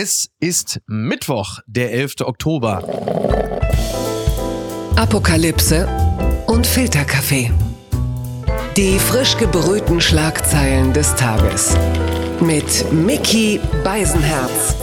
Es 0.00 0.30
ist 0.38 0.80
Mittwoch, 0.86 1.58
der 1.66 1.92
11. 1.92 2.20
Oktober. 2.20 2.84
Apokalypse 4.94 5.88
und 6.46 6.68
Filterkaffee. 6.68 7.50
Die 8.76 8.96
frisch 9.00 9.36
gebrühten 9.38 10.00
Schlagzeilen 10.00 10.92
des 10.92 11.16
Tages. 11.16 11.76
Mit 12.40 12.92
Mickey 12.92 13.58
Beisenherz. 13.82 14.76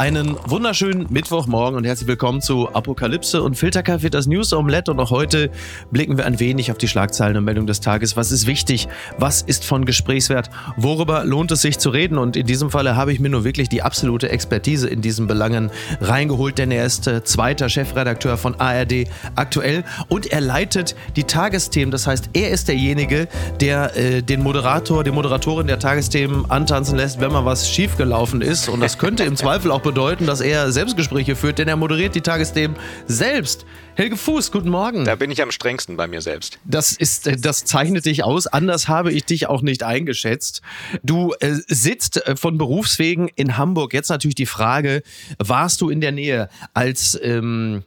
Einen 0.00 0.34
wunderschönen 0.46 1.08
Mittwochmorgen 1.10 1.76
und 1.76 1.84
herzlich 1.84 2.08
willkommen 2.08 2.40
zu 2.40 2.70
Apokalypse 2.72 3.42
und 3.42 3.58
Filterkaffee, 3.58 4.08
das 4.08 4.26
News 4.26 4.50
Omelette. 4.54 4.92
Und 4.92 4.98
auch 4.98 5.10
heute 5.10 5.50
blicken 5.90 6.16
wir 6.16 6.24
ein 6.24 6.40
wenig 6.40 6.72
auf 6.72 6.78
die 6.78 6.88
Schlagzeilen 6.88 7.36
und 7.36 7.44
Meldungen 7.44 7.66
des 7.66 7.80
Tages. 7.80 8.16
Was 8.16 8.32
ist 8.32 8.46
wichtig? 8.46 8.88
Was 9.18 9.42
ist 9.42 9.62
von 9.62 9.84
Gesprächswert? 9.84 10.48
Worüber 10.78 11.26
lohnt 11.26 11.50
es 11.50 11.60
sich 11.60 11.78
zu 11.78 11.90
reden? 11.90 12.16
Und 12.16 12.34
in 12.34 12.46
diesem 12.46 12.70
Falle 12.70 12.96
habe 12.96 13.12
ich 13.12 13.20
mir 13.20 13.28
nur 13.28 13.44
wirklich 13.44 13.68
die 13.68 13.82
absolute 13.82 14.30
Expertise 14.30 14.88
in 14.88 15.02
diesen 15.02 15.26
Belangen 15.26 15.70
reingeholt, 16.00 16.56
denn 16.56 16.70
er 16.70 16.86
ist 16.86 17.06
äh, 17.06 17.22
zweiter 17.22 17.68
Chefredakteur 17.68 18.38
von 18.38 18.54
ARD 18.58 19.06
aktuell 19.34 19.84
und 20.08 20.32
er 20.32 20.40
leitet 20.40 20.96
die 21.16 21.24
Tagesthemen. 21.24 21.90
Das 21.90 22.06
heißt, 22.06 22.30
er 22.32 22.48
ist 22.52 22.68
derjenige, 22.68 23.28
der 23.60 23.94
äh, 23.98 24.22
den 24.22 24.42
Moderator, 24.42 25.04
die 25.04 25.10
Moderatorin 25.10 25.66
der 25.66 25.78
Tagesthemen 25.78 26.50
antanzen 26.50 26.96
lässt, 26.96 27.20
wenn 27.20 27.32
mal 27.32 27.44
was 27.44 27.68
schiefgelaufen 27.68 28.40
ist. 28.40 28.70
Und 28.70 28.80
das 28.80 28.96
könnte 28.96 29.24
im 29.24 29.36
Zweifel 29.40 29.70
auch 29.70 29.89
bedeuten, 29.90 30.24
dass 30.24 30.40
er 30.40 30.70
Selbstgespräche 30.70 31.34
führt, 31.34 31.58
denn 31.58 31.66
er 31.66 31.74
moderiert 31.74 32.14
die 32.14 32.20
Tagesthemen 32.20 32.76
selbst. 33.08 33.66
Helge 33.96 34.16
Fuß, 34.16 34.52
guten 34.52 34.68
Morgen. 34.68 35.04
Da 35.04 35.16
bin 35.16 35.32
ich 35.32 35.42
am 35.42 35.50
strengsten 35.50 35.96
bei 35.96 36.06
mir 36.06 36.20
selbst. 36.20 36.60
Das 36.64 36.92
ist, 36.92 37.26
äh, 37.26 37.36
das 37.36 37.64
zeichnet 37.64 38.06
dich 38.06 38.22
aus. 38.22 38.46
Anders 38.46 38.86
habe 38.86 39.10
ich 39.10 39.24
dich 39.24 39.48
auch 39.48 39.62
nicht 39.62 39.82
eingeschätzt. 39.82 40.62
Du 41.02 41.34
äh, 41.40 41.54
sitzt 41.66 42.24
äh, 42.24 42.36
von 42.36 42.56
Berufswegen 42.56 43.28
in 43.34 43.56
Hamburg. 43.56 43.92
Jetzt 43.92 44.10
natürlich 44.10 44.36
die 44.36 44.46
Frage: 44.46 45.02
Warst 45.38 45.80
du 45.80 45.90
in 45.90 46.00
der 46.00 46.12
Nähe, 46.12 46.48
als 46.72 47.18
ähm, 47.20 47.82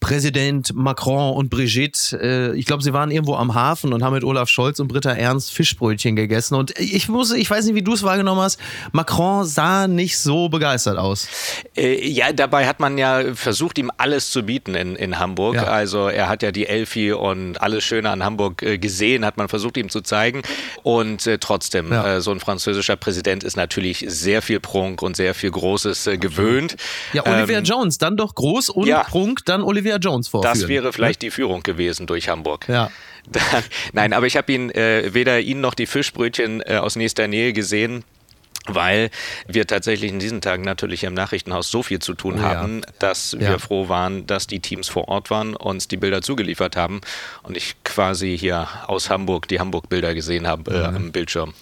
Präsident 0.00 0.74
Macron 0.74 1.34
und 1.34 1.50
Brigitte, 1.50 2.18
äh, 2.20 2.58
ich 2.58 2.64
glaube, 2.64 2.82
sie 2.82 2.94
waren 2.94 3.10
irgendwo 3.10 3.34
am 3.34 3.54
Hafen 3.54 3.92
und 3.92 4.02
haben 4.02 4.14
mit 4.14 4.24
Olaf 4.24 4.48
Scholz 4.48 4.80
und 4.80 4.88
Britta 4.88 5.12
Ernst 5.12 5.52
Fischbrötchen 5.52 6.16
gegessen. 6.16 6.54
Und 6.54 6.78
ich 6.78 7.08
muss, 7.08 7.32
ich 7.32 7.50
weiß 7.50 7.66
nicht, 7.66 7.74
wie 7.74 7.82
du 7.82 7.92
es 7.92 8.02
wahrgenommen 8.02 8.40
hast, 8.40 8.58
Macron 8.92 9.44
sah 9.44 9.86
nicht 9.88 10.18
so 10.18 10.48
begeistert 10.48 10.96
aus. 10.96 11.28
Äh, 11.76 12.08
ja, 12.08 12.32
dabei 12.32 12.66
hat 12.66 12.80
man 12.80 12.96
ja 12.96 13.34
versucht, 13.34 13.76
ihm 13.78 13.90
alles 13.98 14.30
zu 14.30 14.42
bieten 14.42 14.74
in, 14.74 14.96
in 14.96 15.18
Hamburg. 15.18 15.56
Ja. 15.56 15.64
Also 15.64 16.08
er 16.08 16.30
hat 16.30 16.42
ja 16.42 16.50
die 16.50 16.66
Elfi 16.66 17.12
und 17.12 17.60
alles 17.60 17.84
Schöne 17.84 18.08
an 18.08 18.24
Hamburg 18.24 18.62
äh, 18.62 18.78
gesehen, 18.78 19.26
hat 19.26 19.36
man 19.36 19.48
versucht, 19.48 19.76
ihm 19.76 19.90
zu 19.90 20.00
zeigen. 20.00 20.42
Und 20.82 21.26
äh, 21.26 21.36
trotzdem, 21.38 21.92
ja. 21.92 22.16
Äh, 22.16 22.20
so 22.22 22.30
ein 22.30 22.40
französischer 22.40 22.96
Präsident 22.96 23.44
ist 23.44 23.56
natürlich 23.56 24.06
sehr 24.08 24.40
viel 24.40 24.60
Prunk 24.60 25.02
und 25.02 25.14
sehr 25.14 25.34
viel 25.34 25.50
Großes 25.50 26.06
äh, 26.06 26.16
gewöhnt. 26.16 26.76
Ja, 27.12 27.26
Olivier 27.26 27.58
ähm, 27.58 27.64
Jones, 27.64 27.98
dann 27.98 28.16
doch 28.16 28.34
groß 28.34 28.70
und 28.70 28.86
ja. 28.86 29.02
Prunk, 29.02 29.44
dann 29.44 29.62
Olivier 29.62 29.89
Olivia 29.90 29.96
Jones 29.96 30.28
vorführen. 30.28 30.58
Das 30.58 30.68
wäre 30.68 30.92
vielleicht 30.92 31.22
die 31.22 31.30
Führung 31.30 31.62
gewesen 31.62 32.06
durch 32.06 32.28
Hamburg. 32.28 32.68
Ja. 32.68 32.90
Dann, 33.26 33.64
nein, 33.92 34.12
aber 34.12 34.26
ich 34.26 34.36
habe 34.36 34.50
ihn 34.52 34.70
äh, 34.70 35.12
weder 35.12 35.40
ihn 35.40 35.60
noch 35.60 35.74
die 35.74 35.86
Fischbrötchen 35.86 36.62
äh, 36.62 36.76
aus 36.76 36.96
nächster 36.96 37.28
Nähe 37.28 37.52
gesehen 37.52 38.04
weil 38.66 39.10
wir 39.48 39.66
tatsächlich 39.66 40.12
in 40.12 40.18
diesen 40.18 40.42
Tagen 40.42 40.62
natürlich 40.62 41.02
im 41.04 41.14
Nachrichtenhaus 41.14 41.70
so 41.70 41.82
viel 41.82 41.98
zu 41.98 42.12
tun 42.12 42.36
oh, 42.38 42.42
haben, 42.42 42.80
ja. 42.80 42.92
dass 42.98 43.32
wir 43.38 43.52
ja. 43.52 43.58
froh 43.58 43.88
waren, 43.88 44.26
dass 44.26 44.46
die 44.46 44.60
Teams 44.60 44.86
vor 44.86 45.08
Ort 45.08 45.30
waren, 45.30 45.56
uns 45.56 45.88
die 45.88 45.96
Bilder 45.96 46.20
zugeliefert 46.20 46.76
haben 46.76 47.00
und 47.42 47.56
ich 47.56 47.82
quasi 47.84 48.36
hier 48.38 48.68
aus 48.86 49.08
Hamburg 49.08 49.48
die 49.48 49.58
Hamburg-Bilder 49.58 50.14
gesehen 50.14 50.46
habe 50.46 50.72
äh, 50.72 50.90
mhm. 50.90 50.96
am 50.96 51.10
Bildschirm. 51.10 51.54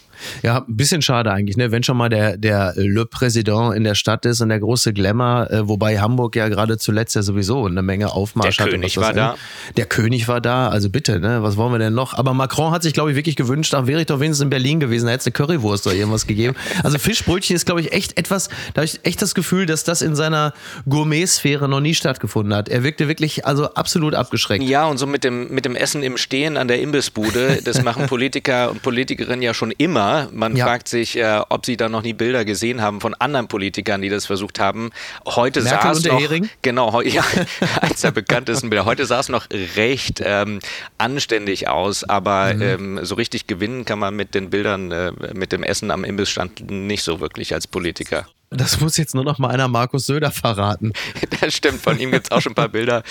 Ja, 0.42 0.58
ein 0.58 0.76
bisschen 0.76 1.02
schade 1.02 1.30
eigentlich, 1.32 1.56
ne? 1.56 1.70
Wenn 1.70 1.82
schon 1.82 1.96
mal 1.96 2.08
der, 2.08 2.36
der 2.36 2.72
Le 2.76 3.04
Président 3.04 3.74
in 3.74 3.84
der 3.84 3.94
Stadt 3.94 4.26
ist 4.26 4.40
und 4.40 4.48
der 4.48 4.60
große 4.60 4.92
Glamour, 4.92 5.50
äh, 5.50 5.68
wobei 5.68 5.98
Hamburg 5.98 6.36
ja 6.36 6.48
gerade 6.48 6.78
zuletzt 6.78 7.14
ja 7.14 7.22
sowieso 7.22 7.66
eine 7.66 7.82
Menge 7.82 8.12
Aufmarsch 8.12 8.56
der 8.56 8.66
hatte. 8.66 8.78
Der 8.78 8.80
König 8.80 8.96
war 8.96 9.12
da. 9.12 9.36
Der 9.76 9.86
König 9.86 10.28
war 10.28 10.40
da, 10.40 10.68
also 10.68 10.90
bitte, 10.90 11.20
ne? 11.20 11.42
Was 11.42 11.56
wollen 11.56 11.72
wir 11.72 11.78
denn 11.78 11.94
noch? 11.94 12.14
Aber 12.14 12.34
Macron 12.34 12.72
hat 12.72 12.82
sich, 12.82 12.92
glaube 12.92 13.10
ich, 13.10 13.16
wirklich 13.16 13.36
gewünscht, 13.36 13.72
da 13.72 13.86
wäre 13.86 14.00
ich 14.00 14.06
doch 14.06 14.20
wenigstens 14.20 14.44
in 14.44 14.50
Berlin 14.50 14.80
gewesen, 14.80 15.06
da 15.06 15.12
hätte 15.12 15.20
es 15.20 15.26
eine 15.26 15.32
Currywurst 15.32 15.86
oder 15.86 15.96
irgendwas 15.96 16.26
gegeben. 16.26 16.56
Also 16.84 16.98
Fischbrötchen 16.98 17.56
ist, 17.56 17.66
glaube 17.66 17.80
ich, 17.80 17.92
echt 17.92 18.16
etwas, 18.18 18.48
da 18.72 18.82
habe 18.82 18.84
ich 18.84 19.00
echt 19.02 19.20
das 19.20 19.34
Gefühl, 19.34 19.66
dass 19.66 19.84
das 19.84 20.00
in 20.00 20.14
seiner 20.14 20.54
Gourmet-Sphäre 20.88 21.68
noch 21.68 21.80
nie 21.80 21.94
stattgefunden 21.94 22.54
hat. 22.54 22.68
Er 22.68 22.84
wirkte 22.84 23.08
wirklich 23.08 23.44
also 23.46 23.74
absolut 23.74 24.14
abgeschreckt. 24.14 24.62
Ja, 24.64 24.86
und 24.86 24.98
so 24.98 25.06
mit 25.06 25.24
dem, 25.24 25.52
mit 25.52 25.64
dem 25.64 25.74
Essen 25.74 26.02
im 26.02 26.16
Stehen 26.16 26.56
an 26.56 26.68
der 26.68 26.80
Imbissbude, 26.80 27.60
das 27.64 27.82
machen 27.82 28.06
Politiker 28.08 28.70
und 28.70 28.82
Politikerinnen 28.82 29.42
ja 29.42 29.54
schon 29.54 29.72
immer 29.72 30.07
man 30.32 30.56
ja. 30.56 30.64
fragt 30.64 30.88
sich, 30.88 31.16
äh, 31.16 31.40
ob 31.48 31.66
Sie 31.66 31.76
da 31.76 31.88
noch 31.88 32.02
nie 32.02 32.12
Bilder 32.12 32.44
gesehen 32.44 32.82
haben 32.82 33.00
von 33.00 33.14
anderen 33.14 33.48
Politikern, 33.48 34.02
die 34.02 34.08
das 34.08 34.26
versucht 34.26 34.60
haben. 34.60 34.90
Heute 35.26 35.62
Merkel 35.62 35.80
sah 35.82 35.90
es 35.92 36.04
noch, 36.04 36.20
Hering? 36.20 36.48
genau, 36.62 37.00
ja, 37.02 37.24
eins 37.80 38.00
der 38.00 38.10
bekanntesten 38.10 38.70
Bilder. 38.70 38.84
Heute 38.84 39.06
sah 39.06 39.20
es 39.20 39.28
noch 39.28 39.46
recht 39.76 40.22
ähm, 40.24 40.60
anständig 40.98 41.68
aus, 41.68 42.04
aber 42.04 42.54
mhm. 42.54 42.62
ähm, 42.62 43.00
so 43.02 43.14
richtig 43.14 43.46
gewinnen 43.46 43.84
kann 43.84 43.98
man 43.98 44.14
mit 44.14 44.34
den 44.34 44.50
Bildern, 44.50 44.90
äh, 44.92 45.12
mit 45.34 45.52
dem 45.52 45.62
Essen 45.62 45.90
am 45.90 46.04
Imbissstand 46.04 46.70
nicht 46.70 47.02
so 47.02 47.20
wirklich 47.20 47.54
als 47.54 47.66
Politiker. 47.66 48.26
Das 48.50 48.80
muss 48.80 48.96
jetzt 48.96 49.14
nur 49.14 49.24
noch 49.24 49.38
mal 49.38 49.50
einer 49.50 49.68
Markus 49.68 50.06
Söder 50.06 50.30
verraten. 50.30 50.92
Das 51.40 51.54
stimmt, 51.54 51.80
von 51.82 51.98
ihm 52.00 52.10
gibt 52.10 52.26
es 52.26 52.30
auch 52.30 52.40
schon 52.40 52.52
ein 52.52 52.56
paar 52.56 52.68
Bilder. 52.68 53.02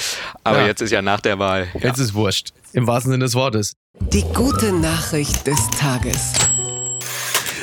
Aber 0.43 0.59
ja. 0.59 0.67
jetzt 0.67 0.81
ist 0.81 0.91
ja 0.91 1.01
nach 1.01 1.21
der 1.21 1.39
Wahl. 1.39 1.67
Ja. 1.75 1.89
Jetzt 1.89 1.99
ist 1.99 2.13
wurscht. 2.13 2.51
Im 2.73 2.87
wahrsten 2.87 3.11
Sinne 3.11 3.25
des 3.25 3.35
Wortes. 3.35 3.73
Die 3.99 4.23
gute 4.33 4.71
Nachricht 4.71 5.47
des 5.47 5.59
Tages. 5.79 6.33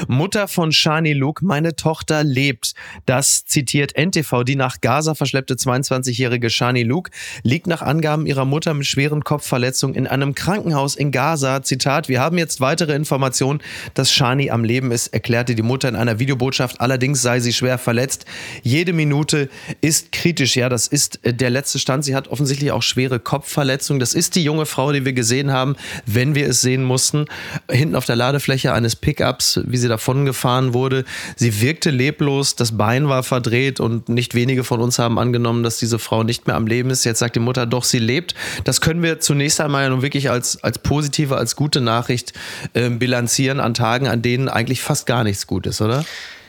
Mutter 0.09 0.49
von 0.49 0.72
Shani 0.72 1.12
Luke, 1.12 1.44
meine 1.44 1.77
Tochter 1.77 2.25
lebt. 2.25 2.75
Das 3.06 3.44
zitiert 3.44 3.97
NTV. 3.97 4.44
Die 4.44 4.56
nach 4.56 4.81
Gaza 4.81 5.15
verschleppte 5.15 5.55
22-jährige 5.55 6.50
Shani 6.50 6.82
Luke 6.82 7.10
liegt 7.43 7.66
nach 7.66 7.82
Angaben 7.82 8.27
ihrer 8.27 8.44
Mutter 8.44 8.75
mit 8.75 8.87
schweren 8.87 9.25
Kopfverletzungen 9.25 9.97
in 9.97 10.06
einem 10.06 10.34
Krankenhaus 10.34 10.97
in 10.97 11.10
Gaza. 11.10 11.62
Zitat, 11.62 12.09
wir 12.09 12.21
haben 12.21 12.38
jetzt 12.38 12.60
weitere 12.60 12.94
Informationen, 12.94 13.60
dass 13.94 14.12
Shani 14.12 14.50
am 14.50 14.65
Leben 14.65 14.93
ist, 14.93 15.09
erklärte 15.09 15.54
die 15.54 15.62
Mutter 15.62 15.88
in 15.88 15.97
einer 15.97 16.19
Videobotschaft. 16.19 16.81
Allerdings 16.81 17.22
sei 17.22 17.41
sie 17.41 17.53
schwer 17.53 17.78
verletzt. 17.78 18.25
Jede 18.62 18.93
Minute 18.93 19.49
ist 19.81 20.12
kritisch. 20.12 20.56
Ja, 20.56 20.69
das 20.69 20.87
ist 20.87 21.25
äh, 21.25 21.34
der 21.34 21.50
letzte 21.50 21.78
Stand. 21.78 22.04
Sie 22.04 22.15
hat 22.15 22.28
offensichtlich 22.28 22.72
auch 22.72 22.83
schwere 22.83 23.21
Kopfverletzungen. 23.21 24.00
Das 24.00 24.15
ist 24.15 24.34
die 24.34 24.44
junge 24.44 24.66
Frau, 24.66 24.93
die 24.93 25.04
wir 25.04 25.12
gesehen 25.12 25.53
haben, 25.53 25.77
wenn 26.06 26.34
wir 26.34 26.49
es 26.49 26.60
sehen 26.60 26.84
mussten. 26.84 27.27
Hinten 27.71 27.97
auf 27.97 28.06
der 28.06 28.16
Ladefläche 28.16 28.72
eines 28.72 28.97
Pickups, 28.97 29.60
wie 29.65 29.77
sie 29.77 29.84
sie 29.84 29.89
davon 29.89 30.25
gefahren 30.25 30.75
wurde. 30.75 31.05
Sie 31.37 31.61
wirkte 31.61 31.91
leblos, 31.91 32.56
das 32.56 32.77
Bein 32.77 33.09
war 33.09 33.22
verdreht 33.22 33.81
und 33.81 34.09
nicht 34.09 34.34
wenige 34.34 34.65
von 34.65 34.81
uns 34.81 34.99
haben 34.99 35.19
angenommen, 35.19 35.62
dass 35.62 35.78
diese 35.78 35.99
Frau 35.99 36.22
nicht 36.22 36.47
mehr 36.47 36.56
am 36.56 36.67
Leben 36.67 36.91
ist. 36.91 37.05
Jetzt 37.05 37.19
sagt 37.19 37.37
die 37.37 37.41
Mutter, 37.41 37.67
doch, 37.67 37.84
sie 37.84 37.99
lebt. 37.99 38.34
Das 38.65 38.81
können 38.81 39.03
wir 39.03 39.21
zunächst 39.21 39.61
einmal 39.61 39.89
nun 39.91 40.03
wirklich 40.03 40.31
als, 40.31 40.62
als 40.65 40.78
positive, 40.78 41.37
als 41.37 41.55
gute 41.55 41.81
Nachricht 41.81 42.33
äh, 42.72 42.89
bilanzieren 42.91 43.61
an 43.61 43.75
Tagen, 43.75 44.09
an 44.09 44.22
denen 44.22 44.49
eigentlich 44.49 44.83
fast 44.83 45.06
gar 45.06 45.22
nichts 45.22 45.47
gut 45.47 45.67
ist, 45.67 45.81
oder? 45.81 46.05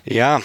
Ja, 0.07 0.41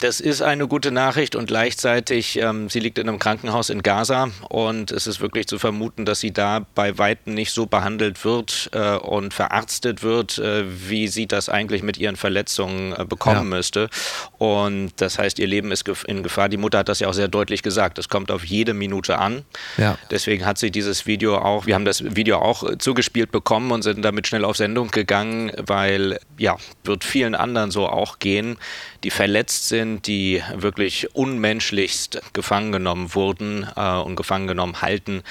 das 0.00 0.20
ist 0.20 0.42
eine 0.42 0.68
gute 0.68 0.90
Nachricht 0.90 1.34
und 1.34 1.46
gleichzeitig, 1.46 2.38
ähm, 2.38 2.68
sie 2.68 2.78
liegt 2.78 2.98
in 2.98 3.08
einem 3.08 3.18
Krankenhaus 3.18 3.70
in 3.70 3.82
Gaza 3.82 4.28
und 4.50 4.90
es 4.90 5.06
ist 5.06 5.20
wirklich 5.20 5.46
zu 5.46 5.58
vermuten, 5.58 6.04
dass 6.04 6.20
sie 6.20 6.30
da 6.30 6.66
bei 6.74 6.98
Weitem 6.98 7.32
nicht 7.32 7.52
so 7.52 7.64
behandelt 7.64 8.26
wird 8.26 8.68
äh, 8.74 8.96
und 8.96 9.32
verarztet 9.32 10.02
wird, 10.02 10.36
äh, 10.38 10.64
wie 10.90 11.08
sie 11.08 11.26
das 11.26 11.48
eigentlich 11.48 11.82
mit 11.82 11.96
ihren 11.96 12.16
Verletzungen 12.16 12.92
äh, 12.92 13.06
bekommen 13.06 13.50
ja. 13.50 13.56
müsste. 13.56 13.88
Und 14.36 14.92
das 14.98 15.18
heißt, 15.18 15.38
ihr 15.38 15.46
Leben 15.46 15.72
ist 15.72 15.88
in 16.06 16.22
Gefahr. 16.22 16.50
Die 16.50 16.58
Mutter 16.58 16.78
hat 16.78 16.90
das 16.90 17.00
ja 17.00 17.08
auch 17.08 17.14
sehr 17.14 17.28
deutlich 17.28 17.62
gesagt. 17.62 17.98
Es 17.98 18.10
kommt 18.10 18.30
auf 18.30 18.44
jede 18.44 18.74
Minute 18.74 19.18
an. 19.18 19.44
Ja. 19.78 19.96
Deswegen 20.10 20.44
hat 20.44 20.58
sie 20.58 20.70
dieses 20.70 21.06
Video 21.06 21.38
auch, 21.38 21.64
wir 21.64 21.74
haben 21.74 21.86
das 21.86 22.04
Video 22.14 22.40
auch 22.40 22.62
äh, 22.62 22.76
zugespielt 22.76 23.32
bekommen 23.32 23.70
und 23.72 23.82
sind 23.82 24.04
damit 24.04 24.26
schnell 24.26 24.44
auf 24.44 24.58
Sendung 24.58 24.90
gegangen, 24.90 25.50
weil 25.56 26.20
ja, 26.36 26.58
wird 26.84 27.04
vielen 27.04 27.34
anderen 27.34 27.70
so 27.70 27.88
auch 27.88 28.18
gehen 28.18 28.58
die 29.04 29.10
verletzt 29.10 29.68
sind, 29.68 30.06
die 30.06 30.42
wirklich 30.54 31.14
unmenschlichst 31.14 32.20
gefangen 32.32 32.72
genommen 32.72 33.14
wurden 33.14 33.66
äh, 33.76 33.96
und 33.96 34.16
gefangen 34.16 34.46
genommen 34.46 34.82
halten, 34.82 35.22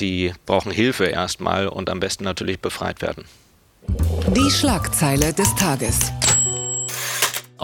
die 0.00 0.32
brauchen 0.46 0.72
Hilfe 0.72 1.06
erstmal 1.06 1.68
und 1.68 1.90
am 1.90 2.00
besten 2.00 2.24
natürlich 2.24 2.60
befreit 2.60 3.02
werden. 3.02 3.24
Die 4.28 4.50
Schlagzeile 4.50 5.32
des 5.32 5.54
Tages. 5.54 6.12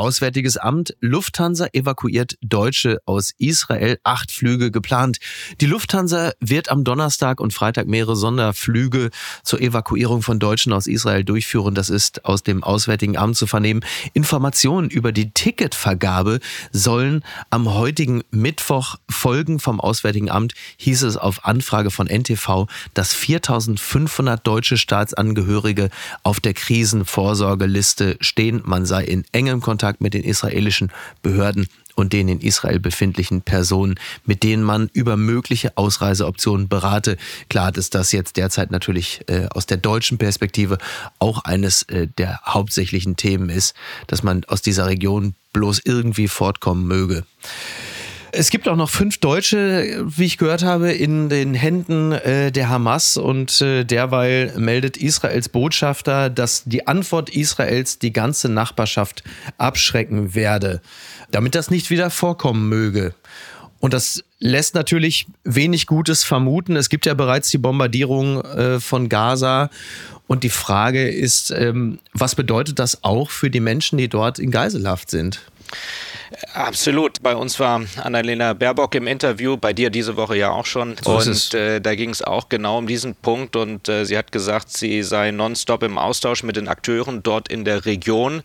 Auswärtiges 0.01 0.57
Amt. 0.57 0.97
Lufthansa 1.01 1.67
evakuiert 1.75 2.39
Deutsche 2.41 3.03
aus 3.05 3.35
Israel. 3.37 3.99
Acht 4.03 4.31
Flüge 4.31 4.71
geplant. 4.71 5.19
Die 5.61 5.67
Lufthansa 5.67 6.33
wird 6.41 6.71
am 6.71 6.85
Donnerstag 6.85 7.39
und 7.39 7.53
Freitag 7.53 7.87
mehrere 7.87 8.17
Sonderflüge 8.17 9.11
zur 9.43 9.61
Evakuierung 9.61 10.23
von 10.23 10.39
Deutschen 10.39 10.73
aus 10.73 10.87
Israel 10.87 11.23
durchführen. 11.23 11.75
Das 11.75 11.91
ist 11.91 12.25
aus 12.25 12.43
dem 12.43 12.65
Auswärtigen 12.65 13.19
Amt 13.19 13.37
zu 13.37 13.47
vernehmen. 13.47 13.85
Informationen 14.15 14.89
über 14.89 15.13
die 15.13 15.33
Ticketvergabe 15.33 16.41
sollen 16.73 17.23
am 17.51 17.75
heutigen 17.75 18.23
Mittwoch 18.31 18.97
folgen. 19.11 19.61
Vom 19.61 19.83
Auswärtigen 19.83 20.31
Amt 20.31 20.55
hieß 20.79 21.03
es 21.03 21.19
auf 21.19 21.45
Anfrage 21.45 21.91
von 21.91 22.07
NTV, 22.07 22.69
dass 22.95 23.13
4500 23.13 24.47
deutsche 24.47 24.79
Staatsangehörige 24.79 25.91
auf 26.23 26.41
der 26.41 26.55
Krisenvorsorgeliste 26.55 28.17
stehen. 28.23 28.63
Man 28.65 28.87
sei 28.87 29.05
in 29.05 29.27
engem 29.33 29.61
Kontakt 29.61 29.90
Kontakt 29.91 30.01
mit 30.01 30.15
den 30.15 30.23
israelischen 30.23 30.93
Behörden 31.23 31.67
und 31.97 32.13
den 32.13 32.29
in 32.29 32.41
Israel 32.41 32.79
befindlichen 32.79 33.43
Personen, 33.43 33.97
mit 34.25 34.43
denen 34.43 34.63
man 34.63 34.89
über 34.93 35.17
mögliche 35.17 35.77
Ausreiseoptionen 35.77 36.69
berate. 36.69 37.17
Klar 37.49 37.77
ist 37.77 37.95
das 37.95 38.13
jetzt 38.13 38.37
derzeit 38.37 38.71
natürlich 38.71 39.23
äh, 39.27 39.47
aus 39.51 39.67
der 39.67 39.79
deutschen 39.79 40.17
Perspektive 40.19 40.79
auch 41.19 41.45
eines 41.45 41.83
äh, 41.83 42.07
der 42.07 42.41
hauptsächlichen 42.47 43.17
Themen 43.17 43.51
ist, 43.51 43.75
dass 44.07 44.23
man 44.23 44.45
aus 44.45 44.63
dieser 44.63 44.87
Region 44.87 45.35
bloß 45.53 45.81
irgendwie 45.85 46.29
fortkommen 46.29 46.87
möge. 46.87 47.25
Es 48.33 48.51
gibt 48.51 48.69
auch 48.69 48.77
noch 48.77 48.91
fünf 48.91 49.19
Deutsche, 49.19 50.05
wie 50.07 50.25
ich 50.25 50.39
gehört 50.39 50.63
habe, 50.63 50.93
in 50.93 51.29
den 51.29 51.55
Händen 51.55 52.13
äh, 52.13 52.53
der 52.53 52.69
Hamas 52.69 53.17
und 53.17 53.61
äh, 53.61 53.85
derweil 53.85 54.53
meldet 54.57 54.97
Israels 54.97 55.49
Botschafter, 55.49 56.31
dass 56.31 56.63
die 56.65 56.87
Antwort 56.87 57.31
Israels 57.31 57.99
die 57.99 58.13
ganze 58.13 58.49
Nachbarschaft 58.49 59.25
abschrecken 59.59 60.35
werde, 60.37 60.81
damit 61.33 61.57
das 61.57 61.71
nicht 61.71 61.91
wieder 61.91 62.09
vorkommen 62.11 62.69
möge. 62.69 63.15
Und 63.81 63.95
das 63.95 64.23
lässt 64.39 64.75
natürlich 64.75 65.27
wenig 65.43 65.87
Gutes 65.87 66.23
vermuten. 66.23 66.77
Es 66.77 66.89
gibt 66.89 67.07
ja 67.07 67.15
bereits 67.15 67.51
die 67.51 67.59
Bombardierung 67.59 68.43
äh, 68.43 68.79
von 68.79 69.09
Gaza. 69.09 69.71
Und 70.29 70.45
die 70.45 70.51
Frage 70.51 71.09
ist, 71.09 71.51
ähm, 71.51 71.99
was 72.13 72.37
bedeutet 72.37 72.79
das 72.79 73.03
auch 73.03 73.31
für 73.31 73.51
die 73.51 73.59
Menschen, 73.59 73.99
die 73.99 74.09
dort 74.09 74.39
in 74.39 74.53
Geiselhaft 74.53 75.11
sind? 75.11 75.41
Absolut. 76.55 77.23
Bei 77.23 77.35
uns 77.35 77.59
war 77.59 77.83
Annalena 78.03 78.53
Baerbock 78.53 78.95
im 78.95 79.07
Interview, 79.07 79.57
bei 79.57 79.73
dir 79.73 79.91
diese 79.91 80.17
Woche 80.17 80.37
ja 80.37 80.51
auch 80.51 80.67
schon. 80.67 80.97
So 81.03 81.19
und 81.19 81.55
äh, 81.55 81.81
da 81.81 81.95
ging 81.95 82.11
es 82.11 82.23
auch 82.23 82.49
genau 82.49 82.79
um 82.79 82.87
diesen 82.87 83.15
Punkt. 83.15 83.57
Und 83.57 83.89
äh, 83.89 84.05
sie 84.05 84.17
hat 84.17 84.33
gesagt, 84.33 84.71
sie 84.71 85.03
sei 85.03 85.31
nonstop 85.31 85.83
im 85.83 85.99
Austausch 85.99 86.43
mit 86.43 86.57
den 86.57 86.69
Akteuren 86.69 87.23
dort 87.23 87.49
in 87.49 87.65
der 87.65 87.85
Region, 87.85 88.43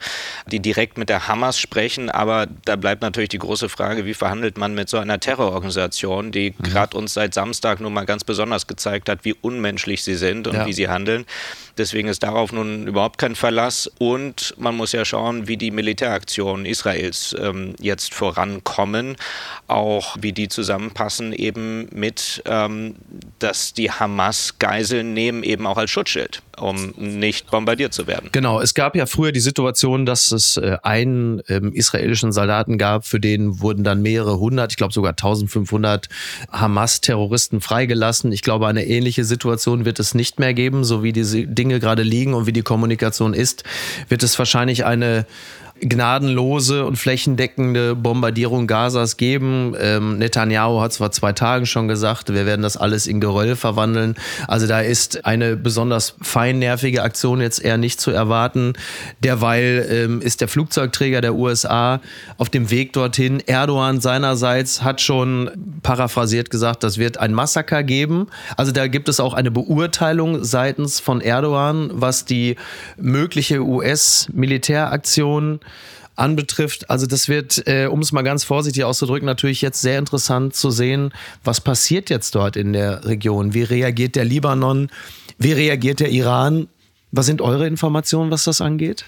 die 0.47 0.59
direkt 0.59 0.97
mit 0.97 1.09
der 1.09 1.27
Hamas 1.27 1.59
sprechen. 1.59 2.09
Aber 2.09 2.47
da 2.65 2.75
bleibt 2.75 3.01
natürlich 3.01 3.29
die 3.29 3.39
große 3.39 3.69
Frage, 3.69 4.05
wie 4.05 4.13
verhandelt 4.13 4.57
man 4.57 4.73
mit 4.73 4.89
so 4.89 4.97
einer 4.97 5.19
Terrororganisation, 5.19 6.31
die 6.31 6.53
mhm. 6.57 6.63
gerade 6.63 6.97
uns 6.97 7.13
seit 7.13 7.33
Samstag 7.33 7.79
nun 7.81 7.93
mal 7.93 8.05
ganz 8.05 8.23
besonders 8.23 8.67
gezeigt 8.67 9.09
hat, 9.09 9.19
wie 9.23 9.33
unmenschlich 9.33 10.03
sie 10.03 10.15
sind 10.15 10.47
und 10.47 10.55
ja. 10.55 10.65
wie 10.65 10.73
sie 10.73 10.87
handeln. 10.87 11.25
Deswegen 11.77 12.07
ist 12.07 12.23
darauf 12.23 12.51
nun 12.51 12.87
überhaupt 12.87 13.17
kein 13.17 13.35
Verlass. 13.35 13.91
Und 13.97 14.53
man 14.57 14.75
muss 14.75 14.91
ja 14.91 15.05
schauen, 15.05 15.47
wie 15.47 15.57
die 15.57 15.71
Militäraktionen 15.71 16.65
Israels 16.65 17.35
ähm, 17.39 17.75
jetzt 17.79 18.13
vorankommen, 18.13 19.15
auch 19.67 20.15
wie 20.19 20.31
die 20.31 20.47
zusammenpassen 20.47 21.33
eben 21.33 21.87
mit, 21.91 22.43
ähm, 22.45 22.95
dass 23.39 23.73
die 23.73 23.91
Hamas 23.91 24.59
Geiseln 24.59 25.13
nehmen, 25.13 25.43
eben 25.43 25.65
auch 25.65 25.77
als 25.77 25.91
Schutzschild, 25.91 26.41
um 26.57 26.93
nicht 26.97 27.51
bombardiert 27.51 27.93
zu 27.93 28.07
werden. 28.07 28.29
Genau, 28.31 28.61
es 28.61 28.73
gab 28.73 28.95
ja 28.95 29.05
früher 29.05 29.31
die 29.31 29.39
Situation, 29.39 30.05
dass 30.05 30.31
es 30.31 30.57
äh, 30.57 30.77
einen 30.83 31.41
ähm, 31.47 31.73
israelischen 31.73 32.31
Soldaten 32.31 32.77
gab, 32.77 33.05
für 33.05 33.19
den 33.19 33.61
wurden 33.61 33.83
dann 33.83 34.01
mehrere 34.01 34.39
hundert, 34.39 34.71
ich 34.71 34.77
glaube 34.77 34.93
sogar 34.93 35.11
1500 35.11 36.07
Hamas-Terroristen 36.51 37.61
freigelassen. 37.61 38.31
Ich 38.31 38.41
glaube, 38.41 38.67
eine 38.67 38.85
ähnliche 38.85 39.23
Situation 39.23 39.85
wird 39.85 39.99
es 39.99 40.13
nicht 40.13 40.39
mehr 40.39 40.53
geben, 40.53 40.83
so 40.83 41.03
wie 41.03 41.13
diese 41.13 41.45
Dinge 41.47 41.64
gerade 41.69 42.03
liegen 42.03 42.33
und 42.33 42.47
wie 42.47 42.53
die 42.53 42.61
Kommunikation 42.61 43.33
ist, 43.33 43.63
wird 44.09 44.23
es 44.23 44.37
wahrscheinlich 44.37 44.85
eine 44.85 45.25
gnadenlose 45.81 46.85
und 46.85 46.95
flächendeckende 46.95 47.95
Bombardierung 47.95 48.65
Gazas 48.65 49.17
geben. 49.17 49.75
Ähm, 49.79 50.17
Netanyahu 50.17 50.79
hat 50.79 50.93
vor 50.93 51.11
zwei 51.11 51.33
Tagen 51.33 51.65
schon 51.65 51.89
gesagt, 51.89 52.33
wir 52.33 52.45
werden 52.45 52.61
das 52.61 52.77
alles 52.77 53.07
in 53.07 53.19
Geröll 53.19 53.57
verwandeln. 53.57 54.15
Also 54.47 54.67
da 54.67 54.79
ist 54.79 55.25
eine 55.25 55.57
besonders 55.57 56.15
feinnervige 56.21 57.03
Aktion 57.03 57.41
jetzt 57.41 57.63
eher 57.63 57.77
nicht 57.77 57.99
zu 57.99 58.11
erwarten. 58.11 58.73
Derweil 59.21 59.85
ähm, 59.89 60.21
ist 60.21 60.39
der 60.39 60.47
Flugzeugträger 60.47 61.19
der 61.19 61.35
USA 61.35 61.99
auf 62.37 62.49
dem 62.49 62.71
Weg 62.71 62.93
dorthin. 62.93 63.41
Erdogan 63.45 63.99
seinerseits 63.99 64.81
hat 64.81 65.01
schon 65.01 65.51
paraphrasiert 65.83 66.49
gesagt, 66.49 66.83
das 66.83 66.97
wird 66.97 67.17
ein 67.17 67.33
Massaker 67.33 67.83
geben. 67.83 68.27
Also 68.55 68.71
da 68.71 68.87
gibt 68.87 69.09
es 69.09 69.19
auch 69.19 69.33
eine 69.33 69.51
Beurteilung 69.51 70.43
seitens 70.43 71.01
von 71.01 71.19
Erdogan, 71.19 71.89
was 71.93 72.23
die 72.23 72.55
mögliche 72.97 73.59
US-Militäraktion 73.61 75.59
anbetrifft. 76.15 76.89
Also 76.89 77.05
das 77.07 77.27
wird, 77.27 77.67
äh, 77.67 77.87
um 77.87 77.99
es 77.99 78.11
mal 78.11 78.21
ganz 78.21 78.43
vorsichtig 78.43 78.83
auszudrücken, 78.83 79.25
natürlich 79.25 79.61
jetzt 79.61 79.81
sehr 79.81 79.99
interessant 79.99 80.55
zu 80.55 80.71
sehen, 80.71 81.11
was 81.43 81.61
passiert 81.61 82.09
jetzt 82.09 82.35
dort 82.35 82.55
in 82.55 82.73
der 82.73 83.05
Region. 83.05 83.53
Wie 83.53 83.63
reagiert 83.63 84.15
der 84.15 84.25
Libanon? 84.25 84.89
Wie 85.37 85.51
reagiert 85.51 85.99
der 85.99 86.09
Iran? 86.09 86.67
Was 87.17 87.27
sind 87.27 87.39
eure 87.39 87.65
Informationen, 87.65 88.29
was 88.29 88.43
das 88.43 88.59
angeht? 88.59 89.05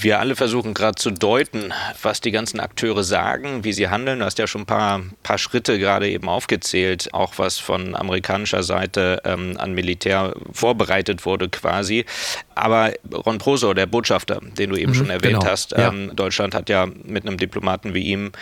Wir 0.00 0.18
alle 0.18 0.34
versuchen 0.34 0.72
gerade 0.72 0.94
zu 0.94 1.10
deuten, 1.10 1.74
was 2.00 2.22
die 2.22 2.30
ganzen 2.30 2.58
Akteure 2.58 3.04
sagen, 3.04 3.64
wie 3.64 3.74
sie 3.74 3.88
handeln. 3.88 4.20
Du 4.20 4.24
hast 4.24 4.38
ja 4.38 4.46
schon 4.46 4.62
ein 4.62 4.66
paar, 4.66 5.02
paar 5.22 5.36
Schritte 5.36 5.78
gerade 5.78 6.08
eben 6.08 6.26
aufgezählt, 6.30 7.12
auch 7.12 7.34
was 7.36 7.58
von 7.58 7.94
amerikanischer 7.94 8.62
Seite 8.62 9.20
ähm, 9.26 9.56
an 9.58 9.74
Militär 9.74 10.34
vorbereitet 10.52 11.26
wurde 11.26 11.50
quasi. 11.50 12.06
Aber 12.54 12.94
Ron 13.12 13.36
Proso, 13.36 13.74
der 13.74 13.84
Botschafter, 13.84 14.40
den 14.56 14.70
du 14.70 14.76
eben 14.76 14.92
mhm, 14.92 14.96
schon 14.96 15.10
erwähnt 15.10 15.40
genau. 15.40 15.44
hast, 15.44 15.74
ähm, 15.76 16.06
ja. 16.08 16.14
Deutschland 16.14 16.54
hat 16.54 16.70
ja 16.70 16.86
mit 17.04 17.26
einem 17.26 17.36
Diplomaten 17.36 17.92
wie 17.92 18.04
ihm 18.04 18.32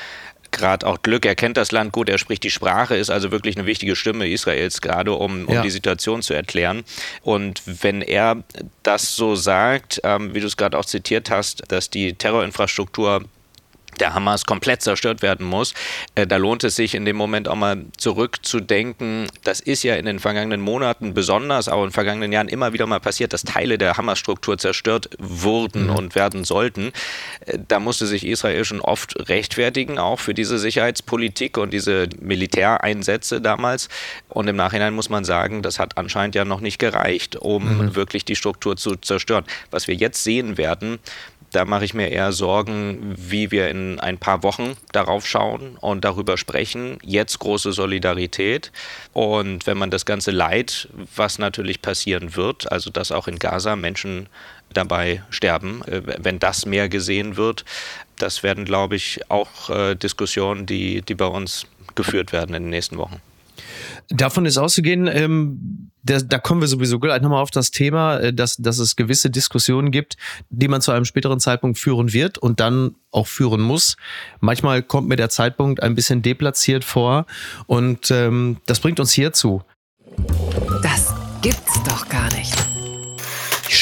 gerade 0.54 0.86
auch 0.86 1.02
Glück. 1.02 1.26
Er 1.26 1.34
kennt 1.34 1.56
das 1.56 1.72
Land 1.72 1.92
gut, 1.92 2.08
er 2.08 2.18
spricht 2.18 2.42
die 2.42 2.50
Sprache, 2.50 2.96
ist 2.96 3.10
also 3.10 3.30
wirklich 3.30 3.56
eine 3.56 3.66
wichtige 3.66 3.96
Stimme 3.96 4.28
Israels 4.28 4.80
gerade, 4.80 5.12
um, 5.12 5.46
um 5.46 5.54
ja. 5.54 5.62
die 5.62 5.70
Situation 5.70 6.22
zu 6.22 6.34
erklären. 6.34 6.84
Und 7.22 7.62
wenn 7.66 8.00
er 8.00 8.42
das 8.82 9.16
so 9.16 9.34
sagt, 9.34 10.00
ähm, 10.04 10.34
wie 10.34 10.40
du 10.40 10.46
es 10.46 10.56
gerade 10.56 10.78
auch 10.78 10.84
zitiert 10.84 11.30
hast, 11.30 11.64
dass 11.68 11.90
die 11.90 12.14
Terrorinfrastruktur 12.14 13.24
der 14.00 14.14
Hamas 14.14 14.44
komplett 14.44 14.82
zerstört 14.82 15.22
werden 15.22 15.46
muss. 15.46 15.74
Äh, 16.14 16.26
da 16.26 16.36
lohnt 16.36 16.64
es 16.64 16.76
sich 16.76 16.94
in 16.94 17.04
dem 17.04 17.16
Moment 17.16 17.48
auch 17.48 17.56
mal 17.56 17.84
zurückzudenken. 17.96 19.26
Das 19.42 19.60
ist 19.60 19.82
ja 19.82 19.94
in 19.96 20.06
den 20.06 20.18
vergangenen 20.18 20.60
Monaten 20.60 21.14
besonders, 21.14 21.68
auch 21.68 21.82
in 21.82 21.88
den 21.88 21.92
vergangenen 21.92 22.32
Jahren 22.32 22.48
immer 22.48 22.72
wieder 22.72 22.86
mal 22.86 23.00
passiert, 23.00 23.32
dass 23.32 23.42
Teile 23.42 23.78
der 23.78 23.96
Hamas-Struktur 23.96 24.58
zerstört 24.58 25.10
wurden 25.18 25.84
mhm. 25.84 25.96
und 25.96 26.14
werden 26.14 26.44
sollten. 26.44 26.92
Äh, 27.46 27.58
da 27.66 27.80
musste 27.80 28.06
sich 28.06 28.26
Israel 28.26 28.64
schon 28.64 28.80
oft 28.80 29.28
rechtfertigen, 29.28 29.98
auch 29.98 30.20
für 30.20 30.34
diese 30.34 30.58
Sicherheitspolitik 30.58 31.58
und 31.58 31.72
diese 31.72 32.08
Militäreinsätze 32.20 33.40
damals. 33.40 33.88
Und 34.28 34.48
im 34.48 34.56
Nachhinein 34.56 34.94
muss 34.94 35.08
man 35.08 35.24
sagen, 35.24 35.62
das 35.62 35.78
hat 35.78 35.96
anscheinend 35.96 36.34
ja 36.34 36.44
noch 36.44 36.60
nicht 36.60 36.78
gereicht, 36.78 37.36
um 37.36 37.78
mhm. 37.78 37.94
wirklich 37.96 38.24
die 38.24 38.36
Struktur 38.36 38.76
zu 38.76 38.96
zerstören. 38.96 39.44
Was 39.70 39.88
wir 39.88 39.94
jetzt 39.94 40.24
sehen 40.24 40.58
werden, 40.58 40.98
da 41.54 41.64
mache 41.64 41.84
ich 41.84 41.94
mir 41.94 42.08
eher 42.08 42.32
Sorgen, 42.32 43.14
wie 43.16 43.52
wir 43.52 43.68
in 43.68 44.00
ein 44.00 44.18
paar 44.18 44.42
Wochen 44.42 44.76
darauf 44.92 45.26
schauen 45.26 45.76
und 45.80 46.04
darüber 46.04 46.36
sprechen. 46.36 46.98
Jetzt 47.02 47.38
große 47.38 47.72
Solidarität. 47.72 48.72
Und 49.12 49.66
wenn 49.66 49.78
man 49.78 49.90
das 49.90 50.04
ganze 50.04 50.32
Leid, 50.32 50.88
was 51.14 51.38
natürlich 51.38 51.80
passieren 51.80 52.34
wird, 52.34 52.70
also 52.72 52.90
dass 52.90 53.12
auch 53.12 53.28
in 53.28 53.38
Gaza 53.38 53.76
Menschen 53.76 54.26
dabei 54.72 55.22
sterben, 55.30 55.82
äh, 55.84 56.02
wenn 56.18 56.40
das 56.40 56.66
mehr 56.66 56.88
gesehen 56.88 57.36
wird, 57.36 57.64
das 58.18 58.42
werden, 58.42 58.64
glaube 58.64 58.96
ich, 58.96 59.20
auch 59.30 59.70
äh, 59.70 59.94
Diskussionen, 59.94 60.66
die, 60.66 61.02
die 61.02 61.14
bei 61.14 61.26
uns 61.26 61.66
geführt 61.94 62.32
werden 62.32 62.54
in 62.54 62.64
den 62.64 62.70
nächsten 62.70 62.96
Wochen. 62.98 63.20
Davon 64.08 64.46
ist 64.46 64.58
auszugehen, 64.58 65.06
ähm, 65.06 65.90
da, 66.02 66.20
da 66.20 66.38
kommen 66.38 66.60
wir 66.60 66.68
sowieso 66.68 66.98
gleich 66.98 67.22
nochmal 67.22 67.42
auf 67.42 67.50
das 67.50 67.70
Thema, 67.70 68.18
äh, 68.18 68.32
dass, 68.32 68.56
dass 68.56 68.78
es 68.78 68.96
gewisse 68.96 69.30
Diskussionen 69.30 69.90
gibt, 69.90 70.16
die 70.50 70.68
man 70.68 70.80
zu 70.80 70.92
einem 70.92 71.04
späteren 71.04 71.40
Zeitpunkt 71.40 71.78
führen 71.78 72.12
wird 72.12 72.38
und 72.38 72.60
dann 72.60 72.94
auch 73.10 73.26
führen 73.26 73.60
muss. 73.60 73.96
Manchmal 74.40 74.82
kommt 74.82 75.08
mir 75.08 75.16
der 75.16 75.30
Zeitpunkt 75.30 75.82
ein 75.82 75.94
bisschen 75.94 76.22
deplatziert 76.22 76.84
vor 76.84 77.26
und 77.66 78.10
ähm, 78.10 78.58
das 78.66 78.80
bringt 78.80 79.00
uns 79.00 79.12
hierzu. 79.12 79.62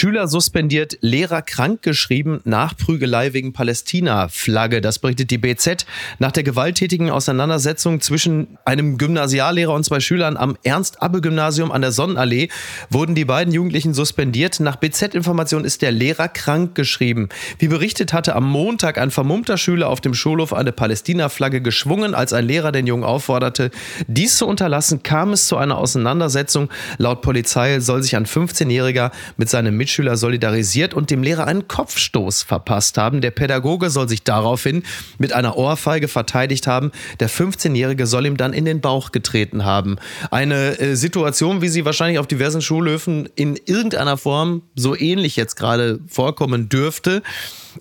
Schüler 0.02 0.26
suspendiert, 0.26 0.99
Lehrer 1.00 1.42
krankgeschrieben, 1.42 2.40
Nachprügelei 2.42 3.35
wegen 3.35 3.52
Palästina-Flagge. 3.52 4.80
Das 4.80 4.99
berichtet 4.99 5.30
die 5.30 5.38
BZ. 5.38 5.87
Nach 6.18 6.32
der 6.32 6.42
gewalttätigen 6.42 7.09
Auseinandersetzung 7.09 8.00
zwischen 8.00 8.59
einem 8.64 8.99
Gymnasiallehrer 8.99 9.73
und 9.73 9.85
zwei 9.85 10.00
Schülern 10.00 10.37
am 10.37 10.59
Ernst-Abbe-Gymnasium 10.64 11.71
an 11.71 11.82
der 11.82 11.92
Sonnenallee 11.92 12.49
wurden 12.90 13.14
die 13.14 13.25
beiden 13.25 13.54
Jugendlichen 13.54 13.94
suspendiert. 13.94 14.59
Nach 14.59 14.75
BZ-Information 14.75 15.64
ist 15.64 15.82
der 15.82 15.92
Lehrer 15.92 16.26
krankgeschrieben. 16.26 17.28
Wie 17.61 17.68
berichtet 17.68 18.12
hatte 18.12 18.35
am 18.35 18.50
Montag 18.50 18.99
ein 18.99 19.12
vermummter 19.12 19.56
Schüler 19.56 19.88
auf 19.88 20.00
dem 20.00 20.14
Schulhof 20.14 20.52
eine 20.52 20.73
Palästina-Flagge 20.73 21.61
geschwungen. 21.61 22.16
Als 22.16 22.32
ein 22.32 22.44
Lehrer 22.44 22.73
den 22.73 22.88
Jungen 22.88 23.04
aufforderte, 23.04 23.71
dies 24.09 24.37
zu 24.37 24.49
unterlassen, 24.49 25.04
kam 25.04 25.32
es 25.32 25.47
zu 25.47 25.56
einer 25.59 25.78
Auseinandersetzung. 25.78 26.71
Laut 26.99 27.23
Polizei 27.23 27.78
soll 27.78 28.02
sich 28.02 28.16
ein 28.16 28.26
15-Jähriger 28.26 29.12
mit 29.37 29.49
seinem 29.49 29.76
Mitschüler 29.76 29.91
Mitschüler 29.92 30.16
solidarisiert 30.16 30.94
und 30.94 31.11
dem 31.11 31.22
Lehrer 31.22 31.46
einen 31.46 31.68
Kopfstoß 31.68 32.44
verpasst 32.44 32.96
haben. 32.96 33.20
Der 33.20 33.30
Pädagoge 33.30 33.90
soll 33.90 34.08
sich 34.08 34.22
daraufhin 34.22 34.84
mit 35.18 35.34
einer 35.34 35.58
Ohrfeige 35.58 36.08
verteidigt 36.08 36.66
haben. 36.66 36.92
Der 37.20 37.28
15-Jährige 37.28 38.06
soll 38.06 38.25
ihm 38.25 38.38
dann 38.38 38.54
in 38.54 38.64
den 38.64 38.80
Bauch 38.80 39.12
getreten 39.12 39.66
haben. 39.66 39.96
Eine 40.30 40.80
äh, 40.80 40.96
Situation, 40.96 41.61
wie 41.61 41.68
sie 41.68 41.84
wahrscheinlich 41.84 42.18
auf 42.18 42.26
diversen 42.26 42.62
Schulhöfen 42.62 43.28
in 43.34 43.61
irgendeiner 43.66 44.16
Form 44.16 44.62
so 44.76 44.96
ähnlich 44.96 45.37
jetzt 45.37 45.56
gerade 45.56 46.00
vorkommen 46.08 46.70
dürfte. 46.70 47.22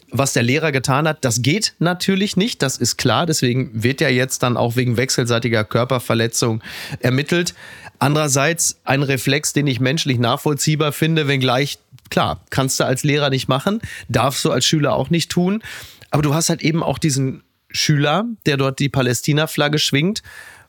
was 0.10 0.32
der 0.32 0.44
Lehrer 0.44 0.72
getan 0.72 1.06
hat. 1.06 1.26
Das 1.26 1.42
geht 1.42 1.74
natürlich 1.80 2.38
nicht, 2.38 2.62
das 2.62 2.78
ist 2.78 2.96
klar. 2.96 3.26
Deswegen 3.26 3.84
wird 3.84 4.00
ja 4.00 4.08
jetzt 4.08 4.42
dann 4.42 4.56
auch 4.56 4.78
wegen 4.78 4.96
wechselseitiger 4.96 5.66
Körperverletzung 5.66 6.62
ermittelt. 7.02 7.54
Andererseits 8.02 8.80
ein 8.84 9.04
Reflex, 9.04 9.54
den 9.54 9.68
ich 9.68 9.80
menschlich 9.80 10.18
nachvollziehbar 10.18 10.92
finde, 10.92 11.28
wenngleich, 11.28 11.78
klar, 12.12 12.46
kannst 12.52 12.80
du 12.80 12.84
als 12.84 13.04
Lehrer 13.04 13.32
nicht 13.32 13.48
machen, 13.48 13.82
darfst 14.08 14.46
du 14.46 14.52
als 14.52 14.66
Schüler 14.66 14.94
auch 14.94 15.10
nicht 15.10 15.32
tun. 15.32 15.64
Aber 16.12 16.22
du 16.22 16.36
hast 16.36 16.50
halt 16.50 16.62
eben 16.62 16.84
auch 16.84 17.00
diesen 17.00 17.42
Schüler, 17.72 18.26
der 18.46 18.58
dort 18.58 18.78
die 18.78 18.90
Palästina-Flagge 18.90 19.80
schwingt, 19.80 20.22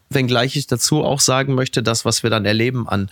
wenngleich 0.09 0.57
ich 0.57 0.67
dazu 0.67 1.05
auch 1.05 1.21
sagen 1.21 1.55
möchte, 1.55 1.83
das, 1.83 2.05
was 2.05 2.23
wir 2.23 2.31
dann 2.31 2.47
erleben 2.47 2.89
an 2.89 3.11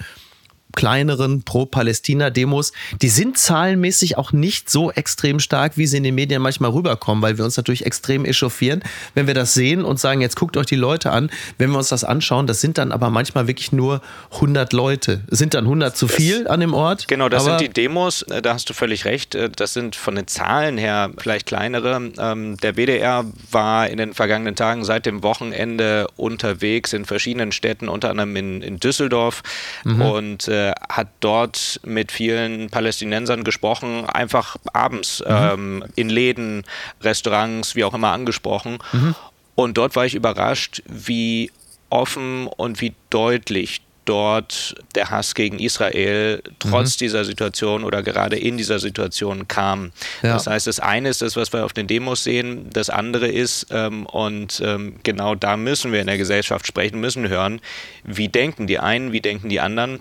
kleineren 0.74 1.42
Pro-Palästina-Demos, 1.42 2.72
die 3.00 3.08
sind 3.08 3.38
zahlenmäßig 3.38 4.18
auch 4.18 4.32
nicht 4.32 4.70
so 4.70 4.90
extrem 4.92 5.40
stark, 5.40 5.76
wie 5.76 5.86
sie 5.86 5.98
in 5.98 6.04
den 6.04 6.14
Medien 6.14 6.42
manchmal 6.42 6.70
rüberkommen, 6.70 7.22
weil 7.22 7.38
wir 7.38 7.44
uns 7.44 7.56
natürlich 7.56 7.86
extrem 7.86 8.24
echauffieren, 8.24 8.82
wenn 9.14 9.26
wir 9.26 9.34
das 9.34 9.54
sehen 9.54 9.84
und 9.84 9.98
sagen, 9.98 10.20
jetzt 10.20 10.36
guckt 10.36 10.56
euch 10.56 10.66
die 10.66 10.76
Leute 10.76 11.10
an. 11.10 11.30
Wenn 11.58 11.70
wir 11.70 11.78
uns 11.78 11.88
das 11.88 12.04
anschauen, 12.04 12.46
das 12.46 12.60
sind 12.60 12.78
dann 12.78 12.92
aber 12.92 13.10
manchmal 13.10 13.46
wirklich 13.46 13.72
nur 13.72 14.00
100 14.32 14.72
Leute. 14.72 15.22
Sind 15.28 15.54
dann 15.54 15.64
100 15.64 15.96
zu 15.96 16.08
viel 16.08 16.48
an 16.48 16.60
dem 16.60 16.74
Ort? 16.74 17.08
Genau, 17.08 17.28
das 17.28 17.44
sind 17.44 17.60
die 17.60 17.68
Demos, 17.68 18.22
äh, 18.22 18.42
da 18.42 18.54
hast 18.54 18.68
du 18.70 18.74
völlig 18.74 19.04
recht. 19.04 19.34
Äh, 19.34 19.50
das 19.50 19.72
sind 19.72 19.96
von 19.96 20.14
den 20.14 20.26
Zahlen 20.26 20.78
her 20.78 21.10
vielleicht 21.18 21.46
kleinere. 21.46 22.10
Ähm, 22.18 22.56
der 22.58 22.76
WDR 22.76 23.24
war 23.50 23.88
in 23.88 23.98
den 23.98 24.14
vergangenen 24.14 24.56
Tagen 24.56 24.84
seit 24.84 25.06
dem 25.06 25.22
Wochenende 25.22 26.06
unterwegs 26.16 26.92
in 26.92 27.04
verschiedenen 27.04 27.52
Städten, 27.52 27.88
unter 27.88 28.10
anderem 28.10 28.36
in, 28.36 28.62
in 28.62 28.78
Düsseldorf 28.78 29.42
mhm. 29.84 30.02
und 30.02 30.48
äh, 30.68 30.72
hat 30.88 31.08
dort 31.20 31.80
mit 31.84 32.12
vielen 32.12 32.70
Palästinensern 32.70 33.44
gesprochen, 33.44 34.04
einfach 34.06 34.56
abends 34.72 35.20
mhm. 35.20 35.34
ähm, 35.34 35.84
in 35.96 36.08
Läden, 36.08 36.64
Restaurants, 37.00 37.76
wie 37.76 37.84
auch 37.84 37.94
immer 37.94 38.12
angesprochen. 38.12 38.78
Mhm. 38.92 39.14
Und 39.54 39.76
dort 39.76 39.96
war 39.96 40.06
ich 40.06 40.14
überrascht, 40.14 40.82
wie 40.86 41.50
offen 41.90 42.46
und 42.46 42.80
wie 42.80 42.94
deutlich 43.10 43.82
dort 44.10 44.74
der 44.94 45.10
Hass 45.10 45.34
gegen 45.34 45.58
Israel 45.58 46.42
trotz 46.58 46.96
mhm. 46.96 46.98
dieser 46.98 47.24
Situation 47.24 47.84
oder 47.84 48.02
gerade 48.02 48.36
in 48.36 48.56
dieser 48.56 48.78
Situation 48.78 49.46
kam. 49.46 49.92
Ja. 50.22 50.32
Das 50.32 50.46
heißt, 50.46 50.66
das 50.66 50.80
eine 50.80 51.10
ist 51.10 51.22
das, 51.22 51.36
was 51.36 51.52
wir 51.52 51.64
auf 51.64 51.72
den 51.72 51.86
Demos 51.86 52.24
sehen, 52.24 52.70
das 52.72 52.90
andere 52.90 53.28
ist, 53.28 53.68
ähm, 53.70 54.06
und 54.06 54.60
ähm, 54.64 54.96
genau 55.02 55.34
da 55.34 55.56
müssen 55.56 55.92
wir 55.92 56.00
in 56.00 56.06
der 56.06 56.18
Gesellschaft 56.18 56.66
sprechen, 56.66 57.00
müssen 57.00 57.28
hören, 57.28 57.60
wie 58.02 58.28
denken 58.28 58.66
die 58.66 58.78
einen, 58.78 59.12
wie 59.12 59.20
denken 59.20 59.48
die 59.48 59.60
anderen. 59.60 60.00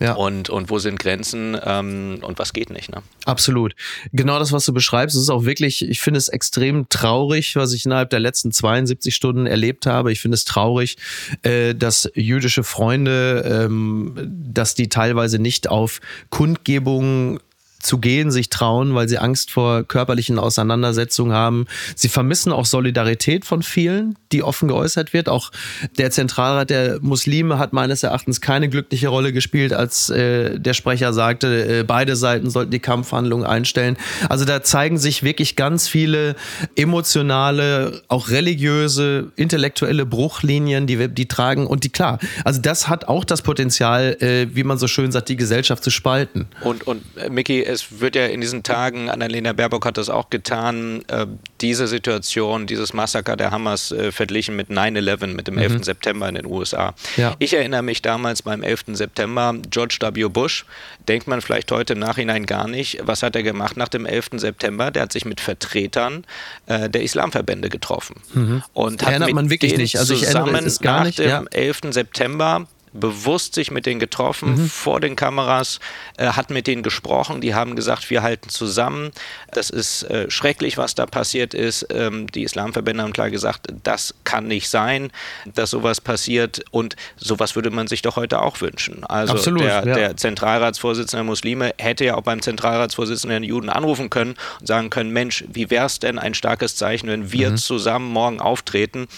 Ja. 0.00 0.14
Und, 0.14 0.48
und 0.48 0.70
wo 0.70 0.78
sind 0.78 0.98
Grenzen 0.98 1.56
ähm, 1.64 2.18
und 2.22 2.38
was 2.38 2.52
geht 2.52 2.70
nicht. 2.70 2.90
Ne? 2.90 3.02
Absolut. 3.24 3.74
Genau 4.12 4.38
das, 4.38 4.52
was 4.52 4.64
du 4.64 4.72
beschreibst, 4.72 5.16
ist 5.16 5.28
auch 5.28 5.44
wirklich, 5.44 5.88
ich 5.88 6.00
finde 6.00 6.18
es 6.18 6.28
extrem 6.28 6.88
traurig, 6.88 7.56
was 7.56 7.72
ich 7.72 7.84
innerhalb 7.84 8.10
der 8.10 8.20
letzten 8.20 8.52
72 8.52 9.14
Stunden 9.14 9.46
erlebt 9.46 9.86
habe. 9.86 10.12
Ich 10.12 10.20
finde 10.20 10.36
es 10.36 10.44
traurig, 10.44 10.96
äh, 11.42 11.74
dass 11.74 12.10
jüdische 12.14 12.62
Freunde, 12.62 13.66
ähm, 13.66 14.14
dass 14.52 14.74
die 14.74 14.88
teilweise 14.88 15.38
nicht 15.38 15.68
auf 15.68 16.00
Kundgebungen 16.30 17.40
zu 17.80 17.98
gehen, 17.98 18.30
sich 18.30 18.50
trauen, 18.50 18.94
weil 18.94 19.08
sie 19.08 19.18
Angst 19.18 19.50
vor 19.50 19.84
körperlichen 19.84 20.38
Auseinandersetzungen 20.38 21.32
haben. 21.32 21.66
Sie 21.94 22.08
vermissen 22.08 22.52
auch 22.52 22.66
Solidarität 22.66 23.44
von 23.44 23.62
vielen, 23.62 24.16
die 24.32 24.42
offen 24.42 24.68
geäußert 24.68 25.12
wird. 25.12 25.28
Auch 25.28 25.52
der 25.96 26.10
Zentralrat 26.10 26.70
der 26.70 26.98
Muslime 27.00 27.58
hat 27.58 27.72
meines 27.72 28.02
Erachtens 28.02 28.40
keine 28.40 28.68
glückliche 28.68 29.08
Rolle 29.08 29.32
gespielt, 29.32 29.72
als 29.72 30.10
äh, 30.10 30.58
der 30.58 30.74
Sprecher 30.74 31.12
sagte, 31.12 31.80
äh, 31.80 31.84
beide 31.84 32.16
Seiten 32.16 32.50
sollten 32.50 32.72
die 32.72 32.80
Kampfhandlungen 32.80 33.46
einstellen. 33.46 33.96
Also 34.28 34.44
da 34.44 34.62
zeigen 34.62 34.98
sich 34.98 35.22
wirklich 35.22 35.54
ganz 35.54 35.86
viele 35.86 36.34
emotionale, 36.74 38.02
auch 38.08 38.28
religiöse, 38.28 39.30
intellektuelle 39.36 40.04
Bruchlinien, 40.04 40.86
die 40.86 40.98
wir, 40.98 41.08
die 41.08 41.28
tragen 41.28 41.66
und 41.66 41.84
die 41.84 41.90
klar. 41.90 42.18
Also 42.44 42.60
das 42.60 42.88
hat 42.88 43.06
auch 43.06 43.24
das 43.24 43.42
Potenzial, 43.42 44.16
äh, 44.20 44.48
wie 44.52 44.64
man 44.64 44.78
so 44.78 44.88
schön 44.88 45.12
sagt, 45.12 45.28
die 45.28 45.36
Gesellschaft 45.36 45.84
zu 45.84 45.90
spalten. 45.90 46.46
Und 46.62 46.88
und 46.88 47.02
äh, 47.16 47.28
Mickey, 47.28 47.67
es 47.68 48.00
wird 48.00 48.16
ja 48.16 48.26
in 48.26 48.40
diesen 48.40 48.62
Tagen, 48.62 49.10
Annalena 49.10 49.52
Baerbock 49.52 49.84
hat 49.84 49.98
das 49.98 50.08
auch 50.08 50.30
getan, 50.30 51.04
äh, 51.08 51.26
diese 51.60 51.86
Situation, 51.86 52.66
dieses 52.66 52.94
Massaker 52.94 53.36
der 53.36 53.50
Hamas 53.50 53.92
äh, 53.92 54.10
verglichen 54.10 54.56
mit 54.56 54.70
9-11, 54.70 55.26
mit 55.28 55.46
dem 55.48 55.54
mhm. 55.56 55.60
11. 55.60 55.84
September 55.84 56.28
in 56.28 56.36
den 56.36 56.46
USA. 56.46 56.94
Ja. 57.16 57.36
Ich 57.38 57.52
erinnere 57.52 57.82
mich 57.82 58.00
damals 58.00 58.42
beim 58.42 58.62
11. 58.62 58.84
September, 58.92 59.54
George 59.70 59.98
W. 60.00 60.28
Bush, 60.28 60.64
denkt 61.08 61.26
man 61.26 61.40
vielleicht 61.42 61.70
heute 61.70 61.92
im 61.92 61.98
Nachhinein 61.98 62.46
gar 62.46 62.66
nicht, 62.66 63.00
was 63.02 63.22
hat 63.22 63.36
er 63.36 63.42
gemacht 63.42 63.76
nach 63.76 63.88
dem 63.88 64.06
11. 64.06 64.30
September? 64.36 64.90
Der 64.90 65.02
hat 65.02 65.12
sich 65.12 65.26
mit 65.26 65.40
Vertretern 65.40 66.24
äh, 66.66 66.88
der 66.88 67.02
Islamverbände 67.02 67.68
getroffen. 67.68 68.16
Mhm. 68.32 68.62
Und 68.72 69.02
hat 69.02 69.10
Erinnert 69.10 69.32
man 69.32 69.50
wirklich 69.50 69.76
nicht. 69.76 69.98
Also 69.98 70.14
ich 70.14 70.26
erinnere 70.26 70.64
es 70.64 70.80
gar 70.80 71.04
nicht. 71.04 71.18
Nach 71.18 71.24
dem 71.24 71.48
ja. 71.52 71.58
11. 71.58 71.80
September 71.90 72.66
bewusst 72.92 73.54
sich 73.54 73.70
mit 73.70 73.86
denen 73.86 74.00
getroffen, 74.00 74.54
mhm. 74.54 74.68
vor 74.68 75.00
den 75.00 75.16
Kameras, 75.16 75.80
äh, 76.16 76.28
hat 76.28 76.50
mit 76.50 76.66
denen 76.66 76.82
gesprochen, 76.82 77.40
die 77.40 77.54
haben 77.54 77.76
gesagt, 77.76 78.08
wir 78.10 78.22
halten 78.22 78.48
zusammen. 78.48 79.10
Das 79.52 79.70
ist 79.70 80.04
äh, 80.04 80.30
schrecklich, 80.30 80.78
was 80.78 80.94
da 80.94 81.06
passiert 81.06 81.54
ist. 81.54 81.86
Ähm, 81.90 82.26
die 82.28 82.42
Islamverbände 82.42 83.02
haben 83.02 83.12
klar 83.12 83.30
gesagt, 83.30 83.66
das 83.82 84.14
kann 84.24 84.46
nicht 84.46 84.68
sein, 84.68 85.10
dass 85.54 85.70
sowas 85.70 86.00
passiert 86.00 86.64
und 86.70 86.96
sowas 87.16 87.56
würde 87.56 87.70
man 87.70 87.86
sich 87.86 88.02
doch 88.02 88.16
heute 88.16 88.40
auch 88.40 88.60
wünschen. 88.60 89.04
Also 89.04 89.34
Absolut, 89.34 89.62
der, 89.62 89.86
ja. 89.86 89.94
der 89.94 90.16
Zentralratsvorsitzende 90.16 91.18
der 91.18 91.24
Muslime 91.24 91.74
hätte 91.78 92.04
ja 92.04 92.14
auch 92.14 92.22
beim 92.22 92.40
Zentralratsvorsitzenden 92.40 93.42
der 93.42 93.48
Juden 93.48 93.68
anrufen 93.68 94.10
können 94.10 94.36
und 94.60 94.66
sagen 94.66 94.90
können, 94.90 95.10
Mensch, 95.10 95.44
wie 95.48 95.70
wäre 95.70 95.86
es 95.86 95.98
denn 95.98 96.18
ein 96.18 96.34
starkes 96.34 96.76
Zeichen, 96.76 97.08
wenn 97.08 97.32
wir 97.32 97.50
mhm. 97.50 97.56
zusammen 97.56 98.10
morgen 98.10 98.40
auftreten? 98.40 99.08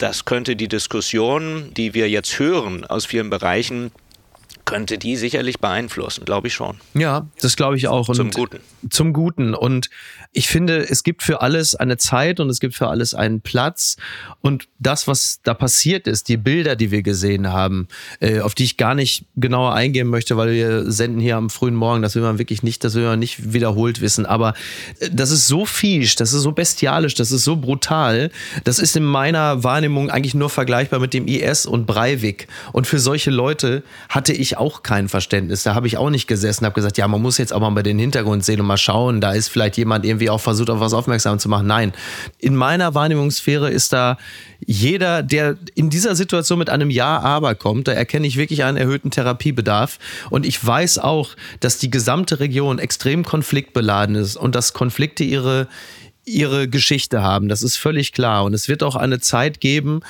Das 0.00 0.24
könnte 0.24 0.56
die 0.56 0.66
Diskussion, 0.66 1.74
die 1.76 1.92
wir 1.92 2.08
jetzt 2.08 2.38
hören 2.38 2.86
aus 2.86 3.04
vielen 3.04 3.28
Bereichen, 3.28 3.92
könnte 4.64 4.96
die 4.96 5.16
sicherlich 5.16 5.58
beeinflussen, 5.58 6.24
glaube 6.24 6.46
ich 6.46 6.54
schon. 6.54 6.78
Ja, 6.94 7.26
das 7.42 7.54
glaube 7.54 7.76
ich 7.76 7.86
auch. 7.86 8.08
Und 8.08 8.14
zum 8.14 8.30
Guten. 8.30 8.60
Zum 8.88 9.12
Guten. 9.12 9.54
Und 9.54 9.90
ich 10.32 10.46
finde, 10.46 10.88
es 10.88 11.02
gibt 11.02 11.24
für 11.24 11.42
alles 11.42 11.74
eine 11.74 11.96
Zeit 11.96 12.38
und 12.38 12.50
es 12.50 12.60
gibt 12.60 12.76
für 12.76 12.86
alles 12.86 13.14
einen 13.14 13.40
Platz. 13.40 13.96
Und 14.40 14.68
das, 14.78 15.08
was 15.08 15.40
da 15.42 15.54
passiert 15.54 16.06
ist, 16.06 16.28
die 16.28 16.36
Bilder, 16.36 16.76
die 16.76 16.92
wir 16.92 17.02
gesehen 17.02 17.48
haben, 17.48 17.88
äh, 18.20 18.40
auf 18.40 18.54
die 18.54 18.62
ich 18.62 18.76
gar 18.76 18.94
nicht 18.94 19.24
genauer 19.34 19.74
eingehen 19.74 20.06
möchte, 20.06 20.36
weil 20.36 20.52
wir 20.52 20.90
senden 20.90 21.18
hier 21.18 21.36
am 21.36 21.50
frühen 21.50 21.74
Morgen, 21.74 22.00
das 22.02 22.14
will 22.14 22.22
man 22.22 22.38
wirklich 22.38 22.62
nicht, 22.62 22.84
das 22.84 22.94
will 22.94 23.04
man 23.04 23.18
nicht 23.18 23.52
wiederholt 23.52 24.00
wissen. 24.00 24.24
Aber 24.24 24.54
äh, 25.00 25.10
das 25.12 25.32
ist 25.32 25.48
so 25.48 25.66
fiesch, 25.66 26.14
das 26.14 26.32
ist 26.32 26.42
so 26.42 26.52
bestialisch, 26.52 27.16
das 27.16 27.32
ist 27.32 27.42
so 27.42 27.56
brutal. 27.56 28.30
Das 28.62 28.78
ist 28.78 28.96
in 28.96 29.04
meiner 29.04 29.64
Wahrnehmung 29.64 30.10
eigentlich 30.10 30.34
nur 30.34 30.48
vergleichbar 30.48 31.00
mit 31.00 31.12
dem 31.12 31.26
IS 31.26 31.66
und 31.66 31.86
Breivik. 31.86 32.46
Und 32.72 32.86
für 32.86 33.00
solche 33.00 33.32
Leute 33.32 33.82
hatte 34.08 34.32
ich 34.32 34.58
auch 34.58 34.84
kein 34.84 35.08
Verständnis. 35.08 35.64
Da 35.64 35.74
habe 35.74 35.88
ich 35.88 35.96
auch 35.96 36.10
nicht 36.10 36.28
gesessen, 36.28 36.64
habe 36.66 36.74
gesagt, 36.76 36.98
ja, 36.98 37.08
man 37.08 37.20
muss 37.20 37.36
jetzt 37.36 37.52
auch 37.52 37.60
mal 37.60 37.70
bei 37.70 37.82
den 37.82 37.98
Hintergrund 37.98 38.44
sehen 38.44 38.60
und 38.60 38.66
mal 38.66 38.76
schauen, 38.76 39.20
da 39.20 39.32
ist 39.32 39.48
vielleicht 39.48 39.76
jemand 39.76 40.04
irgendwie 40.04 40.19
auch 40.28 40.40
versucht, 40.40 40.68
auf 40.68 40.80
was 40.80 40.92
aufmerksam 40.92 41.38
zu 41.38 41.48
machen. 41.48 41.66
Nein, 41.66 41.94
in 42.38 42.54
meiner 42.56 42.94
Wahrnehmungssphäre 42.94 43.70
ist 43.70 43.94
da 43.94 44.18
jeder, 44.66 45.22
der 45.22 45.56
in 45.74 45.88
dieser 45.88 46.14
Situation 46.14 46.58
mit 46.58 46.68
einem 46.68 46.90
Ja, 46.90 47.20
aber 47.20 47.54
kommt, 47.54 47.88
da 47.88 47.92
erkenne 47.92 48.26
ich 48.26 48.36
wirklich 48.36 48.64
einen 48.64 48.76
erhöhten 48.76 49.10
Therapiebedarf. 49.10 49.98
Und 50.28 50.44
ich 50.44 50.64
weiß 50.64 50.98
auch, 50.98 51.30
dass 51.60 51.78
die 51.78 51.90
gesamte 51.90 52.40
Region 52.40 52.78
extrem 52.78 53.24
konfliktbeladen 53.24 54.16
ist 54.16 54.36
und 54.36 54.54
dass 54.54 54.74
Konflikte 54.74 55.24
ihre, 55.24 55.68
ihre 56.30 56.68
Geschichte 56.68 57.22
haben. 57.22 57.48
Das 57.48 57.62
ist 57.62 57.76
völlig 57.76 58.12
klar. 58.12 58.44
Und 58.44 58.54
es 58.54 58.68
wird 58.68 58.82
auch 58.82 58.96
eine 58.96 59.20
Zeit 59.20 59.60
geben, 59.60 60.00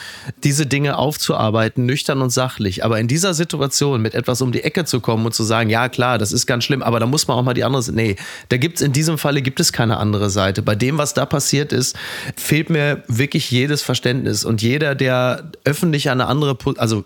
diese 0.44 0.66
Dinge 0.66 0.98
aufzuarbeiten, 0.98 1.86
nüchtern 1.86 2.22
und 2.22 2.30
sachlich. 2.30 2.84
Aber 2.84 3.00
in 3.00 3.08
dieser 3.08 3.34
Situation 3.34 4.02
mit 4.02 4.14
etwas 4.14 4.40
um 4.42 4.52
die 4.52 4.62
Ecke 4.62 4.84
zu 4.84 5.00
kommen 5.00 5.26
und 5.26 5.34
zu 5.34 5.42
sagen, 5.42 5.70
ja 5.70 5.88
klar, 5.88 6.18
das 6.18 6.32
ist 6.32 6.46
ganz 6.46 6.64
schlimm, 6.64 6.82
aber 6.82 7.00
da 7.00 7.06
muss 7.06 7.26
man 7.26 7.36
auch 7.36 7.42
mal 7.42 7.54
die 7.54 7.64
andere 7.64 7.82
Seite. 7.82 7.96
Nee, 7.96 8.16
da 8.48 8.56
gibt 8.56 8.76
es 8.76 8.82
in 8.82 8.92
diesem 8.92 9.18
Falle 9.18 9.42
gibt 9.42 9.60
es 9.60 9.72
keine 9.72 9.96
andere 9.96 10.30
Seite. 10.30 10.62
Bei 10.62 10.74
dem, 10.74 10.98
was 10.98 11.14
da 11.14 11.26
passiert 11.26 11.72
ist, 11.72 11.96
fehlt 12.36 12.70
mir 12.70 13.02
wirklich 13.08 13.50
jedes 13.50 13.82
Verständnis. 13.82 14.44
Und 14.44 14.62
jeder, 14.62 14.94
der 14.94 15.50
öffentlich 15.64 16.10
eine 16.10 16.26
andere, 16.26 16.56
also 16.78 17.04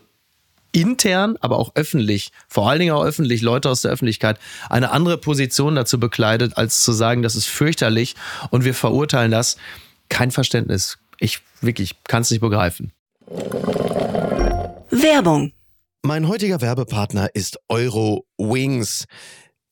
intern, 0.74 1.36
aber 1.40 1.58
auch 1.58 1.72
öffentlich, 1.76 2.32
vor 2.48 2.68
allen 2.68 2.80
Dingen 2.80 2.94
auch 2.94 3.04
öffentlich, 3.04 3.40
Leute 3.42 3.70
aus 3.70 3.82
der 3.82 3.92
Öffentlichkeit, 3.92 4.38
eine 4.68 4.90
andere 4.90 5.16
Position 5.16 5.76
dazu 5.76 5.98
bekleidet, 5.98 6.56
als 6.56 6.82
zu 6.82 6.92
sagen, 6.92 7.22
das 7.22 7.36
ist 7.36 7.46
fürchterlich 7.46 8.16
und 8.50 8.64
wir 8.64 8.74
verurteilen 8.74 9.30
das. 9.30 9.56
Kein 10.08 10.30
Verständnis. 10.30 10.98
Ich 11.18 11.40
wirklich 11.60 11.94
kann 12.04 12.22
es 12.22 12.30
nicht 12.30 12.40
begreifen. 12.40 12.92
Werbung. 14.90 15.52
Mein 16.02 16.28
heutiger 16.28 16.60
Werbepartner 16.60 17.30
ist 17.34 17.58
Euro 17.68 18.26
Wings. 18.36 19.06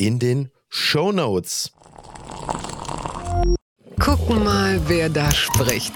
in 0.00 0.18
den 0.18 0.50
Show 0.70 1.12
Notes. 1.12 1.72
Gucken 3.98 4.42
mal, 4.42 4.80
wer 4.86 5.10
da 5.10 5.30
spricht. 5.30 5.92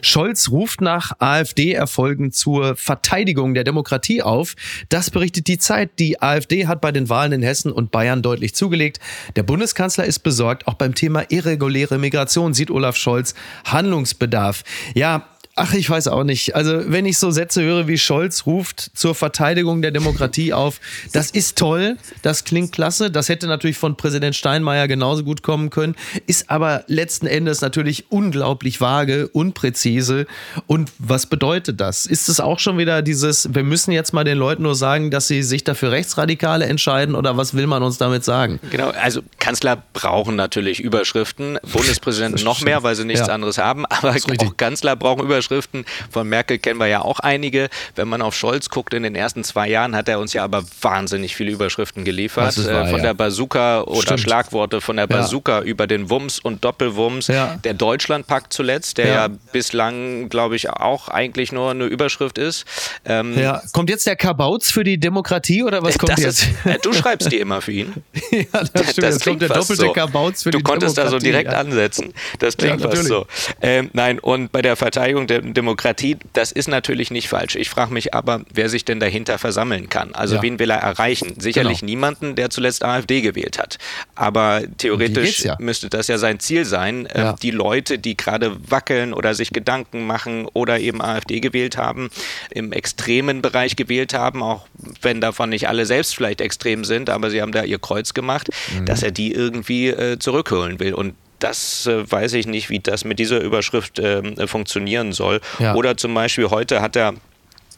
Scholz 0.00 0.48
ruft 0.48 0.80
nach 0.80 1.12
AfD-Erfolgen 1.18 2.32
zur 2.32 2.76
Verteidigung 2.76 3.52
der 3.52 3.64
Demokratie 3.64 4.22
auf. 4.22 4.54
Das 4.88 5.10
berichtet 5.10 5.48
die 5.48 5.58
Zeit. 5.58 5.98
Die 5.98 6.22
AfD 6.22 6.66
hat 6.66 6.80
bei 6.80 6.92
den 6.92 7.10
Wahlen 7.10 7.32
in 7.32 7.42
Hessen 7.42 7.70
und 7.70 7.90
Bayern 7.90 8.22
deutlich 8.22 8.54
zugelegt. 8.54 9.00
Der 9.36 9.42
Bundeskanzler 9.42 10.06
ist 10.06 10.20
besorgt. 10.20 10.66
Auch 10.66 10.74
beim 10.74 10.94
Thema 10.94 11.24
irreguläre 11.28 11.98
Migration 11.98 12.54
sieht 12.54 12.70
Olaf 12.70 12.96
Scholz 12.96 13.34
Handlungsbedarf. 13.66 14.64
Ja, 14.94 15.28
Ach, 15.62 15.74
ich 15.74 15.90
weiß 15.90 16.08
auch 16.08 16.24
nicht. 16.24 16.56
Also, 16.56 16.90
wenn 16.90 17.04
ich 17.04 17.18
so 17.18 17.30
Sätze 17.30 17.62
höre, 17.62 17.86
wie 17.86 17.98
Scholz 17.98 18.46
ruft 18.46 18.92
zur 18.94 19.14
Verteidigung 19.14 19.82
der 19.82 19.90
Demokratie 19.90 20.54
auf, 20.54 20.80
das 21.12 21.30
ist 21.30 21.58
toll, 21.58 21.98
das 22.22 22.44
klingt 22.44 22.72
klasse. 22.72 23.10
Das 23.10 23.28
hätte 23.28 23.46
natürlich 23.46 23.76
von 23.76 23.94
Präsident 23.94 24.34
Steinmeier 24.34 24.88
genauso 24.88 25.22
gut 25.22 25.42
kommen 25.42 25.68
können, 25.68 25.96
ist 26.26 26.48
aber 26.48 26.84
letzten 26.86 27.26
Endes 27.26 27.60
natürlich 27.60 28.10
unglaublich 28.10 28.80
vage, 28.80 29.28
unpräzise. 29.28 30.26
Und 30.66 30.92
was 30.98 31.26
bedeutet 31.26 31.78
das? 31.78 32.06
Ist 32.06 32.30
es 32.30 32.40
auch 32.40 32.58
schon 32.58 32.78
wieder 32.78 33.02
dieses, 33.02 33.54
wir 33.54 33.62
müssen 33.62 33.92
jetzt 33.92 34.14
mal 34.14 34.24
den 34.24 34.38
Leuten 34.38 34.62
nur 34.62 34.74
sagen, 34.74 35.10
dass 35.10 35.28
sie 35.28 35.42
sich 35.42 35.62
dafür 35.62 35.90
Rechtsradikale 35.90 36.64
entscheiden 36.64 37.14
oder 37.14 37.36
was 37.36 37.52
will 37.52 37.66
man 37.66 37.82
uns 37.82 37.98
damit 37.98 38.24
sagen? 38.24 38.60
Genau, 38.70 38.92
also 38.98 39.20
Kanzler 39.38 39.82
brauchen 39.92 40.36
natürlich 40.36 40.80
Überschriften, 40.80 41.58
Bundespräsidenten 41.70 42.42
noch 42.44 42.62
mehr, 42.62 42.82
weil 42.82 42.94
sie 42.94 43.04
nichts 43.04 43.26
ja. 43.26 43.34
anderes 43.34 43.58
haben, 43.58 43.84
aber 43.84 44.12
auch 44.12 44.56
Kanzler 44.56 44.96
brauchen 44.96 45.24
Überschriften. 45.24 45.49
Überschriften. 45.50 45.84
Von 46.10 46.28
Merkel 46.28 46.58
kennen 46.58 46.78
wir 46.78 46.86
ja 46.86 47.02
auch 47.02 47.20
einige. 47.20 47.68
Wenn 47.96 48.08
man 48.08 48.22
auf 48.22 48.34
Scholz 48.34 48.68
guckt, 48.68 48.94
in 48.94 49.02
den 49.02 49.14
ersten 49.14 49.44
zwei 49.44 49.68
Jahren 49.68 49.96
hat 49.96 50.08
er 50.08 50.20
uns 50.20 50.32
ja 50.32 50.44
aber 50.44 50.62
wahnsinnig 50.80 51.36
viele 51.36 51.50
Überschriften 51.50 52.04
geliefert. 52.04 52.56
Äh, 52.56 52.66
wahr, 52.66 52.86
von 52.86 52.98
ja. 52.98 53.06
der 53.06 53.14
Bazooka 53.14 53.82
oder 53.82 54.02
Stimmt. 54.02 54.20
Schlagworte 54.20 54.80
von 54.80 54.96
der 54.96 55.06
Bazooka 55.06 55.58
ja. 55.58 55.64
über 55.64 55.86
den 55.86 56.08
Wumms 56.10 56.38
und 56.38 56.64
Doppelwumms. 56.64 57.26
Ja. 57.26 57.58
Der 57.64 57.74
Deutschlandpakt 57.74 58.52
zuletzt, 58.52 58.98
der 58.98 59.06
ja, 59.06 59.28
bislang, 59.52 60.28
glaube 60.28 60.56
ich, 60.56 60.70
auch 60.70 61.08
eigentlich 61.08 61.52
nur 61.52 61.70
eine 61.70 61.84
Überschrift 61.84 62.38
ist. 62.38 62.64
Ähm. 63.04 63.34
Kommt 63.72 63.90
jetzt 63.90 64.06
der 64.06 64.16
Kabauz 64.16 64.70
für 64.70 64.84
die 64.84 64.98
Demokratie 64.98 65.62
oder 65.62 65.82
was 65.82 65.98
kommt 65.98 66.18
jetzt? 66.18 66.44
Ist, 66.44 66.66
äh, 66.66 66.78
du 66.82 66.92
schreibst 66.92 67.30
die 67.32 67.38
immer 67.38 67.60
für 67.60 67.72
ihn. 67.72 67.94
ja, 68.30 68.44
das 68.52 68.92
stimmt. 68.92 69.06
Das 69.06 69.24
kommt 69.24 69.42
der 69.42 69.48
doppelte 69.48 69.86
so. 69.86 69.92
Kabauz 69.92 70.42
für 70.42 70.50
du 70.50 70.58
die 70.58 70.64
Demokratie. 70.64 70.86
Du 70.86 70.86
konntest 70.86 70.98
da 70.98 71.08
so 71.08 71.18
direkt 71.18 71.52
ansetzen. 71.52 72.12
Das 72.38 72.56
klingt 72.56 72.80
fast 72.80 73.04
so. 73.04 73.26
Ähm, 73.60 73.90
nein, 73.92 74.18
und 74.18 74.52
bei 74.52 74.62
der 74.62 74.76
Verteidigung 74.76 75.26
der 75.30 75.40
Demokratie, 75.40 76.16
das 76.32 76.52
ist 76.52 76.68
natürlich 76.68 77.10
nicht 77.10 77.28
falsch. 77.28 77.56
Ich 77.56 77.70
frage 77.70 77.94
mich 77.94 78.14
aber, 78.14 78.42
wer 78.52 78.68
sich 78.68 78.84
denn 78.84 79.00
dahinter 79.00 79.38
versammeln 79.38 79.88
kann. 79.88 80.14
Also 80.14 80.36
ja. 80.36 80.42
wen 80.42 80.58
will 80.58 80.70
er 80.70 80.78
erreichen? 80.78 81.34
Sicherlich 81.38 81.80
genau. 81.80 81.90
niemanden, 81.90 82.34
der 82.34 82.50
zuletzt 82.50 82.84
AfD 82.84 83.20
gewählt 83.20 83.58
hat. 83.58 83.78
Aber 84.14 84.62
theoretisch 84.78 85.44
ja. 85.44 85.56
müsste 85.58 85.88
das 85.88 86.08
ja 86.08 86.18
sein 86.18 86.40
Ziel 86.40 86.64
sein, 86.64 87.08
ähm, 87.14 87.22
ja. 87.22 87.32
die 87.34 87.52
Leute, 87.52 87.98
die 87.98 88.16
gerade 88.16 88.56
wackeln 88.68 89.14
oder 89.14 89.34
sich 89.34 89.52
Gedanken 89.52 90.06
machen 90.06 90.46
oder 90.52 90.80
eben 90.80 91.00
AfD 91.00 91.40
gewählt 91.40 91.76
haben, 91.76 92.10
im 92.50 92.72
extremen 92.72 93.40
Bereich 93.40 93.76
gewählt 93.76 94.12
haben, 94.12 94.42
auch 94.42 94.66
wenn 95.00 95.20
davon 95.20 95.50
nicht 95.50 95.68
alle 95.68 95.86
selbst 95.86 96.16
vielleicht 96.16 96.40
extrem 96.40 96.84
sind, 96.84 97.08
aber 97.08 97.30
sie 97.30 97.40
haben 97.40 97.52
da 97.52 97.62
ihr 97.62 97.78
Kreuz 97.78 98.12
gemacht, 98.14 98.48
mhm. 98.74 98.86
dass 98.86 99.02
er 99.02 99.12
die 99.12 99.32
irgendwie 99.32 99.88
äh, 99.88 100.18
zurückholen 100.18 100.80
will. 100.80 100.94
Und 100.94 101.14
das 101.40 101.86
äh, 101.86 102.10
weiß 102.10 102.34
ich 102.34 102.46
nicht, 102.46 102.70
wie 102.70 102.78
das 102.78 103.04
mit 103.04 103.18
dieser 103.18 103.40
Überschrift 103.40 103.98
äh, 103.98 104.46
funktionieren 104.46 105.12
soll. 105.12 105.40
Ja. 105.58 105.74
Oder 105.74 105.96
zum 105.96 106.14
Beispiel 106.14 106.50
heute 106.50 106.80
hat 106.80 106.96
er 106.96 107.14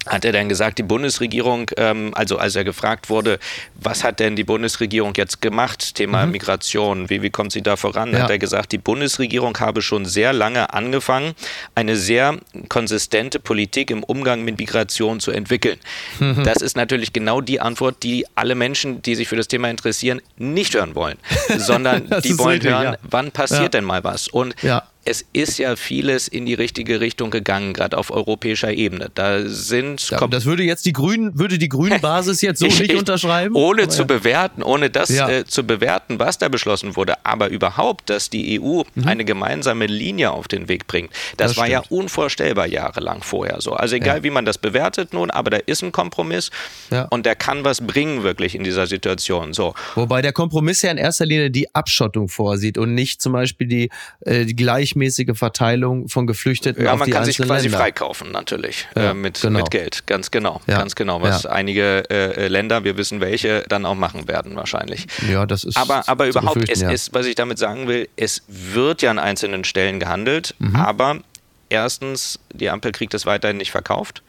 hat 0.07 0.25
er 0.25 0.33
dann 0.33 0.49
gesagt, 0.49 0.79
die 0.79 0.83
Bundesregierung, 0.83 1.71
ähm, 1.77 2.13
also 2.15 2.39
als 2.39 2.57
er 2.57 2.65
gefragt 2.65 3.09
wurde, 3.09 3.39
was 3.75 4.05
hat 4.05 4.21
denn 4.21 4.37
die 4.37 4.45
Bundesregierung 4.45 5.15
jetzt 5.17 5.41
gemacht, 5.41 5.95
Thema 5.95 6.27
mhm. 6.27 6.33
Migration, 6.33 7.11
wie, 7.11 7.23
wie 7.23 7.31
kommt 7.31 7.53
sie 7.53 7.63
da 7.63 7.77
voran, 7.77 8.13
ja. 8.13 8.21
hat 8.21 8.31
er 8.31 8.39
gesagt, 8.39 8.73
die 8.73 8.79
Bundesregierung 8.79 9.59
habe 9.59 9.83
schon 9.83 10.05
sehr 10.05 10.33
lange 10.33 10.73
angefangen, 10.73 11.35
eine 11.75 11.97
sehr 11.97 12.39
konsistente 12.69 13.39
Politik 13.39 13.91
im 13.91 14.03
Umgang 14.03 14.43
mit 14.43 14.59
Migration 14.59 15.21
zu 15.21 15.31
entwickeln. 15.31 15.79
Mhm. 16.19 16.45
Das 16.45 16.63
ist 16.63 16.77
natürlich 16.77 17.13
genau 17.13 17.41
die 17.41 17.61
Antwort, 17.61 18.03
die 18.03 18.27
alle 18.35 18.55
Menschen, 18.55 19.03
die 19.03 19.15
sich 19.15 19.29
für 19.29 19.37
das 19.37 19.49
Thema 19.49 19.71
interessieren, 19.71 20.21
nicht 20.37 20.75
hören 20.75 20.95
wollen, 20.95 21.19
sondern 21.57 22.09
die 22.25 22.39
wollen 22.39 22.55
richtig, 22.55 22.71
hören, 22.71 22.85
ja. 22.85 22.97
wann 23.03 23.31
passiert 23.31 23.63
ja. 23.63 23.69
denn 23.69 23.85
mal 23.85 24.03
was? 24.05 24.29
Und 24.29 24.55
es 25.05 25.25
ist 25.33 25.59
ja 25.59 25.75
vieles 25.77 26.29
in 26.29 26.47
die 26.47 26.55
richtige 26.55 27.01
Richtung 27.01 27.31
gegangen, 27.31 27.73
gerade 27.73 27.99
auf 27.99 28.11
europäischer 28.11 28.73
Ebene. 28.73 29.11
Da 29.15 29.47
sind 29.47 30.11
ja, 30.11 30.27
das 30.27 30.45
würde 30.45 30.63
jetzt 30.63 30.87
die 30.87 30.93
Grünen, 30.93 31.37
würde 31.39 31.59
die 31.59 31.69
Grünen 31.69 32.01
Basis 32.03 32.41
jetzt 32.41 32.61
so 32.61 32.67
nicht 32.67 32.95
unterschreiben? 32.95 33.55
Ohne 33.57 33.89
zu 33.89 34.03
ja. 34.03 34.07
bewerten, 34.07 34.63
ohne 34.63 34.91
das 34.91 35.09
ja. 35.09 35.29
äh, 35.29 35.45
zu 35.45 35.67
bewerten, 35.67 36.19
was 36.19 36.39
da 36.39 36.49
beschlossen 36.49 36.95
wurde, 36.95 37.15
aber 37.25 37.49
überhaupt, 37.49 38.11
dass 38.11 38.31
die 38.31 38.61
EU 38.61 38.83
mhm. 38.95 39.09
eine 39.09 39.25
gemeinsame 39.25 39.87
Linie 39.87 40.31
auf 40.31 40.47
den 40.47 40.69
Weg 40.69 40.87
bringt, 40.87 41.11
das, 41.37 41.51
das 41.53 41.57
war 41.57 41.67
stimmt. 41.67 41.85
ja 41.91 41.97
unvorstellbar 41.97 42.67
jahrelang 42.67 43.23
vorher 43.23 43.61
so. 43.61 43.73
Also 43.73 43.97
egal, 43.97 44.23
wie 44.23 44.31
man 44.31 44.45
das 44.45 44.59
bewertet 44.59 45.13
nun, 45.13 45.31
aber 45.31 45.51
da 45.51 45.57
ist 45.57 45.83
ein 45.83 45.91
Kompromiss 45.93 46.51
und 47.11 47.27
der 47.27 47.35
kann 47.35 47.65
was 47.65 47.81
bringen 47.81 48.23
wirklich 48.23 48.55
in 48.55 48.63
dieser 48.63 48.87
Situation. 48.87 49.53
So. 49.53 49.75
Wobei 49.95 50.23
der 50.23 50.33
Kompromiss 50.33 50.83
ja 50.83 50.91
in 50.91 50.99
erster 50.99 51.27
Linie 51.27 51.51
die 51.51 51.75
Abschottung 51.75 52.29
vorsieht 52.29 52.79
und 52.79 52.95
nicht 52.95 53.21
zum 53.21 53.33
Beispiel 53.33 53.67
die, 53.67 53.91
äh, 54.21 54.45
die 54.45 54.55
gleich 54.55 54.92
gleichmäßige 54.93 55.37
Verteilung 55.39 56.09
von 56.09 56.27
Geflüchteten 56.27 56.85
ja, 56.85 56.93
auf 56.93 56.99
man 56.99 57.07
die 57.07 57.13
kann 57.13 57.25
sich 57.25 57.35
einzelnen 57.37 57.49
quasi 57.49 57.67
Länder. 57.69 57.79
freikaufen 57.79 58.31
natürlich 58.33 58.87
Ja, 58.95 59.11
äh, 59.11 59.15
mit, 59.15 59.41
genau. 59.41 59.59
mit 59.61 59.71
Geld, 59.71 60.07
ganz 60.07 60.31
genau, 60.31 60.61
Ja. 60.67 60.79
ganz 60.79 60.95
genau, 60.95 61.21
was 61.23 61.47
einige 61.47 62.05
äh, 62.11 62.49
Länder, 62.49 62.85
wir 62.85 62.97
wissen 62.97 63.21
welche, 63.21 63.65
dann 63.69 63.87
auch 63.87 63.95
machen 63.95 64.29
werden 64.29 64.57
wahrscheinlich. 64.57 65.07
Ja, 65.31 65.47
das 65.47 65.65
ist 65.65 65.77
Aber, 65.77 66.09
aber 66.09 66.27
überhaupt, 66.29 66.69
es 66.69 66.83
ist, 66.83 67.15
was 67.15 67.27
ich 67.27 67.35
damit 67.35 67.59
sagen 67.59 67.89
will, 67.89 68.09
es 68.17 68.43
wird 68.49 69.03
ja 69.03 69.11
an 69.11 69.19
einzelnen 69.19 69.65
Stellen 69.65 70.01
gehandelt, 70.01 70.55
Mhm. 70.59 70.77
aber 70.77 71.19
erstens, 71.73 72.39
die 72.53 72.69
Ampel 72.71 72.93
kriegt 72.93 73.15
es 73.15 73.25
weiterhin 73.25 73.57
nicht 73.57 73.73
verkauft, 73.73 74.23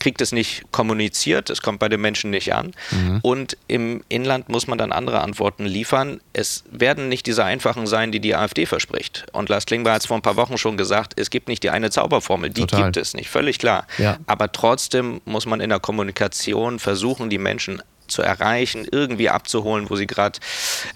kriegt 0.00 0.20
es 0.20 0.32
nicht 0.32 0.64
kommuniziert, 0.72 1.50
es 1.50 1.60
kommt 1.60 1.78
bei 1.78 1.88
den 1.88 2.00
Menschen 2.00 2.30
nicht 2.30 2.54
an. 2.54 2.72
Mhm. 2.90 3.20
Und 3.22 3.56
im 3.68 4.02
Inland 4.08 4.48
muss 4.48 4.66
man 4.66 4.78
dann 4.78 4.90
andere 4.90 5.20
Antworten 5.20 5.66
liefern. 5.66 6.20
Es 6.32 6.64
werden 6.70 7.08
nicht 7.08 7.26
diese 7.26 7.44
einfachen 7.44 7.86
sein, 7.86 8.10
die 8.10 8.20
die 8.20 8.34
AfD 8.34 8.64
verspricht. 8.64 9.26
Und 9.32 9.50
Lars 9.50 9.66
Klingbeil 9.66 9.94
hat 9.94 10.00
es 10.00 10.06
vor 10.06 10.16
ein 10.16 10.22
paar 10.22 10.36
Wochen 10.36 10.56
schon 10.56 10.76
gesagt, 10.76 11.12
es 11.20 11.28
gibt 11.30 11.48
nicht 11.48 11.62
die 11.62 11.70
eine 11.70 11.90
Zauberformel, 11.90 12.50
die 12.50 12.62
Total. 12.62 12.84
gibt 12.84 12.96
es 12.96 13.14
nicht, 13.14 13.28
völlig 13.28 13.58
klar. 13.58 13.86
Ja. 13.98 14.16
Aber 14.26 14.50
trotzdem 14.50 15.20
muss 15.26 15.44
man 15.44 15.60
in 15.60 15.68
der 15.68 15.80
Kommunikation 15.80 16.78
versuchen, 16.78 17.28
die 17.28 17.38
Menschen 17.38 17.82
zu 18.06 18.22
erreichen, 18.22 18.86
irgendwie 18.90 19.28
abzuholen, 19.28 19.90
wo 19.90 19.96
sie 19.96 20.06
gerade 20.06 20.40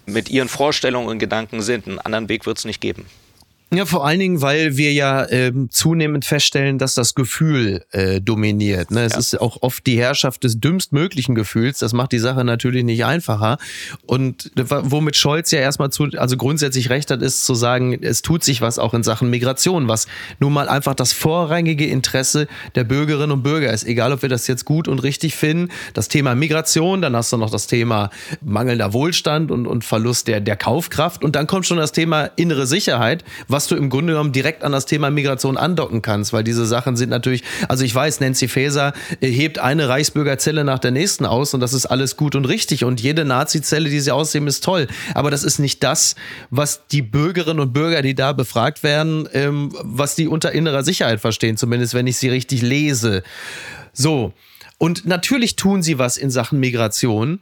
mit 0.07 0.31
ihren 0.31 0.48
Vorstellungen 0.48 1.09
und 1.09 1.18
Gedanken 1.18 1.61
sind. 1.61 1.87
Einen 1.87 1.98
anderen 1.98 2.31
Weg 2.31 2.46
wird 2.46 2.57
es 2.57 2.64
nicht 2.64 2.81
geben. 2.81 3.05
Ja, 3.74 3.87
vor 3.87 4.06
allen 4.06 4.20
Dingen, 4.20 4.42
weil 4.42 4.76
wir 4.76 4.92
ja 4.92 5.26
ähm, 5.30 5.70
zunehmend 5.70 6.26
feststellen, 6.26 6.76
dass 6.78 6.94
das 6.94 7.14
Gefühl 7.14 7.85
äh, 7.90 8.20
dominiert. 8.20 8.90
Ne? 8.90 9.04
Es 9.04 9.12
Ja. 9.14 9.18
ist 9.18 9.40
auch 9.40 9.62
oft 9.62 9.87
die 9.87 9.98
Herrschaft 9.98 10.44
des 10.44 10.61
dümmstmöglichen 10.61 11.35
Gefühls. 11.35 11.78
Das 11.78 11.94
macht 11.94 12.12
die 12.12 12.18
Sache 12.18 12.44
natürlich 12.44 12.85
nicht 12.85 13.06
einfacher. 13.06 13.56
Und 14.04 14.50
womit 14.54 15.16
Scholz 15.16 15.50
ja 15.52 15.61
erstmal 15.61 15.88
zu, 15.90 16.04
also 16.16 16.37
grundsätzlich 16.37 16.90
recht 16.90 17.11
hat, 17.11 17.22
ist 17.22 17.46
zu 17.46 17.54
sagen, 17.54 17.98
es 18.02 18.20
tut 18.20 18.44
sich 18.44 18.61
was 18.61 18.78
auch 18.78 18.92
in 18.92 19.02
Sachen 19.02 19.30
Migration, 19.30 19.88
was 19.88 20.06
nun 20.38 20.52
mal 20.52 20.68
einfach 20.68 20.94
das 20.94 21.12
vorrangige 21.14 21.87
Interesse 21.87 22.48
der 22.74 22.85
Bürgerinnen 22.85 23.32
und 23.32 23.42
Bürger 23.42 23.72
ist. 23.72 23.85
Egal, 23.85 24.12
ob 24.12 24.20
wir 24.20 24.28
das 24.28 24.46
jetzt 24.48 24.66
gut 24.66 24.87
und 24.87 24.98
richtig 25.02 25.35
finden. 25.35 25.70
Das 25.94 26.08
Thema 26.08 26.35
Migration, 26.35 27.00
dann 27.00 27.16
hast 27.16 27.32
du 27.32 27.38
noch 27.38 27.50
das 27.50 27.68
Thema 27.68 28.11
mangelnder 28.42 28.92
Wohlstand 28.92 29.50
und, 29.50 29.66
und 29.66 29.82
Verlust 29.82 30.28
der, 30.28 30.42
der 30.42 30.56
Kaufkraft. 30.56 31.24
Und 31.24 31.37
dann 31.37 31.46
kommt 31.46 31.64
schon 31.66 31.78
das 31.78 31.92
Thema 31.92 32.26
innere 32.37 32.66
Sicherheit, 32.66 33.24
was 33.48 33.62
du 33.66 33.77
im 33.77 33.90
Grunde 33.90 34.12
genommen 34.12 34.33
direkt 34.33 34.64
an 34.64 34.72
das 34.72 34.87
Thema 34.87 35.11
Migration 35.11 35.57
andocken 35.57 36.03
kannst, 36.03 36.33
weil 36.33 36.44
diese 36.44 36.66
Sachen 36.66 36.96
sind 36.96 37.11
natürlich, 37.11 37.42
also 37.68 37.85
ich 37.85 37.94
weiß, 37.94 38.20
Nancy 38.20 38.48
Faeser 38.48 38.92
äh, 39.20 39.29
hebt 39.29 39.59
eine 39.59 39.88
Reichsbürgerzelle 39.88 40.64
nach 40.64 40.79
der 40.79 40.90
nächsten 40.90 41.27
aus 41.27 41.55
und 41.55 41.61
das 41.61 41.72
ist 41.72 41.87
alles 41.87 42.16
gut 42.16 42.35
und 42.35 42.44
richtig 42.46 42.85
und 42.85 43.01
jede 43.01 43.25
Nazi-Zelle, 43.25 43.88
die 43.88 44.01
sie 44.01 44.11
ausheben, 44.11 44.46
ist 44.46 44.64
toll. 44.64 44.87
Aber 45.14 45.31
das 45.31 45.44
ist 45.44 45.59
nicht 45.59 45.83
das, 45.83 46.14
was 46.51 46.87
die 46.88 47.03
Bürgerinnen 47.03 47.61
und 47.61 47.72
Bürger, 47.72 48.03
die 48.03 48.14
da 48.14 48.33
befragt 48.33 48.83
werden, 48.83 49.29
ähm, 49.33 49.72
was 49.83 50.14
die 50.14 50.29
unter 50.29 50.53
innerer 50.53 50.83
Sicherheit 50.83 51.20
verstehen, 51.20 51.57
zumindest 51.57 51.94
wenn 51.94 52.07
ich 52.07 52.16
sie 52.16 52.29
richtig 52.29 52.62
lese. 52.62 53.22
So. 53.92 54.33
Und 54.79 55.07
natürlich 55.07 55.55
tun 55.55 55.83
sie 55.83 55.98
was 55.98 56.16
in 56.16 56.31
Sachen 56.31 56.59
Migration. 56.59 57.40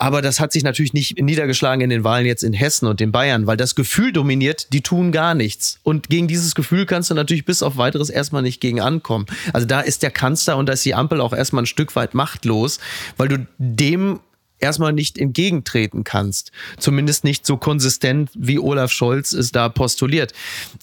Aber 0.00 0.22
das 0.22 0.40
hat 0.40 0.50
sich 0.50 0.64
natürlich 0.64 0.94
nicht 0.94 1.20
niedergeschlagen 1.20 1.82
in 1.82 1.90
den 1.90 2.04
Wahlen 2.04 2.24
jetzt 2.24 2.42
in 2.42 2.54
Hessen 2.54 2.86
und 2.86 3.02
in 3.02 3.12
Bayern, 3.12 3.46
weil 3.46 3.58
das 3.58 3.74
Gefühl 3.74 4.12
dominiert, 4.12 4.72
die 4.72 4.80
tun 4.80 5.12
gar 5.12 5.34
nichts. 5.34 5.78
Und 5.82 6.08
gegen 6.08 6.26
dieses 6.26 6.54
Gefühl 6.54 6.86
kannst 6.86 7.10
du 7.10 7.14
natürlich 7.14 7.44
bis 7.44 7.62
auf 7.62 7.76
weiteres 7.76 8.08
erstmal 8.08 8.40
nicht 8.40 8.62
gegen 8.62 8.80
ankommen. 8.80 9.26
Also 9.52 9.66
da 9.66 9.80
ist 9.80 10.02
der 10.02 10.10
Kanzler 10.10 10.56
und 10.56 10.66
da 10.66 10.72
ist 10.72 10.86
die 10.86 10.94
Ampel 10.94 11.20
auch 11.20 11.34
erstmal 11.34 11.64
ein 11.64 11.66
Stück 11.66 11.94
weit 11.96 12.14
machtlos, 12.14 12.80
weil 13.18 13.28
du 13.28 13.46
dem 13.58 14.20
erstmal 14.58 14.94
nicht 14.94 15.18
entgegentreten 15.18 16.02
kannst. 16.02 16.50
Zumindest 16.78 17.24
nicht 17.24 17.44
so 17.44 17.58
konsistent, 17.58 18.30
wie 18.34 18.58
Olaf 18.58 18.92
Scholz 18.92 19.32
es 19.32 19.52
da 19.52 19.68
postuliert. 19.68 20.32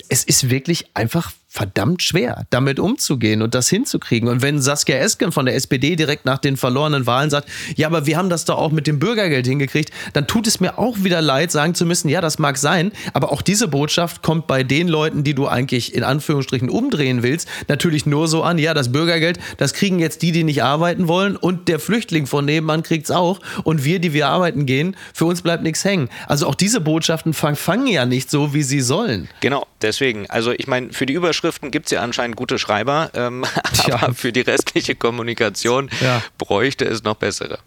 Es 0.09 0.23
ist 0.23 0.51
wirklich 0.51 0.91
einfach 0.93 1.31
verdammt 1.49 2.03
schwer, 2.03 2.45
damit 2.49 2.77
umzugehen 2.77 3.41
und 3.41 3.55
das 3.55 3.69
hinzukriegen. 3.69 4.27
Und 4.27 4.41
wenn 4.41 4.61
Saskia 4.61 4.97
Esken 4.97 5.31
von 5.31 5.45
der 5.45 5.55
SPD 5.55 5.95
direkt 5.95 6.25
nach 6.25 6.39
den 6.39 6.57
verlorenen 6.57 7.07
Wahlen 7.07 7.29
sagt, 7.29 7.47
ja, 7.75 7.87
aber 7.87 8.05
wir 8.05 8.17
haben 8.17 8.29
das 8.29 8.43
doch 8.43 8.57
auch 8.57 8.71
mit 8.71 8.85
dem 8.85 8.99
Bürgergeld 8.99 9.47
hingekriegt, 9.47 9.91
dann 10.11 10.27
tut 10.27 10.45
es 10.45 10.59
mir 10.59 10.77
auch 10.77 11.03
wieder 11.03 11.21
leid, 11.21 11.51
sagen 11.51 11.73
zu 11.73 11.85
müssen, 11.85 12.09
ja, 12.09 12.19
das 12.19 12.37
mag 12.37 12.57
sein, 12.57 12.91
aber 13.13 13.31
auch 13.31 13.41
diese 13.41 13.69
Botschaft 13.69 14.21
kommt 14.21 14.45
bei 14.47 14.63
den 14.63 14.89
Leuten, 14.89 15.23
die 15.23 15.33
du 15.33 15.47
eigentlich 15.47 15.95
in 15.95 16.03
Anführungsstrichen 16.03 16.69
umdrehen 16.69 17.23
willst, 17.23 17.47
natürlich 17.69 18.05
nur 18.05 18.27
so 18.27 18.43
an, 18.43 18.57
ja, 18.57 18.73
das 18.73 18.91
Bürgergeld, 18.91 19.39
das 19.55 19.73
kriegen 19.73 19.99
jetzt 19.99 20.21
die, 20.23 20.33
die 20.33 20.43
nicht 20.43 20.63
arbeiten 20.63 21.07
wollen 21.07 21.37
und 21.37 21.69
der 21.69 21.79
Flüchtling 21.79 22.27
von 22.27 22.43
nebenan 22.43 22.83
kriegt's 22.83 23.09
auch 23.09 23.39
und 23.63 23.85
wir, 23.85 23.99
die 23.99 24.11
wir 24.11 24.27
arbeiten 24.27 24.65
gehen, 24.65 24.97
für 25.13 25.25
uns 25.25 25.41
bleibt 25.41 25.63
nichts 25.63 25.85
hängen. 25.85 26.09
Also 26.27 26.45
auch 26.45 26.55
diese 26.55 26.81
Botschaften 26.81 27.33
fang, 27.33 27.55
fangen 27.55 27.87
ja 27.87 28.05
nicht 28.05 28.29
so, 28.29 28.53
wie 28.53 28.63
sie 28.63 28.81
sollen. 28.81 29.29
Genau, 29.39 29.65
deswegen. 29.81 30.29
Also 30.29 30.51
ich 30.51 30.67
meine, 30.67 30.91
für 30.91 31.05
die 31.05 31.13
Überschriften 31.37 31.69
gibt 31.69 31.85
es 31.85 31.91
ja 31.91 32.01
anscheinend 32.01 32.35
gute 32.35 32.57
Schreiber, 32.57 33.11
ähm, 33.13 33.45
aber 33.91 34.15
für 34.15 34.31
die 34.31 34.41
restliche 34.41 34.95
Kommunikation 34.95 35.87
Ja. 36.01 36.23
bräuchte 36.39 36.85
es 36.85 37.03
noch 37.03 37.13
bessere. 37.15 37.59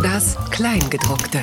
Das 0.00 0.36
Kleingedruckte. 0.50 1.40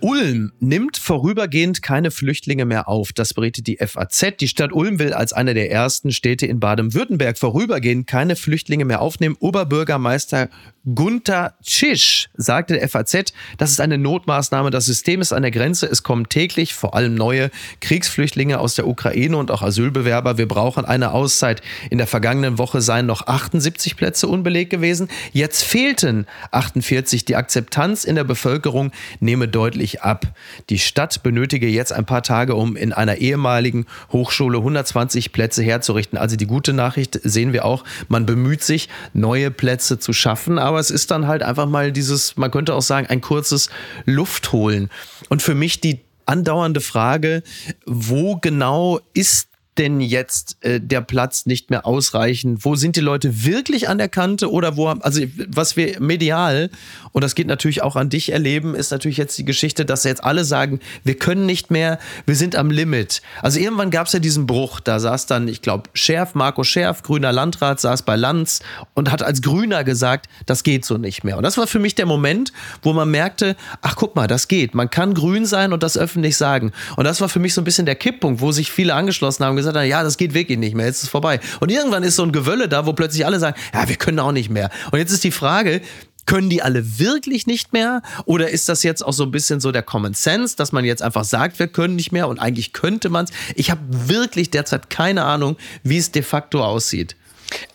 Ulm 0.00 0.52
nimmt 0.58 0.96
vorübergehend 0.98 1.82
keine 1.82 2.10
Flüchtlinge 2.10 2.64
mehr 2.64 2.88
auf. 2.88 3.12
Das 3.12 3.32
berichtet 3.32 3.68
die 3.68 3.76
FAZ. 3.78 4.34
Die 4.40 4.48
Stadt 4.48 4.72
Ulm 4.72 4.98
will 4.98 5.12
als 5.14 5.32
eine 5.32 5.54
der 5.54 5.70
ersten 5.70 6.10
Städte 6.10 6.46
in 6.46 6.58
Baden-Württemberg 6.58 7.38
vorübergehend 7.38 8.08
keine 8.08 8.34
Flüchtlinge 8.34 8.84
mehr 8.84 9.00
aufnehmen. 9.00 9.36
Oberbürgermeister 9.38 10.50
Gunther 10.92 11.54
Tschisch 11.62 12.28
sagte 12.34 12.74
der 12.74 12.86
FAZ, 12.86 13.32
das 13.56 13.70
ist 13.70 13.80
eine 13.80 13.96
Notmaßnahme. 13.96 14.70
Das 14.70 14.84
System 14.84 15.22
ist 15.22 15.32
an 15.32 15.40
der 15.40 15.50
Grenze. 15.50 15.86
Es 15.86 16.02
kommen 16.02 16.28
täglich 16.28 16.74
vor 16.74 16.94
allem 16.94 17.14
neue 17.14 17.50
Kriegsflüchtlinge 17.80 18.60
aus 18.60 18.74
der 18.74 18.86
Ukraine 18.86 19.38
und 19.38 19.50
auch 19.50 19.62
Asylbewerber. 19.62 20.36
Wir 20.36 20.46
brauchen 20.46 20.84
eine 20.84 21.12
Auszeit. 21.12 21.62
In 21.88 21.96
der 21.96 22.06
vergangenen 22.06 22.58
Woche 22.58 22.82
seien 22.82 23.06
noch 23.06 23.26
78 23.26 23.96
Plätze 23.96 24.28
unbelegt 24.28 24.68
gewesen. 24.68 25.08
Jetzt 25.32 25.64
fehlten 25.64 26.26
48. 26.50 27.24
Die 27.24 27.36
Akzeptanz 27.36 28.04
in 28.04 28.16
der 28.16 28.24
Bevölkerung 28.24 28.92
nehme 29.20 29.48
deutlich 29.48 30.02
ab. 30.02 30.26
Die 30.68 30.78
Stadt 30.78 31.22
benötige 31.22 31.66
jetzt 31.66 31.94
ein 31.94 32.04
paar 32.04 32.22
Tage, 32.22 32.56
um 32.56 32.76
in 32.76 32.92
einer 32.92 33.16
ehemaligen 33.16 33.86
Hochschule 34.12 34.58
120 34.58 35.32
Plätze 35.32 35.62
herzurichten. 35.62 36.18
Also 36.18 36.36
die 36.36 36.46
gute 36.46 36.74
Nachricht 36.74 37.18
sehen 37.22 37.54
wir 37.54 37.64
auch, 37.64 37.84
man 38.08 38.26
bemüht 38.26 38.62
sich, 38.62 38.90
neue 39.14 39.50
Plätze 39.50 39.98
zu 39.98 40.12
schaffen, 40.12 40.58
aber 40.58 40.73
es 40.80 40.90
ist 40.90 41.10
dann 41.10 41.26
halt 41.26 41.42
einfach 41.42 41.66
mal 41.66 41.92
dieses, 41.92 42.36
man 42.36 42.50
könnte 42.50 42.74
auch 42.74 42.82
sagen, 42.82 43.06
ein 43.06 43.20
kurzes 43.20 43.70
Luftholen. 44.04 44.90
Und 45.28 45.42
für 45.42 45.54
mich 45.54 45.80
die 45.80 46.00
andauernde 46.26 46.80
Frage, 46.80 47.42
wo 47.86 48.36
genau 48.36 49.00
ist 49.12 49.48
denn 49.78 50.00
jetzt 50.00 50.56
äh, 50.60 50.80
der 50.80 51.00
Platz 51.00 51.46
nicht 51.46 51.70
mehr 51.70 51.86
ausreichend? 51.86 52.64
Wo 52.64 52.76
sind 52.76 52.96
die 52.96 53.00
Leute 53.00 53.44
wirklich 53.44 53.88
an 53.88 53.98
der 53.98 54.08
Kante 54.08 54.50
oder 54.50 54.76
wo 54.76 54.88
also 54.88 55.22
was 55.48 55.76
wir 55.76 56.00
medial, 56.00 56.70
und 57.12 57.22
das 57.22 57.34
geht 57.34 57.46
natürlich 57.46 57.82
auch 57.82 57.96
an 57.96 58.10
dich 58.10 58.32
erleben, 58.32 58.74
ist 58.74 58.90
natürlich 58.90 59.16
jetzt 59.16 59.36
die 59.38 59.44
Geschichte, 59.44 59.84
dass 59.84 60.04
jetzt 60.04 60.22
alle 60.22 60.44
sagen, 60.44 60.80
wir 61.04 61.16
können 61.16 61.46
nicht 61.46 61.70
mehr, 61.70 61.98
wir 62.26 62.36
sind 62.36 62.56
am 62.56 62.70
Limit. 62.70 63.22
Also 63.42 63.58
irgendwann 63.58 63.90
gab 63.90 64.06
es 64.06 64.12
ja 64.12 64.18
diesen 64.18 64.46
Bruch, 64.46 64.80
da 64.80 65.00
saß 65.00 65.26
dann, 65.26 65.48
ich 65.48 65.62
glaube, 65.62 65.90
Schärf, 65.94 66.34
Marco 66.34 66.64
Schärf, 66.64 67.02
grüner 67.02 67.32
Landrat, 67.32 67.80
saß 67.80 68.02
bei 68.02 68.16
Lanz 68.16 68.60
und 68.94 69.10
hat 69.10 69.22
als 69.22 69.42
Grüner 69.42 69.84
gesagt, 69.84 70.28
das 70.46 70.62
geht 70.62 70.84
so 70.84 70.98
nicht 70.98 71.24
mehr. 71.24 71.36
Und 71.36 71.42
das 71.42 71.56
war 71.56 71.66
für 71.66 71.78
mich 71.78 71.94
der 71.94 72.06
Moment, 72.06 72.52
wo 72.82 72.92
man 72.92 73.10
merkte, 73.10 73.56
ach 73.82 73.96
guck 73.96 74.16
mal, 74.16 74.26
das 74.26 74.48
geht. 74.48 74.74
Man 74.74 74.90
kann 74.90 75.14
grün 75.14 75.46
sein 75.46 75.72
und 75.72 75.82
das 75.82 75.96
öffentlich 75.96 76.36
sagen. 76.36 76.72
Und 76.96 77.04
das 77.04 77.20
war 77.20 77.28
für 77.28 77.38
mich 77.38 77.54
so 77.54 77.60
ein 77.60 77.64
bisschen 77.64 77.86
der 77.86 77.94
Kipppunkt, 77.94 78.40
wo 78.40 78.52
sich 78.52 78.70
viele 78.70 78.94
angeschlossen 78.94 79.44
haben 79.44 79.56
und 79.56 79.63
gesagt 79.64 79.76
haben, 79.76 79.88
ja, 79.88 80.02
das 80.02 80.16
geht 80.16 80.34
wirklich 80.34 80.58
nicht 80.58 80.74
mehr, 80.74 80.86
jetzt 80.86 80.98
ist 80.98 81.02
es 81.04 81.08
vorbei. 81.08 81.40
Und 81.60 81.70
irgendwann 81.70 82.02
ist 82.02 82.16
so 82.16 82.22
ein 82.22 82.32
Gewölle 82.32 82.68
da, 82.68 82.86
wo 82.86 82.92
plötzlich 82.92 83.26
alle 83.26 83.38
sagen, 83.38 83.56
ja, 83.72 83.88
wir 83.88 83.96
können 83.96 84.18
auch 84.20 84.32
nicht 84.32 84.50
mehr. 84.50 84.70
Und 84.92 84.98
jetzt 84.98 85.12
ist 85.12 85.24
die 85.24 85.30
Frage, 85.30 85.80
können 86.26 86.48
die 86.48 86.62
alle 86.62 86.98
wirklich 86.98 87.46
nicht 87.46 87.72
mehr? 87.74 88.00
Oder 88.24 88.48
ist 88.48 88.68
das 88.70 88.82
jetzt 88.82 89.04
auch 89.04 89.12
so 89.12 89.24
ein 89.24 89.30
bisschen 89.30 89.60
so 89.60 89.72
der 89.72 89.82
Common 89.82 90.14
Sense, 90.14 90.56
dass 90.56 90.72
man 90.72 90.84
jetzt 90.84 91.02
einfach 91.02 91.24
sagt, 91.24 91.58
wir 91.58 91.68
können 91.68 91.96
nicht 91.96 92.12
mehr 92.12 92.28
und 92.28 92.38
eigentlich 92.38 92.72
könnte 92.72 93.10
man 93.10 93.26
es? 93.26 93.30
Ich 93.56 93.70
habe 93.70 93.80
wirklich 93.90 94.50
derzeit 94.50 94.88
keine 94.88 95.24
Ahnung, 95.24 95.56
wie 95.82 95.98
es 95.98 96.12
de 96.12 96.22
facto 96.22 96.64
aussieht. 96.64 97.14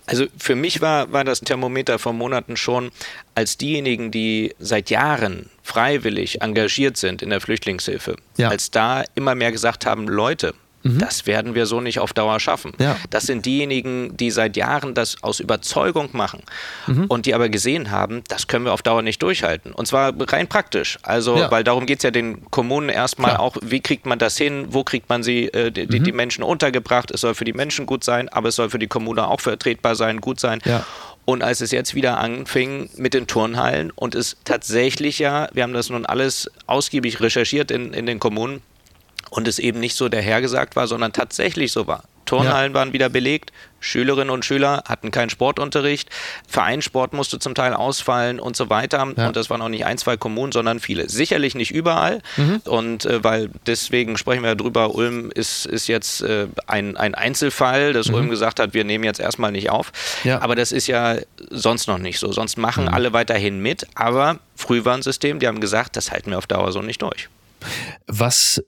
Also 0.08 0.26
für 0.38 0.56
mich 0.56 0.82
war, 0.82 1.12
war 1.14 1.24
das 1.24 1.42
Thermometer 1.42 2.00
vor 2.00 2.12
Monaten 2.12 2.58
schon, 2.58 2.90
als 3.36 3.56
diejenigen, 3.58 4.10
die 4.10 4.56
seit 4.58 4.90
Jahren 4.90 5.46
freiwillig 5.62 6.42
engagiert 6.42 6.98
sind 6.98 7.22
in 7.22 7.30
der 7.30 7.40
Flüchtlingshilfe, 7.40 8.16
Ja. 8.38 8.50
als 8.50 8.72
da 8.72 9.04
immer 9.14 9.36
mehr 9.36 9.52
gesagt 9.52 9.86
haben, 9.86 10.08
Leute, 10.08 10.56
das 10.84 11.28
werden 11.28 11.56
wir 11.56 11.66
so 11.66 11.82
nicht 11.82 12.00
auf 12.00 12.14
Dauer 12.14 12.40
schaffen. 12.40 12.72
Ja. 12.80 12.96
Das 13.10 13.24
sind 13.24 13.46
diejenigen, 13.46 14.16
die 14.16 14.32
seit 14.32 14.56
Jahren 14.58 14.94
das 14.94 15.22
aus 15.24 15.40
Überzeugung 15.40 16.10
machen 16.14 16.42
und 17.10 17.26
die 17.26 17.34
aber 17.34 17.50
gesehen 17.50 17.92
haben, 17.92 18.24
das 18.28 18.48
können 18.48 18.66
wir 18.66 18.74
auf 18.74 18.82
Dauer 18.82 19.02
nicht 19.02 19.22
durchhalten. 19.22 19.72
Und 19.72 19.88
zwar 19.88 20.14
rein 20.32 20.48
praktisch. 20.48 20.98
Also, 21.04 21.38
Ja. 21.38 21.52
weil 21.52 21.64
darum 21.64 21.86
geht 21.86 22.00
es 22.00 22.04
ja 22.04 22.12
den 22.12 22.50
Kommunen 22.50 22.90
erstmal 22.90 23.32
Klar. 23.32 23.42
auch, 23.42 23.58
wie 23.62 23.82
kriegt 23.82 24.06
man 24.06 24.20
das 24.20 24.38
hin, 24.38 24.68
wo 24.70 24.84
kriegt 24.84 25.10
man 25.10 25.24
sie, 25.24 25.46
äh, 25.48 25.72
die, 25.72 25.88
die, 25.88 26.00
die 26.00 26.12
Menschen 26.12 26.44
untergebracht. 26.44 27.12
Es 27.12 27.22
soll 27.22 27.36
für 27.36 27.46
die 27.46 27.54
Menschen 27.54 27.86
gut 27.86 28.04
sein, 28.04 28.30
aber 28.30 28.50
es 28.50 28.56
soll 28.56 28.70
für 28.70 28.80
die 28.80 28.88
Kommune 28.88 29.28
auch 29.28 29.42
vertretbar 29.42 29.96
sein, 29.96 30.22
gut 30.22 30.40
sein. 30.40 30.60
Ja. 30.66 30.86
Und 31.26 31.44
als 31.44 31.62
es 31.62 31.72
jetzt 31.72 31.94
wieder 31.94 32.18
anfing 32.18 32.90
mit 32.98 33.14
den 33.14 33.28
Turnhallen 33.28 33.92
und 33.92 34.16
es 34.16 34.38
tatsächlich 34.46 35.20
ja, 35.20 35.48
wir 35.54 35.62
haben 35.64 35.74
das 35.74 35.90
nun 35.92 36.06
alles 36.06 36.50
ausgiebig 36.66 37.22
recherchiert 37.22 37.70
in, 37.70 37.94
in 37.94 38.06
den 38.08 38.20
Kommunen, 38.20 38.62
und 39.30 39.48
es 39.48 39.60
eben 39.60 39.80
nicht 39.80 39.96
so 39.96 40.10
dahergesagt 40.10 40.76
war, 40.76 40.88
sondern 40.88 41.14
tatsächlich 41.14 41.72
so 41.72 41.88
war. 41.88 42.04
Turnhallen 42.30 42.74
ja. 42.74 42.80
waren 42.80 42.94
wieder 42.94 43.10
belegt, 43.10 43.52
Schülerinnen 43.80 44.30
und 44.30 44.46
Schüler 44.46 44.84
hatten 44.88 45.10
keinen 45.10 45.32
Sportunterricht, 45.32 46.10
Vereinssport 46.48 47.14
musste 47.14 47.40
zum 47.40 47.56
Teil 47.56 47.74
ausfallen 47.74 48.40
und 48.40 48.56
so 48.56 48.70
weiter. 48.70 49.12
Ja. 49.18 49.28
Und 49.28 49.36
das 49.36 49.50
waren 49.50 49.62
auch 49.64 49.70
nicht 49.70 49.86
ein, 49.86 49.98
zwei 49.98 50.16
Kommunen, 50.16 50.52
sondern 50.52 50.80
viele. 50.80 51.10
Sicherlich 51.10 51.56
nicht 51.56 51.72
überall. 51.72 52.22
Mhm. 52.38 52.62
Und 52.66 53.06
äh, 53.06 53.24
weil 53.24 53.50
deswegen 53.66 54.16
sprechen 54.18 54.44
wir 54.44 54.54
drüber, 54.54 54.94
Ulm 54.94 55.32
ist, 55.34 55.66
ist 55.66 55.88
jetzt 55.88 56.22
äh, 56.22 56.48
ein, 56.68 56.98
ein 56.98 57.16
Einzelfall, 57.16 57.94
dass 57.94 58.10
mhm. 58.10 58.16
Ulm 58.16 58.30
gesagt 58.30 58.60
hat, 58.60 58.76
wir 58.76 58.84
nehmen 58.84 59.06
jetzt 59.06 59.20
erstmal 59.20 59.52
nicht 59.52 59.72
auf. 59.72 59.92
Ja. 60.24 60.40
Aber 60.42 60.56
das 60.56 60.72
ist 60.72 60.86
ja 60.86 61.16
sonst 61.50 61.88
noch 61.88 61.98
nicht 61.98 62.20
so. 62.20 62.32
Sonst 62.32 62.58
machen 62.58 62.86
mhm. 62.86 62.94
alle 62.94 63.14
weiterhin 63.14 63.60
mit. 63.60 63.88
Aber 63.96 64.38
Frühwarnsystem, 64.56 65.40
die 65.40 65.48
haben 65.48 65.62
gesagt, 65.62 65.96
das 65.96 66.12
halten 66.12 66.30
wir 66.30 66.38
auf 66.38 66.46
Dauer 66.46 66.72
so 66.72 66.84
nicht 66.84 67.02
durch. 67.02 67.28
Was 68.06 68.62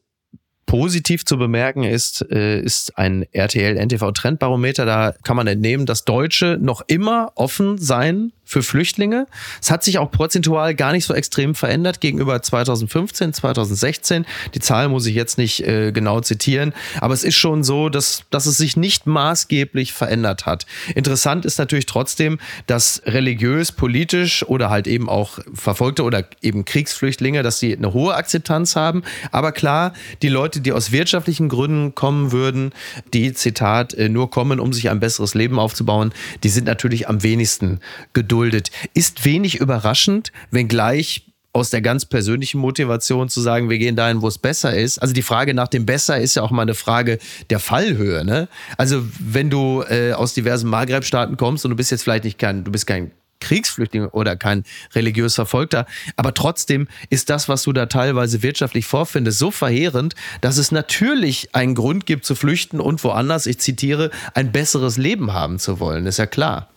positiv 0.72 1.26
zu 1.26 1.38
bemerken 1.38 1.84
ist, 1.84 2.26
äh, 2.32 2.62
ist 2.62 2.98
ein 2.98 3.26
RTL 3.34 3.76
NTV 3.76 4.14
Trendbarometer. 4.14 4.86
Da 4.86 5.14
kann 5.22 5.36
man 5.36 5.46
entnehmen, 5.46 5.86
dass 5.86 6.06
Deutsche 6.06 6.58
noch 6.62 6.82
immer 6.88 7.34
offen 7.36 7.78
sein 7.78 8.32
für 8.52 8.64
Flüchtlinge. 8.64 9.28
Es 9.62 9.72
hat 9.72 9.82
sich 9.82 9.98
auch 9.98 10.12
prozentual 10.12 10.76
gar 10.76 10.92
nicht 10.92 11.06
so 11.06 11.14
extrem 11.14 11.56
verändert 11.56 12.02
gegenüber 12.02 12.42
2015, 12.42 13.34
2016. 13.34 14.26
Die 14.54 14.60
Zahl 14.60 14.90
muss 14.90 15.06
ich 15.06 15.16
jetzt 15.16 15.38
nicht 15.38 15.66
äh, 15.66 15.94
genau 15.94 16.20
zitieren, 16.20 16.74
aber 17.00 17.14
es 17.14 17.24
ist 17.24 17.36
schon 17.36 17.64
so, 17.64 17.88
dass, 17.88 18.24
dass 18.30 18.48
es 18.48 18.58
sich 18.58 18.76
nicht 18.76 19.08
maßgeblich 19.08 19.94
verändert 19.94 20.46
hat. 20.46 20.66
Interessant 20.96 21.46
ist 21.46 21.60
natürlich 21.60 21.86
trotzdem, 21.86 22.40
dass 22.68 23.02
religiös, 23.06 23.72
politisch 23.72 24.44
oder 24.46 24.70
halt 24.70 24.86
eben 24.86 25.08
auch 25.08 25.40
Verfolgte 25.54 26.04
oder 26.04 26.26
eben 26.42 26.66
Kriegsflüchtlinge, 26.66 27.44
dass 27.44 27.60
sie 27.60 27.74
eine 27.74 27.94
hohe 27.94 28.16
Akzeptanz 28.16 28.76
haben. 28.76 29.04
Aber 29.32 29.54
klar, 29.54 29.94
die 30.22 30.28
Leute, 30.30 30.60
die 30.60 30.74
aus 30.74 30.92
wirtschaftlichen 30.92 31.48
Gründen 31.48 31.96
kommen 31.96 32.34
würden, 32.34 32.74
die, 33.14 33.32
Zitat, 33.32 33.94
äh, 33.94 34.10
nur 34.10 34.30
kommen, 34.30 34.60
um 34.60 34.74
sich 34.74 34.90
ein 34.90 35.00
besseres 35.00 35.36
Leben 35.36 35.58
aufzubauen, 35.58 36.12
die 36.44 36.50
sind 36.50 36.66
natürlich 36.66 37.08
am 37.08 37.24
wenigsten 37.24 37.80
geduldet 38.12 38.41
geduldet. 38.42 38.72
Ist 38.94 39.26
wenig 39.26 39.60
überraschend, 39.60 40.32
wenngleich 40.50 41.28
aus 41.54 41.70
der 41.70 41.82
ganz 41.82 42.06
persönlichen 42.06 42.60
Motivation 42.60 43.28
zu 43.28 43.42
sagen, 43.42 43.70
wir 43.70 43.78
gehen 43.78 43.96
dahin, 43.98 44.22
wo 44.22 44.28
es 44.28 44.38
besser 44.38 44.74
ist. 44.74 45.00
Also 45.00 45.14
die 45.14 45.22
Frage 45.22 45.54
nach 45.54 45.68
dem 45.68 45.86
Besser 45.86 46.18
ist 46.18 46.36
ja 46.36 46.44
auch 46.44 46.52
mal 46.52 46.62
eine 46.62 46.76
Frage 46.76 47.20
der 47.50 47.60
Fallhöhe. 47.60 48.24
Ne? 48.24 48.48
Also 48.78 49.04
wenn 49.20 49.50
du 49.50 49.84
äh, 49.90 50.14
aus 50.14 50.34
diversen 50.34 50.70
Maghreb-Staaten 50.70 51.36
kommst 51.36 51.66
und 51.66 51.72
du 51.72 51.76
bist 51.76 51.92
jetzt 51.92 52.04
vielleicht 52.04 52.24
nicht 52.24 52.40
kein, 52.40 52.64
du 52.64 52.72
bist 52.72 52.88
kein 52.88 53.12
Kriegsflüchtling 53.42 54.06
oder 54.06 54.38
kein 54.38 54.64
religiös 54.96 55.36
Verfolgter. 55.36 55.86
Aber 56.16 56.34
trotzdem 56.34 56.88
ist 57.10 57.30
das, 57.30 57.50
was 57.50 57.64
du 57.64 57.74
da 57.74 57.88
teilweise 57.88 58.44
wirtschaftlich 58.44 58.86
vorfindest, 58.86 59.38
so 59.38 59.52
verheerend, 59.52 60.16
dass 60.40 60.58
es 60.58 60.72
natürlich 60.72 61.54
einen 61.54 61.76
Grund 61.76 62.06
gibt 62.06 62.24
zu 62.24 62.36
flüchten 62.36 62.80
und 62.80 63.04
woanders, 63.04 63.46
ich 63.46 63.60
zitiere, 63.60 64.10
ein 64.36 64.54
besseres 64.54 64.98
Leben 64.98 65.34
haben 65.34 65.60
zu 65.60 65.82
wollen. 65.82 66.06
ist 66.06 66.18
ja 66.18 66.28
klar. 66.28 66.71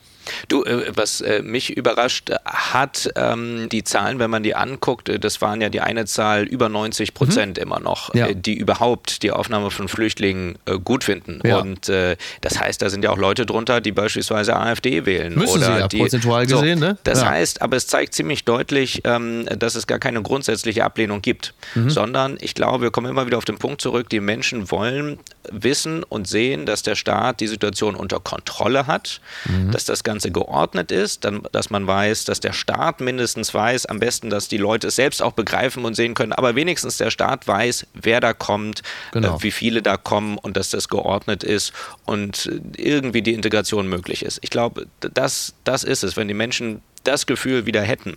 Du, 0.48 0.64
äh, 0.64 0.92
was 0.94 1.20
äh, 1.20 1.42
mich 1.42 1.76
überrascht 1.76 2.30
hat, 2.44 3.10
ähm, 3.16 3.68
die 3.70 3.84
Zahlen, 3.84 4.18
wenn 4.18 4.30
man 4.30 4.42
die 4.42 4.54
anguckt, 4.54 5.08
äh, 5.08 5.18
das 5.18 5.40
waren 5.40 5.60
ja 5.60 5.68
die 5.68 5.80
eine 5.80 6.06
Zahl 6.06 6.44
über 6.44 6.68
90 6.68 7.14
Prozent 7.14 7.56
mhm. 7.56 7.62
immer 7.62 7.80
noch, 7.80 8.14
ja. 8.14 8.32
die 8.32 8.54
überhaupt 8.54 9.22
die 9.22 9.30
Aufnahme 9.30 9.70
von 9.70 9.88
Flüchtlingen 9.88 10.58
gut 10.84 11.04
finden. 11.04 11.40
Ja. 11.44 11.58
Und 11.58 11.88
das 11.88 12.58
heißt, 12.58 12.80
da 12.82 12.90
sind 12.90 13.04
ja 13.04 13.10
auch 13.10 13.18
Leute 13.18 13.46
drunter, 13.46 13.80
die 13.80 13.92
beispielsweise 13.92 14.56
AfD 14.56 15.06
wählen. 15.06 15.34
Müssen 15.34 15.58
oder 15.58 15.66
sie 15.66 15.80
ja, 15.80 15.88
die, 15.88 15.98
prozentual 15.98 16.48
so, 16.48 16.60
gesehen, 16.60 16.78
ne? 16.78 16.98
Das 17.04 17.20
ja. 17.20 17.30
heißt, 17.30 17.62
aber 17.62 17.76
es 17.76 17.86
zeigt 17.86 18.14
ziemlich 18.14 18.44
deutlich, 18.44 19.02
ähm, 19.04 19.46
dass 19.58 19.74
es 19.74 19.86
gar 19.86 19.98
keine 19.98 20.22
grundsätzliche 20.22 20.84
Ablehnung 20.84 21.22
gibt, 21.22 21.54
mhm. 21.74 21.90
sondern 21.90 22.38
ich 22.40 22.54
glaube, 22.54 22.82
wir 22.82 22.90
kommen 22.90 23.10
immer 23.10 23.26
wieder 23.26 23.38
auf 23.38 23.44
den 23.44 23.58
Punkt 23.58 23.80
zurück, 23.80 24.08
die 24.08 24.20
Menschen 24.20 24.70
wollen 24.70 25.18
wissen 25.50 26.02
und 26.02 26.26
sehen, 26.28 26.66
dass 26.66 26.82
der 26.82 26.94
Staat 26.94 27.40
die 27.40 27.46
Situation 27.46 27.94
unter 27.94 28.20
Kontrolle 28.20 28.86
hat, 28.86 29.20
mhm. 29.44 29.70
dass 29.70 29.84
das 29.84 30.04
Ganze 30.04 30.30
geordnet 30.30 30.90
ist, 30.90 31.24
dann, 31.24 31.42
dass 31.52 31.70
man 31.70 31.86
weiß, 31.86 32.24
dass 32.24 32.40
der 32.40 32.52
Staat 32.52 33.00
mindestens 33.00 33.52
weiß, 33.54 33.86
am 33.86 34.00
besten, 34.00 34.30
dass 34.30 34.48
die 34.48 34.56
Leute 34.56 34.88
es 34.88 34.96
selbst 34.96 35.22
auch 35.22 35.32
begreifen 35.32 35.84
und 35.84 35.94
sehen 35.94 36.14
können, 36.14 36.32
aber 36.32 36.54
wenigstens 36.54 36.96
der 36.96 37.10
Staat 37.10 37.46
weiß, 37.46 37.86
wer 37.94 38.20
da 38.20 38.32
kommt, 38.32 38.82
genau. 39.12 39.36
äh, 39.36 39.42
wie 39.42 39.50
viele 39.50 39.82
da 39.82 39.96
kommen 39.96 40.38
und 40.38 40.56
dass 40.56 40.70
das 40.70 40.88
geordnet 40.88 41.44
ist 41.44 41.72
und 42.04 42.50
irgendwie 42.76 43.22
die 43.22 43.34
Integration 43.34 43.88
möglich 43.88 44.24
ist. 44.24 44.38
Ich 44.42 44.50
glaube, 44.50 44.86
das, 45.00 45.54
das 45.64 45.84
ist 45.84 46.04
es, 46.04 46.16
wenn 46.16 46.28
die 46.28 46.34
Menschen 46.34 46.82
das 47.04 47.26
Gefühl 47.26 47.66
wieder 47.66 47.82
hätten 47.82 48.16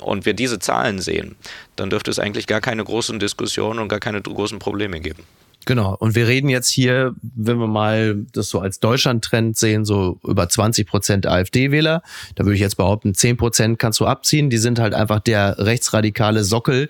und 0.00 0.26
wir 0.26 0.34
diese 0.34 0.58
Zahlen 0.58 1.00
sehen, 1.00 1.36
dann 1.76 1.90
dürfte 1.90 2.10
es 2.10 2.18
eigentlich 2.18 2.46
gar 2.46 2.60
keine 2.60 2.84
großen 2.84 3.18
Diskussionen 3.18 3.78
und 3.80 3.88
gar 3.88 4.00
keine 4.00 4.20
großen 4.20 4.58
Probleme 4.58 5.00
geben. 5.00 5.24
Genau. 5.68 5.94
Und 5.96 6.14
wir 6.14 6.26
reden 6.26 6.48
jetzt 6.48 6.70
hier, 6.70 7.14
wenn 7.20 7.58
wir 7.58 7.66
mal 7.66 8.24
das 8.32 8.48
so 8.48 8.58
als 8.58 8.80
Deutschland-Trend 8.80 9.54
sehen, 9.54 9.84
so 9.84 10.18
über 10.26 10.48
20 10.48 10.86
Prozent 10.86 11.26
AfD-Wähler. 11.26 12.02
Da 12.36 12.44
würde 12.44 12.54
ich 12.54 12.62
jetzt 12.62 12.78
behaupten, 12.78 13.12
10 13.12 13.36
Prozent 13.36 13.78
kannst 13.78 14.00
du 14.00 14.06
abziehen. 14.06 14.48
Die 14.48 14.56
sind 14.56 14.78
halt 14.78 14.94
einfach 14.94 15.20
der 15.20 15.58
rechtsradikale 15.58 16.42
Sockel, 16.42 16.88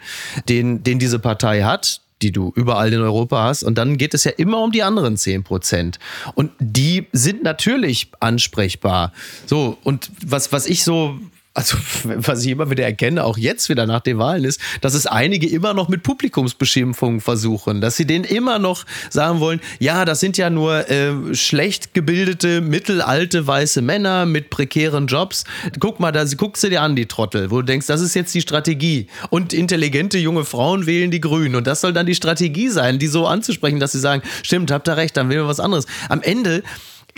den, 0.49 0.85
den 0.85 1.01
diese 1.01 1.19
Partei 1.19 1.63
hat 1.63 2.03
die 2.21 2.33
du 2.33 2.53
überall 2.57 2.93
in 2.93 3.01
Europa 3.01 3.45
hast. 3.45 3.63
Und 3.63 3.79
dann 3.79 3.97
geht 3.97 4.13
es 4.13 4.25
ja 4.25 4.33
immer 4.33 4.61
um 4.61 4.73
die 4.73 4.83
anderen 4.83 5.17
10 5.17 5.45
Prozent. 5.45 6.01
Und 6.35 6.51
die 6.59 7.07
sind 7.13 7.45
natürlich 7.45 8.11
ansprechbar. 8.19 9.13
So, 9.47 9.79
und 9.85 10.11
was, 10.27 10.51
was 10.51 10.67
ich 10.67 10.83
so 10.83 11.21
also 11.59 11.77
was 12.05 12.45
ich 12.45 12.53
immer 12.53 12.71
wieder 12.71 12.85
erkenne, 12.85 13.25
auch 13.25 13.37
jetzt 13.37 13.69
wieder 13.69 13.85
nach 13.85 14.01
den 14.01 14.19
Wahlen, 14.19 14.45
ist, 14.45 14.61
dass 14.81 14.95
es 14.95 15.07
einige 15.07 15.49
immer 15.49 15.75
noch 15.75 15.89
mit 15.89 16.05
Publikumsbeschimpfungen 16.05 17.21
versuchen, 17.21 17.81
dass 17.81 17.97
sie 17.97 18.07
denen 18.07 18.25
immer 18.25 18.61
noch 18.61 18.87
sagen 19.11 19.41
wollen, 19.41 19.61
ja, 19.81 20.05
das 20.05 20.21
sind 20.21 20.39
ja 20.39 20.51
nur 20.51 20.89
äh, 20.89 21.35
schlecht 21.35 21.95
gebildete, 21.95 22.61
mittelalte 22.61 23.45
weiße 23.45 23.83
Männer 23.83 24.25
mit 24.25 24.51
prekären 24.51 25.09
Jobs. 25.09 25.45
Guck 25.81 25.99
mal, 25.99 26.13
da 26.13 26.25
guckst 26.37 26.63
du 26.63 26.71
dir 26.71 26.81
an, 26.81 26.95
die 26.95 27.07
Trottel, 27.07 27.51
wo 27.51 27.57
du 27.57 27.65
denkst, 27.65 27.89
das 27.89 28.03
ist 28.03 28.15
jetzt 28.15 28.33
die 28.35 28.41
Strategie. 28.41 29.09
Und 29.31 29.53
intelligente 29.53 30.19
junge 30.19 30.45
Frauen 30.45 30.87
wählen 30.87 31.11
die 31.11 31.21
Grünen. 31.21 31.57
Und 31.57 31.67
das 31.67 31.81
soll 31.81 31.93
dann 31.93 32.07
die 32.07 32.15
Strategie 32.15 32.69
sein, 32.69 33.01
die 33.01 33.09
so 33.09 33.27
anzusprechen, 33.27 33.81
dass 33.81 33.93
sie 33.93 34.01
sagen, 34.01 34.23
stimmt, 34.45 34.71
habt 34.71 34.89
ihr 34.89 34.97
recht, 34.97 35.17
dann 35.17 35.29
wählen 35.29 35.43
wir 35.43 35.49
was 35.49 35.61
anderes. 35.61 35.87
Am 36.09 36.23
Ende 36.23 36.63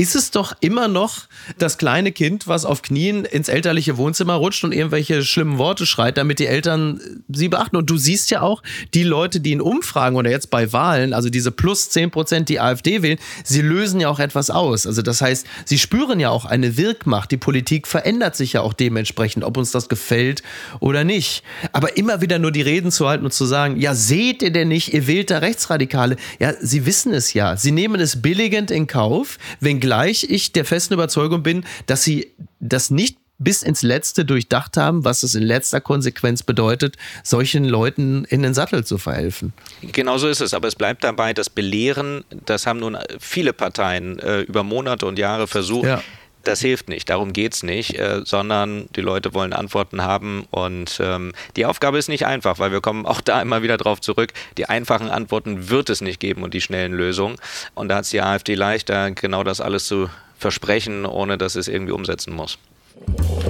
ist 0.00 0.16
es 0.16 0.30
doch 0.30 0.54
immer 0.60 0.88
noch 0.88 1.26
das 1.58 1.76
kleine 1.76 2.10
Kind, 2.10 2.48
was 2.48 2.64
auf 2.64 2.80
Knien 2.80 3.26
ins 3.26 3.50
elterliche 3.50 3.98
Wohnzimmer 3.98 4.32
rutscht 4.32 4.64
und 4.64 4.72
irgendwelche 4.72 5.22
schlimmen 5.22 5.58
Worte 5.58 5.84
schreit, 5.84 6.16
damit 6.16 6.38
die 6.38 6.46
Eltern 6.46 6.98
sie 7.28 7.48
beachten. 7.48 7.76
Und 7.76 7.90
du 7.90 7.98
siehst 7.98 8.30
ja 8.30 8.40
auch, 8.40 8.62
die 8.94 9.02
Leute, 9.02 9.40
die 9.40 9.52
in 9.52 9.60
Umfragen 9.60 10.16
oder 10.16 10.30
jetzt 10.30 10.48
bei 10.48 10.72
Wahlen, 10.72 11.12
also 11.12 11.28
diese 11.28 11.50
plus 11.50 11.90
10 11.90 12.10
Prozent, 12.12 12.48
die 12.48 12.60
AfD 12.60 13.02
wählen, 13.02 13.18
sie 13.44 13.60
lösen 13.60 14.00
ja 14.00 14.08
auch 14.08 14.20
etwas 14.20 14.48
aus. 14.48 14.86
Also 14.86 15.02
das 15.02 15.20
heißt, 15.20 15.46
sie 15.66 15.78
spüren 15.78 16.18
ja 16.18 16.30
auch 16.30 16.46
eine 16.46 16.78
Wirkmacht. 16.78 17.30
Die 17.30 17.36
Politik 17.36 17.86
verändert 17.86 18.36
sich 18.36 18.54
ja 18.54 18.62
auch 18.62 18.72
dementsprechend, 18.72 19.44
ob 19.44 19.58
uns 19.58 19.70
das 19.70 19.90
gefällt 19.90 20.42
oder 20.78 21.04
nicht. 21.04 21.42
Aber 21.72 21.98
immer 21.98 22.22
wieder 22.22 22.38
nur 22.38 22.52
die 22.52 22.62
Reden 22.62 22.90
zu 22.90 23.06
halten 23.06 23.26
und 23.26 23.34
zu 23.34 23.44
sagen, 23.44 23.78
ja, 23.78 23.94
seht 23.94 24.40
ihr 24.40 24.50
denn 24.50 24.68
nicht, 24.68 24.94
ihr 24.94 25.06
wählt 25.06 25.30
da 25.30 25.38
Rechtsradikale. 25.38 26.16
Ja, 26.38 26.54
sie 26.58 26.86
wissen 26.86 27.12
es 27.12 27.34
ja. 27.34 27.58
Sie 27.58 27.70
nehmen 27.70 28.00
es 28.00 28.22
billigend 28.22 28.70
in 28.70 28.86
Kauf, 28.86 29.36
wenngleich 29.60 29.89
wenngleich 29.90 30.24
ich 30.28 30.52
der 30.52 30.64
festen 30.64 30.94
Überzeugung 30.94 31.42
bin, 31.42 31.64
dass 31.86 32.04
sie 32.04 32.32
das 32.60 32.90
nicht 32.90 33.18
bis 33.38 33.62
ins 33.62 33.82
Letzte 33.82 34.26
durchdacht 34.26 34.76
haben, 34.76 35.04
was 35.04 35.22
es 35.22 35.34
in 35.34 35.42
letzter 35.42 35.80
Konsequenz 35.80 36.42
bedeutet, 36.42 36.96
solchen 37.24 37.64
Leuten 37.64 38.24
in 38.26 38.42
den 38.42 38.52
Sattel 38.52 38.84
zu 38.84 38.98
verhelfen. 38.98 39.54
Genau 39.80 40.18
so 40.18 40.28
ist 40.28 40.42
es, 40.42 40.52
aber 40.52 40.68
es 40.68 40.76
bleibt 40.76 41.02
dabei, 41.04 41.32
das 41.32 41.48
Belehren, 41.48 42.22
das 42.44 42.66
haben 42.66 42.80
nun 42.80 42.98
viele 43.18 43.54
Parteien 43.54 44.18
äh, 44.18 44.42
über 44.42 44.62
Monate 44.62 45.06
und 45.06 45.18
Jahre 45.18 45.46
versucht. 45.46 45.86
Ja. 45.86 46.02
Das 46.44 46.60
hilft 46.60 46.88
nicht, 46.88 47.10
darum 47.10 47.32
geht 47.32 47.54
es 47.54 47.62
nicht, 47.62 47.98
äh, 47.98 48.22
sondern 48.24 48.88
die 48.96 49.02
Leute 49.02 49.34
wollen 49.34 49.52
Antworten 49.52 50.02
haben 50.02 50.46
und 50.50 50.98
ähm, 51.02 51.32
die 51.56 51.66
Aufgabe 51.66 51.98
ist 51.98 52.08
nicht 52.08 52.26
einfach, 52.26 52.58
weil 52.58 52.72
wir 52.72 52.80
kommen 52.80 53.04
auch 53.04 53.20
da 53.20 53.42
immer 53.42 53.62
wieder 53.62 53.76
drauf 53.76 54.00
zurück. 54.00 54.32
Die 54.56 54.66
einfachen 54.66 55.10
Antworten 55.10 55.68
wird 55.68 55.90
es 55.90 56.00
nicht 56.00 56.18
geben 56.18 56.42
und 56.42 56.54
die 56.54 56.60
schnellen 56.60 56.92
Lösungen. 56.92 57.36
Und 57.74 57.88
da 57.88 57.96
hat 57.96 58.04
es 58.04 58.10
die 58.10 58.22
AfD 58.22 58.54
leichter, 58.54 59.10
genau 59.10 59.44
das 59.44 59.60
alles 59.60 59.86
zu 59.86 60.08
versprechen, 60.38 61.04
ohne 61.04 61.36
dass 61.36 61.54
es 61.54 61.68
irgendwie 61.68 61.92
umsetzen 61.92 62.34
muss. 62.34 62.58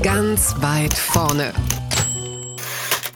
Ganz 0.02 0.54
weit 0.60 0.94
vorne. 0.94 1.52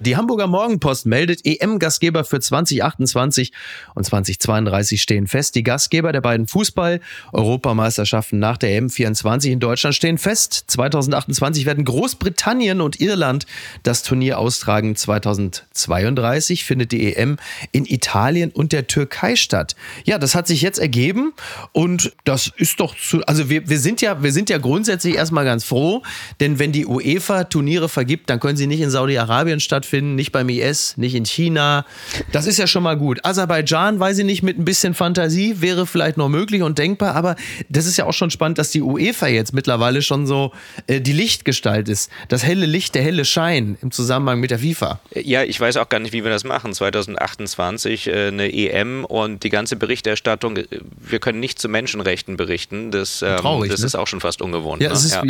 Die 0.04 0.18
Hamburger 0.18 0.46
Morgenpost 0.46 1.06
meldet, 1.06 1.46
EM-Gastgeber 1.46 2.24
für 2.24 2.38
2028 2.38 3.52
und 3.94 4.04
2032 4.04 5.00
stehen 5.00 5.26
fest. 5.26 5.54
Die 5.54 5.62
Gastgeber 5.62 6.12
der 6.12 6.20
beiden 6.20 6.46
Fußball-Europameisterschaften 6.46 8.38
nach 8.38 8.58
der 8.58 8.78
EM24 8.82 9.52
in 9.52 9.60
Deutschland 9.60 9.94
stehen 9.94 10.18
fest. 10.18 10.64
2028 10.66 11.64
werden 11.64 11.86
Großbritannien 11.86 12.82
und 12.82 13.00
Irland 13.00 13.46
das 13.82 14.02
Turnier 14.02 14.38
austragen. 14.38 14.94
2032 14.94 16.66
findet 16.66 16.92
die 16.92 17.14
EM 17.14 17.38
in 17.72 17.86
Italien 17.86 18.50
und 18.50 18.72
der 18.72 18.86
Türkei 18.86 19.36
statt. 19.36 19.74
Ja, 20.04 20.18
das 20.18 20.34
hat 20.34 20.46
sich 20.46 20.60
jetzt 20.60 20.80
ergeben 20.80 21.32
und 21.72 22.12
das 22.24 22.52
ist 22.58 22.78
doch 22.78 22.94
zu, 22.94 23.24
also 23.24 23.48
wir, 23.48 23.70
wir 23.70 23.78
sind 23.78 24.02
ja, 24.02 24.22
wir 24.22 24.32
sind 24.32 24.50
ja 24.50 24.58
grundsätzlich 24.58 25.14
erstmal 25.14 25.46
ganz 25.46 25.64
froh, 25.64 26.02
denn 26.40 26.58
wenn 26.58 26.72
die 26.72 26.84
UEFA 26.84 27.44
Turniere 27.44 27.88
vergibt, 27.88 28.28
dann 28.28 28.38
können 28.38 28.58
sie 28.58 28.66
nicht 28.66 28.82
in 28.82 28.90
Saudi-Arabien 28.90 29.60
stattfinden 29.60 29.93
stattfinden, 29.94 30.14
nicht 30.16 30.32
beim 30.32 30.48
IS, 30.48 30.96
nicht 30.96 31.14
in 31.14 31.24
China. 31.24 31.84
Das 32.32 32.46
ist 32.46 32.58
ja 32.58 32.66
schon 32.66 32.82
mal 32.82 32.96
gut. 32.96 33.24
Aserbaidschan, 33.24 34.00
weiß 34.00 34.18
ich 34.18 34.24
nicht, 34.24 34.42
mit 34.42 34.58
ein 34.58 34.64
bisschen 34.64 34.94
Fantasie 34.94 35.60
wäre 35.60 35.86
vielleicht 35.86 36.16
noch 36.16 36.28
möglich 36.28 36.62
und 36.62 36.78
denkbar, 36.78 37.14
aber 37.14 37.36
das 37.68 37.86
ist 37.86 37.96
ja 37.96 38.06
auch 38.06 38.12
schon 38.12 38.30
spannend, 38.30 38.58
dass 38.58 38.70
die 38.70 38.82
UEFA 38.82 39.28
jetzt 39.28 39.52
mittlerweile 39.54 40.02
schon 40.02 40.26
so 40.26 40.52
äh, 40.88 41.00
die 41.00 41.12
Lichtgestalt 41.12 41.88
ist. 41.88 42.10
Das 42.28 42.44
helle 42.44 42.66
Licht, 42.66 42.94
der 42.94 43.02
helle 43.02 43.24
Schein 43.24 43.78
im 43.82 43.90
Zusammenhang 43.92 44.40
mit 44.40 44.50
der 44.50 44.58
FIFA. 44.58 45.00
Ja, 45.14 45.44
ich 45.44 45.60
weiß 45.60 45.76
auch 45.76 45.88
gar 45.88 46.00
nicht, 46.00 46.12
wie 46.12 46.24
wir 46.24 46.30
das 46.30 46.44
machen. 46.44 46.72
2028 46.72 48.08
äh, 48.08 48.28
eine 48.28 48.52
EM 48.52 49.04
und 49.04 49.44
die 49.44 49.50
ganze 49.50 49.76
Berichterstattung. 49.76 50.56
äh, 50.56 50.64
Wir 50.98 51.20
können 51.20 51.38
nicht 51.40 51.58
zu 51.60 51.68
Menschenrechten 51.68 52.36
berichten. 52.36 52.90
Das, 52.90 53.22
ähm, 53.22 53.36
Traurig, 53.36 53.70
das 53.70 53.80
ne? 53.80 53.86
ist 53.86 53.94
auch 53.94 54.06
schon 54.08 54.20
fast 54.20 54.42
ungewohnt. 54.42 54.82
Ja, 54.82 54.88
ne? 54.88 54.94
ist, 54.94 55.12
ja. 55.12 55.22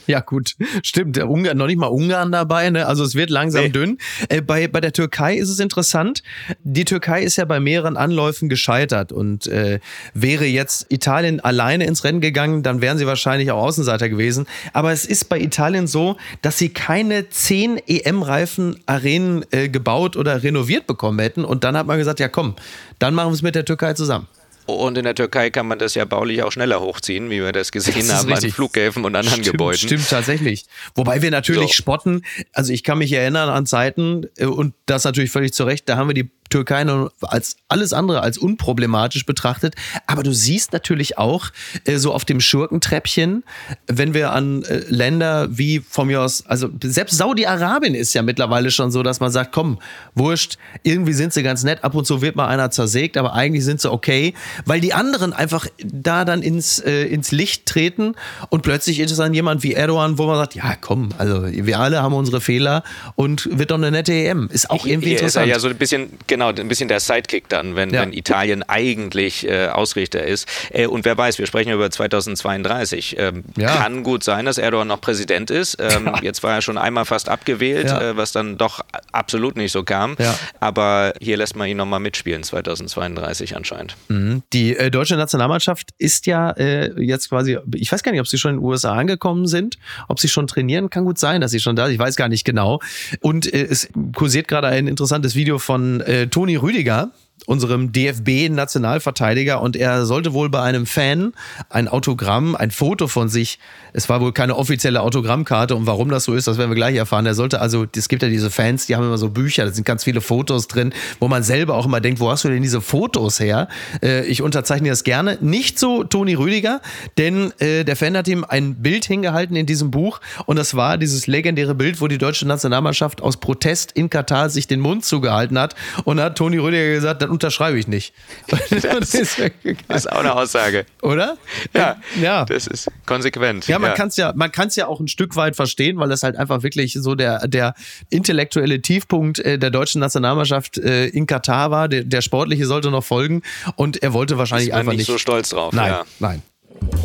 Ja, 0.06 0.20
gut, 0.20 0.56
stimmt. 0.82 1.18
Ungarn, 1.18 1.56
noch 1.56 1.66
nicht 1.66 1.78
mal 1.78 1.86
Ungarn 1.86 2.32
dabei, 2.32 2.70
ne? 2.70 2.86
Also 2.86 3.04
es 3.04 3.14
wird 3.14 3.30
langsam 3.30 3.60
Nee. 3.64 3.68
dünn. 3.68 3.98
Äh, 4.28 4.40
bei, 4.40 4.68
bei 4.68 4.80
der 4.80 4.92
Türkei 4.92 5.36
ist 5.36 5.48
es 5.48 5.58
interessant. 5.58 6.22
Die 6.62 6.84
Türkei 6.84 7.22
ist 7.22 7.36
ja 7.36 7.44
bei 7.44 7.60
mehreren 7.60 7.96
Anläufen 7.96 8.48
gescheitert 8.48 9.12
und 9.12 9.46
äh, 9.46 9.80
wäre 10.14 10.44
jetzt 10.44 10.86
Italien 10.90 11.40
alleine 11.40 11.84
ins 11.84 12.04
Rennen 12.04 12.20
gegangen, 12.20 12.62
dann 12.62 12.80
wären 12.80 12.98
sie 12.98 13.06
wahrscheinlich 13.06 13.50
auch 13.50 13.62
Außenseiter 13.62 14.08
gewesen. 14.08 14.46
Aber 14.72 14.92
es 14.92 15.04
ist 15.04 15.28
bei 15.28 15.38
Italien 15.38 15.86
so, 15.86 16.16
dass 16.42 16.58
sie 16.58 16.70
keine 16.70 17.28
zehn 17.30 17.78
EM-reifen 17.86 18.78
Arenen 18.86 19.44
äh, 19.50 19.68
gebaut 19.68 20.16
oder 20.16 20.42
renoviert 20.42 20.86
bekommen 20.86 21.18
hätten. 21.18 21.44
Und 21.44 21.64
dann 21.64 21.76
hat 21.76 21.86
man 21.86 21.98
gesagt, 21.98 22.20
ja 22.20 22.28
komm, 22.28 22.56
dann 22.98 23.14
machen 23.14 23.30
wir 23.30 23.34
es 23.34 23.42
mit 23.42 23.54
der 23.54 23.64
Türkei 23.64 23.94
zusammen. 23.94 24.26
Und 24.74 24.98
in 24.98 25.04
der 25.04 25.14
Türkei 25.14 25.50
kann 25.50 25.66
man 25.66 25.78
das 25.78 25.94
ja 25.94 26.04
baulich 26.04 26.42
auch 26.42 26.52
schneller 26.52 26.80
hochziehen, 26.80 27.30
wie 27.30 27.40
wir 27.40 27.52
das 27.52 27.72
gesehen 27.72 28.06
Das 28.08 28.18
haben 28.18 28.28
an 28.28 28.34
richtig. 28.34 28.54
Flughäfen 28.54 29.04
und 29.04 29.14
anderen 29.16 29.42
stimmt, 29.42 29.52
Gebäuden. 29.52 29.78
Stimmt 29.78 30.08
tatsächlich. 30.08 30.66
Wobei 30.94 31.22
wir 31.22 31.30
natürlich 31.30 31.72
So. 31.72 31.74
spotten. 31.74 32.22
Also 32.52 32.72
ich 32.72 32.84
kann 32.84 32.98
mich 32.98 33.12
erinnern 33.12 33.48
an 33.48 33.66
Zeiten 33.66 34.26
äh, 34.36 34.46
und 34.46 34.74
das 34.86 35.04
natürlich 35.04 35.30
völlig 35.30 35.52
zu 35.52 35.64
Recht. 35.64 35.88
Da 35.88 35.96
haben 35.96 36.08
wir 36.08 36.14
die 36.14 36.30
Türkei 36.50 36.84
als 37.22 37.56
alles 37.68 37.92
andere 37.92 38.22
als 38.22 38.38
unproblematisch 38.38 39.24
betrachtet. 39.26 39.74
Aber 40.06 40.22
du 40.22 40.32
siehst 40.32 40.72
natürlich 40.72 41.18
auch 41.18 41.50
äh, 41.84 41.96
so 41.96 42.12
auf 42.12 42.24
dem 42.24 42.40
Schurkentreppchen, 42.40 43.44
wenn 43.86 44.14
wir 44.14 44.32
an 44.32 44.62
äh, 44.64 44.80
Länder 44.88 45.48
wie 45.50 45.80
von 45.80 46.08
mir 46.08 46.20
aus, 46.22 46.44
also 46.46 46.68
selbst 46.82 47.16
Saudi-Arabien 47.16 47.94
ist 47.94 48.14
ja 48.14 48.22
mittlerweile 48.22 48.70
schon 48.70 48.90
so, 48.90 49.02
dass 49.02 49.20
man 49.20 49.30
sagt, 49.30 49.52
komm, 49.52 49.78
wurscht, 50.14 50.58
irgendwie 50.82 51.12
sind 51.12 51.32
sie 51.32 51.42
ganz 51.42 51.62
nett, 51.62 51.84
ab 51.84 51.94
und 51.94 52.06
zu 52.06 52.22
wird 52.22 52.36
mal 52.36 52.48
einer 52.48 52.70
zersägt, 52.70 53.16
aber 53.16 53.34
eigentlich 53.34 53.64
sind 53.64 53.80
sie 53.80 53.90
okay, 53.90 54.34
weil 54.64 54.80
die 54.80 54.92
anderen 54.92 55.32
einfach 55.32 55.66
da 55.82 56.24
dann 56.24 56.42
ins, 56.42 56.78
äh, 56.78 57.04
ins 57.04 57.30
Licht 57.30 57.66
treten 57.66 58.14
und 58.48 58.62
plötzlich 58.62 59.00
ist 59.00 59.10
es 59.10 59.18
dann 59.18 59.34
jemand 59.34 59.62
wie 59.62 59.74
Erdogan, 59.74 60.18
wo 60.18 60.26
man 60.26 60.36
sagt, 60.36 60.54
ja 60.54 60.74
komm, 60.80 61.10
also 61.18 61.44
wir 61.46 61.78
alle 61.78 62.02
haben 62.02 62.14
unsere 62.14 62.40
Fehler 62.40 62.82
und 63.14 63.48
wird 63.52 63.70
doch 63.70 63.76
eine 63.76 63.90
nette 63.90 64.12
EM. 64.12 64.48
Ist 64.52 64.70
auch 64.70 64.86
irgendwie 64.86 65.10
Hier 65.10 65.22
ist 65.22 65.36
er 65.36 65.44
interessant. 65.44 65.48
ja 65.48 65.58
so 65.58 65.68
ein 65.68 65.76
bisschen, 65.76 66.10
genau, 66.26 66.39
ein 66.48 66.68
bisschen 66.68 66.88
der 66.88 67.00
Sidekick 67.00 67.48
dann, 67.48 67.76
wenn, 67.76 67.90
Ja. 67.90 68.02
wenn 68.02 68.12
Italien 68.12 68.62
eigentlich 68.62 69.46
äh, 69.48 69.66
Ausrichter 69.68 70.24
ist. 70.24 70.46
Äh, 70.70 70.86
und 70.86 71.04
wer 71.04 71.16
weiß, 71.16 71.38
wir 71.38 71.46
sprechen 71.46 71.72
über 71.72 71.90
2032. 71.90 73.16
Ähm, 73.18 73.44
Ja. 73.56 73.76
Kann 73.76 74.02
gut 74.02 74.24
sein, 74.24 74.44
dass 74.44 74.58
Erdogan 74.58 74.88
noch 74.88 75.00
Präsident 75.00 75.50
ist. 75.50 75.76
Ähm, 75.80 76.10
Jetzt 76.22 76.42
war 76.42 76.54
er 76.54 76.62
schon 76.62 76.78
einmal 76.78 77.04
fast 77.04 77.28
abgewählt, 77.28 77.86
Ja. 77.88 78.10
äh, 78.10 78.16
was 78.16 78.32
dann 78.32 78.58
doch 78.58 78.80
absolut 79.12 79.56
nicht 79.56 79.72
so 79.72 79.82
kam. 79.82 80.16
Ja. 80.18 80.34
Aber 80.60 81.12
hier 81.20 81.36
lässt 81.36 81.56
man 81.56 81.68
ihn 81.68 81.76
nochmal 81.76 82.00
mitspielen, 82.00 82.42
2032 82.42 83.56
anscheinend. 83.56 83.96
Mhm. 84.08 84.42
Die 84.52 84.76
äh, 84.76 84.90
deutsche 84.90 85.16
Nationalmannschaft 85.16 85.90
ist 85.98 86.26
ja 86.26 86.50
äh, 86.52 86.92
jetzt 87.02 87.28
quasi, 87.30 87.58
ich 87.74 87.90
weiß 87.90 88.02
gar 88.02 88.12
nicht, 88.12 88.20
ob 88.20 88.28
sie 88.28 88.38
schon 88.38 88.52
in 88.52 88.56
den 88.58 88.64
USA 88.64 88.92
angekommen 88.94 89.46
sind, 89.46 89.78
ob 90.08 90.20
sie 90.20 90.28
schon 90.28 90.46
trainieren, 90.46 90.90
kann 90.90 91.04
gut 91.04 91.18
sein, 91.18 91.40
dass 91.40 91.50
sie 91.50 91.60
schon 91.60 91.76
da 91.76 91.86
sind, 91.86 91.94
ich 91.94 91.98
weiß 92.00 92.16
gar 92.16 92.28
nicht 92.28 92.44
genau. 92.44 92.80
Und 93.20 93.52
äh, 93.52 93.66
es 93.70 93.88
kursiert 94.14 94.48
gerade 94.48 94.68
ein 94.68 94.86
interessantes 94.86 95.34
Video 95.34 95.58
von 95.58 96.00
äh, 96.02 96.26
Toni 96.30 96.56
Rüdiger, 96.56 97.10
unserem 97.50 97.90
DFB-Nationalverteidiger 97.90 99.60
und 99.60 99.74
er 99.74 100.06
sollte 100.06 100.32
wohl 100.32 100.48
bei 100.50 100.62
einem 100.62 100.86
Fan 100.86 101.32
ein 101.68 101.88
Autogramm, 101.88 102.54
ein 102.54 102.70
Foto 102.70 103.08
von 103.08 103.28
sich, 103.28 103.58
es 103.92 104.08
war 104.08 104.20
wohl 104.20 104.32
keine 104.32 104.56
offizielle 104.56 105.00
Autogrammkarte 105.00 105.74
und 105.74 105.84
warum 105.84 106.10
das 106.10 106.22
so 106.22 106.34
ist, 106.34 106.46
das 106.46 106.58
werden 106.58 106.70
wir 106.70 106.76
gleich 106.76 106.94
erfahren. 106.94 107.26
Er 107.26 107.34
sollte 107.34 107.60
also, 107.60 107.86
es 107.96 108.08
gibt 108.08 108.22
ja 108.22 108.28
diese 108.28 108.52
Fans, 108.52 108.86
die 108.86 108.94
haben 108.94 109.02
immer 109.02 109.18
so 109.18 109.30
Bücher, 109.30 109.64
da 109.64 109.72
sind 109.72 109.84
ganz 109.84 110.04
viele 110.04 110.20
Fotos 110.20 110.68
drin, 110.68 110.92
wo 111.18 111.26
man 111.26 111.42
selber 111.42 111.74
auch 111.74 111.86
immer 111.86 112.00
denkt, 112.00 112.20
wo 112.20 112.30
hast 112.30 112.44
du 112.44 112.48
denn 112.48 112.62
diese 112.62 112.80
Fotos 112.80 113.40
her? 113.40 113.66
Äh, 114.00 114.26
ich 114.26 114.42
unterzeichne 114.42 114.88
das 114.88 115.02
gerne. 115.02 115.36
Nicht 115.40 115.80
so 115.80 116.04
Toni 116.04 116.34
Rüdiger, 116.34 116.80
denn 117.18 117.52
äh, 117.58 117.82
der 117.82 117.96
Fan 117.96 118.16
hat 118.16 118.28
ihm 118.28 118.44
ein 118.48 118.76
Bild 118.76 119.06
hingehalten 119.06 119.56
in 119.56 119.66
diesem 119.66 119.90
Buch 119.90 120.20
und 120.46 120.56
das 120.56 120.76
war 120.76 120.98
dieses 120.98 121.26
legendäre 121.26 121.74
Bild, 121.74 122.00
wo 122.00 122.06
die 122.06 122.18
deutsche 122.18 122.46
Nationalmannschaft 122.46 123.22
aus 123.22 123.38
Protest 123.38 123.90
in 123.90 124.08
Katar 124.08 124.50
sich 124.50 124.68
den 124.68 124.78
Mund 124.78 125.04
zugehalten 125.04 125.58
hat 125.58 125.74
und 126.04 126.20
hat 126.20 126.38
Toni 126.38 126.58
Rüdiger 126.58 126.92
gesagt, 126.92 127.22
dann 127.22 127.39
unterschreibe 127.40 127.78
ich 127.78 127.88
nicht. 127.88 128.12
Das 129.00 129.14
ist 129.14 130.12
auch 130.12 130.18
eine 130.20 130.34
Aussage. 130.34 130.84
Oder? 131.02 131.36
Ja, 131.74 131.96
ja. 132.20 132.44
das 132.44 132.66
ist 132.66 132.88
konsequent. 133.06 133.66
Ja, 133.66 133.78
man 133.78 133.94
kann 133.94 134.08
es 134.08 134.16
ja, 134.16 134.32
man 134.34 134.52
kann 134.52 134.68
es 134.68 134.76
ja 134.76 134.86
auch 134.86 135.00
ein 135.00 135.08
Stück 135.08 135.36
weit 135.36 135.56
verstehen, 135.56 135.98
weil 135.98 136.08
das 136.08 136.22
halt 136.22 136.36
einfach 136.36 136.62
wirklich 136.62 136.92
so 136.94 137.14
der 137.14 137.46
der 137.48 137.74
intellektuelle 138.10 138.80
Tiefpunkt 138.82 139.38
äh, 139.40 139.58
der 139.58 139.70
deutschen 139.70 140.00
Nationalmannschaft 140.00 140.78
äh, 140.78 141.06
in 141.06 141.26
Katar 141.26 141.70
war. 141.70 141.88
Der, 141.88 142.04
der 142.04 142.20
sportliche 142.20 142.66
sollte 142.66 142.90
noch 142.90 143.04
folgen 143.04 143.42
und 143.76 144.02
er 144.02 144.12
wollte 144.12 144.38
wahrscheinlich 144.38 144.68
ist 144.68 144.72
man 144.72 144.80
einfach 144.80 144.92
nicht 144.92 144.98
nicht. 145.00 145.06
so 145.08 145.18
stolz 145.18 145.50
drauf. 145.50 145.72
nein, 145.72 145.90
Ja. 145.90 146.04
nein. 146.18 146.42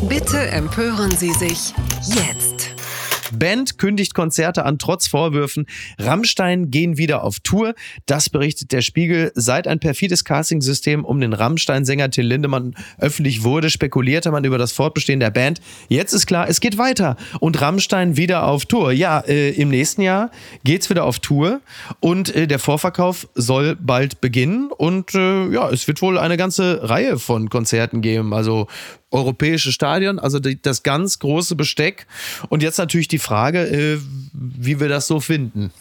Bitte 0.08 0.38
empören 0.38 1.10
Sie 1.10 1.32
sich 1.32 1.74
jetzt. 2.06 2.55
Band 3.32 3.78
kündigt 3.78 4.14
Konzerte 4.14 4.64
an, 4.64 4.78
trotz 4.78 5.06
Vorwürfen. 5.06 5.66
Rammstein 5.98 6.70
gehen 6.70 6.98
wieder 6.98 7.24
auf 7.24 7.40
Tour. 7.40 7.74
Das 8.06 8.28
berichtet 8.28 8.72
der 8.72 8.82
Spiegel. 8.82 9.32
Seit 9.34 9.68
ein 9.68 9.80
perfides 9.80 10.24
Castingsystem 10.24 11.04
um 11.04 11.20
den 11.20 11.32
Rammstein-Sänger 11.32 12.10
Till 12.10 12.26
Lindemann 12.26 12.74
öffentlich 12.98 13.44
wurde, 13.44 13.70
spekulierte 13.70 14.30
man 14.30 14.44
über 14.44 14.58
das 14.58 14.72
Fortbestehen 14.72 15.20
der 15.20 15.30
Band. 15.30 15.60
Jetzt 15.88 16.12
ist 16.12 16.26
klar, 16.26 16.48
es 16.48 16.60
geht 16.60 16.78
weiter. 16.78 17.16
Und 17.40 17.60
Rammstein 17.60 18.16
wieder 18.16 18.46
auf 18.46 18.66
Tour. 18.66 18.92
Ja, 18.92 19.20
äh, 19.20 19.50
im 19.50 19.68
nächsten 19.68 20.02
Jahr 20.02 20.30
geht's 20.64 20.90
wieder 20.90 21.04
auf 21.04 21.18
Tour. 21.18 21.60
Und 22.00 22.34
äh, 22.34 22.46
der 22.46 22.58
Vorverkauf 22.58 23.28
soll 23.34 23.76
bald 23.76 24.20
beginnen. 24.20 24.70
Und 24.70 25.14
äh, 25.14 25.48
ja, 25.50 25.70
es 25.70 25.86
wird 25.88 26.02
wohl 26.02 26.18
eine 26.18 26.36
ganze 26.36 26.88
Reihe 26.88 27.18
von 27.18 27.50
Konzerten 27.50 28.00
geben. 28.00 28.34
Also 28.34 28.66
europäische 29.10 29.70
Stadion, 29.72 30.18
also 30.18 30.38
die, 30.40 30.60
das 30.60 30.82
ganz 30.82 31.18
große 31.18 31.54
Besteck. 31.54 32.06
Und 32.48 32.62
jetzt 32.62 32.78
natürlich 32.78 33.08
die 33.08 33.18
Frage, 33.18 33.60
äh, 33.60 33.98
wie 34.32 34.80
wir 34.80 34.88
das 34.88 35.06
so 35.06 35.20
finden. 35.20 35.72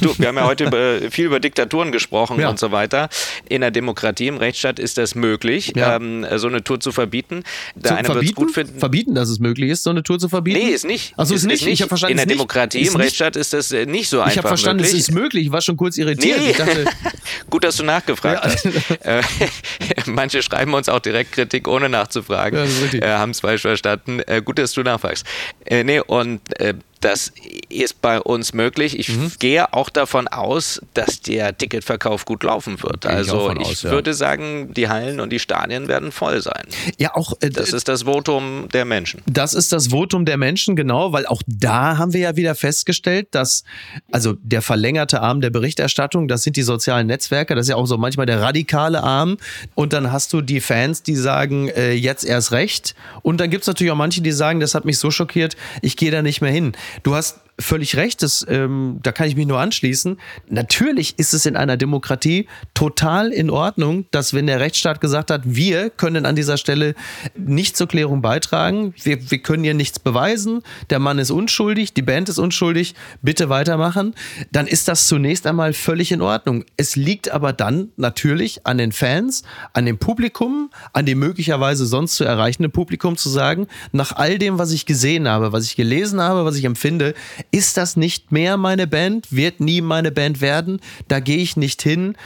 Du, 0.00 0.14
wir 0.18 0.28
haben 0.28 0.36
ja 0.36 0.46
heute 0.46 0.64
über, 0.64 0.98
viel 1.10 1.26
über 1.26 1.38
Diktaturen 1.38 1.92
gesprochen 1.92 2.40
Ja. 2.40 2.48
und 2.48 2.58
so 2.58 2.72
weiter. 2.72 3.10
In 3.48 3.60
der 3.60 3.70
Demokratie, 3.70 4.26
im 4.28 4.38
Rechtsstaat 4.38 4.78
ist 4.78 4.96
das 4.96 5.14
möglich, 5.14 5.72
Ja. 5.76 5.96
ähm, 5.96 6.26
so 6.36 6.46
eine 6.48 6.64
Tour 6.64 6.80
zu 6.80 6.90
verbieten. 6.92 7.44
Der 7.74 7.90
Zu 7.90 7.96
eine 7.98 8.04
verbieten? 8.06 8.34
gut 8.34 8.52
finden. 8.52 8.78
verbieten, 8.78 9.14
dass 9.14 9.28
es 9.28 9.38
möglich 9.40 9.70
ist, 9.70 9.82
so 9.82 9.90
eine 9.90 10.02
Tour 10.02 10.18
zu 10.18 10.30
verbieten? 10.30 10.58
Nee, 10.58 10.72
ist 10.72 10.86
nicht. 10.86 11.12
Achso, 11.18 11.34
ist, 11.34 11.44
nicht. 11.44 11.66
Ich 11.66 11.82
habe 11.82 11.90
verstanden, 11.90 12.12
In 12.12 12.16
der 12.16 12.22
ist 12.24 12.28
nicht. 12.28 12.38
Demokratie, 12.38 12.78
Ist 12.80 12.88
im 12.88 12.92
nicht. 12.94 13.04
Rechtsstaat 13.04 13.36
ist 13.36 13.52
das 13.52 13.70
äh, 13.72 13.84
nicht 13.84 14.08
so 14.08 14.20
einfach 14.20 14.32
Ich 14.32 14.38
habe 14.38 14.48
verstanden, 14.48 14.82
möglich. 14.82 15.00
es 15.02 15.08
ist 15.10 15.14
möglich. 15.14 15.44
Ich 15.46 15.52
war 15.52 15.60
schon 15.60 15.76
kurz 15.76 15.98
irritiert. 15.98 16.40
Nee. 16.40 16.52
Dachte, 16.54 16.84
Gut, 17.50 17.64
dass 17.64 17.76
du 17.76 17.84
nachgefragt 17.84 18.44
Ja. 18.44 18.50
hast. 18.50 18.64
Manche 20.14 20.42
schreiben 20.42 20.74
uns 20.74 20.88
auch 20.88 21.00
direkt 21.00 21.32
Kritik, 21.32 21.68
ohne 21.68 21.88
nachzufragen. 21.88 22.66
Ja, 22.92 22.98
äh, 22.98 23.18
Haben 23.18 23.30
es 23.30 23.40
falsch 23.40 23.62
verstanden. 23.62 24.20
Äh, 24.20 24.42
gut, 24.42 24.58
dass 24.58 24.72
du 24.72 24.82
nachfragst. 24.82 25.26
Äh, 25.64 25.84
nee, 25.84 26.00
und 26.00 26.40
äh, 26.60 26.74
das 27.04 27.32
ist 27.68 28.00
bei 28.00 28.18
uns 28.20 28.54
möglich. 28.54 28.98
Ich 28.98 29.08
Mhm. 29.10 29.32
gehe 29.38 29.72
auch 29.74 29.90
davon 29.90 30.26
aus, 30.28 30.80
dass 30.94 31.20
der 31.20 31.56
Ticketverkauf 31.56 32.24
gut 32.24 32.42
laufen 32.42 32.82
wird. 32.82 33.04
Ich 33.04 33.10
Also 33.10 33.40
von 33.48 33.60
ich 33.60 33.66
aus, 33.66 33.82
ja. 33.82 33.90
würde 33.90 34.14
sagen, 34.14 34.72
die 34.72 34.88
Hallen 34.88 35.20
und 35.20 35.30
die 35.30 35.38
Stadien 35.38 35.86
werden 35.88 36.12
voll 36.12 36.40
sein. 36.40 36.64
ja, 36.98 37.14
auch 37.14 37.34
äh, 37.40 37.50
Das 37.50 37.72
ist 37.72 37.88
das 37.88 38.04
Votum 38.04 38.68
der 38.72 38.84
Menschen. 38.84 39.20
Das 39.26 39.52
ist 39.54 39.72
das 39.72 39.88
Votum 39.88 40.24
der 40.24 40.36
Menschen, 40.38 40.76
genau, 40.76 41.12
weil 41.12 41.26
auch 41.26 41.42
da 41.46 41.98
haben 41.98 42.12
wir 42.14 42.20
ja 42.20 42.36
wieder 42.36 42.54
festgestellt, 42.54 43.28
dass, 43.32 43.64
also 44.10 44.34
der 44.42 44.62
verlängerte 44.62 45.20
Arm 45.20 45.40
der 45.40 45.50
Berichterstattung, 45.50 46.26
das 46.28 46.42
sind 46.42 46.56
die 46.56 46.62
sozialen 46.62 47.06
Netzwerke, 47.06 47.54
das 47.54 47.66
ist 47.66 47.70
ja 47.70 47.76
auch 47.76 47.86
so 47.86 47.98
manchmal 47.98 48.26
der 48.26 48.40
radikale 48.40 49.02
Arm. 49.02 49.36
Und 49.74 49.92
dann 49.92 50.10
hast 50.10 50.32
du 50.32 50.40
die 50.40 50.60
Fans, 50.60 51.02
die 51.02 51.16
sagen, 51.16 51.68
äh, 51.68 51.92
jetzt 51.92 52.24
erst 52.24 52.52
recht. 52.52 52.94
Und 53.22 53.40
dann 53.40 53.50
gibt's 53.50 53.66
natürlich 53.66 53.92
auch 53.92 53.96
manche, 53.96 54.22
die 54.22 54.32
sagen, 54.32 54.60
das 54.60 54.74
hat 54.74 54.84
mich 54.86 54.98
so 54.98 55.10
schockiert, 55.10 55.56
ich 55.82 55.96
gehe 55.96 56.10
da 56.10 56.22
nicht 56.22 56.40
mehr 56.40 56.50
hin. 56.52 56.72
Du 57.02 57.14
hast 57.14 57.40
völlig 57.58 57.96
recht, 57.96 58.22
das, 58.22 58.44
ähm, 58.48 58.98
da 59.02 59.12
kann 59.12 59.28
ich 59.28 59.36
mich 59.36 59.46
nur 59.46 59.60
anschließen. 59.60 60.18
Natürlich 60.48 61.18
ist 61.18 61.34
es 61.34 61.46
in 61.46 61.56
einer 61.56 61.76
Demokratie 61.76 62.48
total 62.74 63.32
in 63.32 63.50
Ordnung, 63.50 64.06
dass 64.10 64.34
wenn 64.34 64.46
der 64.46 64.60
Rechtsstaat 64.60 65.00
gesagt 65.00 65.30
hat, 65.30 65.42
wir 65.44 65.90
können 65.90 66.26
an 66.26 66.34
dieser 66.34 66.56
Stelle 66.56 66.94
nicht 67.36 67.76
zur 67.76 67.86
Klärung 67.86 68.22
beitragen, 68.22 68.94
wir, 69.02 69.30
wir 69.30 69.38
können 69.38 69.62
hier 69.62 69.74
nichts 69.74 69.98
beweisen, 69.98 70.62
der 70.90 70.98
Mann 70.98 71.18
ist 71.18 71.30
unschuldig, 71.30 71.94
die 71.94 72.02
Band 72.02 72.28
ist 72.28 72.38
unschuldig, 72.38 72.94
bitte 73.22 73.48
weitermachen, 73.48 74.14
dann 74.50 74.66
ist 74.66 74.88
das 74.88 75.06
zunächst 75.06 75.46
einmal 75.46 75.72
völlig 75.72 76.10
in 76.10 76.22
Ordnung. 76.22 76.64
Es 76.76 76.96
liegt 76.96 77.30
aber 77.30 77.52
dann 77.52 77.90
natürlich 77.96 78.66
an 78.66 78.78
den 78.78 78.90
Fans, 78.90 79.44
an 79.72 79.86
dem 79.86 79.98
Publikum, 79.98 80.70
an 80.92 81.06
dem 81.06 81.20
möglicherweise 81.20 81.86
sonst 81.86 82.16
zu 82.16 82.24
erreichenden 82.24 82.72
Publikum 82.72 83.16
zu 83.16 83.28
sagen, 83.28 83.68
nach 83.92 84.12
all 84.12 84.38
dem, 84.38 84.58
was 84.58 84.72
ich 84.72 84.86
gesehen 84.86 85.28
habe, 85.28 85.52
was 85.52 85.64
ich 85.64 85.76
gelesen 85.76 86.20
habe, 86.20 86.44
was 86.44 86.56
ich 86.56 86.64
empfinde, 86.64 87.14
ist 87.50 87.76
das 87.76 87.96
nicht 87.96 88.32
mehr 88.32 88.56
meine 88.56 88.86
Band, 88.86 89.28
wird 89.30 89.60
nie 89.60 89.80
meine 89.80 90.12
Band 90.12 90.40
werden, 90.40 90.80
da 91.08 91.20
gehe 91.20 91.38
ich 91.38 91.56
nicht 91.56 91.82
hin, 91.82 92.16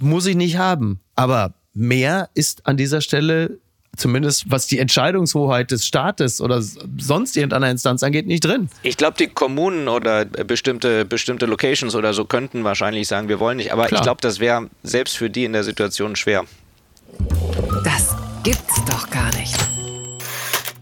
muss 0.00 0.26
ich 0.26 0.36
nicht 0.36 0.56
haben. 0.56 1.00
Aber 1.14 1.54
mehr 1.74 2.28
ist 2.34 2.66
an 2.66 2.76
dieser 2.76 3.00
Stelle 3.00 3.58
zumindest 3.96 4.50
was 4.50 4.66
die 4.66 4.78
Entscheidungshoheit 4.78 5.70
des 5.70 5.86
Staates 5.86 6.40
oder 6.40 6.62
sonst 6.98 7.36
irgendeiner 7.36 7.70
Instanz 7.70 8.02
angeht, 8.02 8.26
nicht 8.26 8.44
drin. 8.44 8.68
Ich 8.82 8.96
glaube, 8.96 9.16
die 9.18 9.28
Kommunen 9.28 9.88
oder 9.88 10.24
bestimmte, 10.24 11.04
bestimmte 11.04 11.46
Locations 11.46 11.94
oder 11.94 12.12
so 12.12 12.24
könnten 12.24 12.64
wahrscheinlich 12.64 13.08
sagen, 13.08 13.28
wir 13.28 13.40
wollen 13.40 13.56
nicht. 13.56 13.72
Aber 13.72 13.86
Klar. 13.86 14.00
ich 14.00 14.04
glaube, 14.04 14.20
das 14.20 14.38
wäre 14.38 14.68
selbst 14.82 15.16
für 15.16 15.30
die 15.30 15.44
in 15.44 15.52
der 15.52 15.64
Situation 15.64 16.16
schwer. 16.16 16.44
Das 17.84 18.14
gibt's 18.42 18.84
doch 18.84 19.08
gar 19.10 19.34
nicht. 19.36 19.55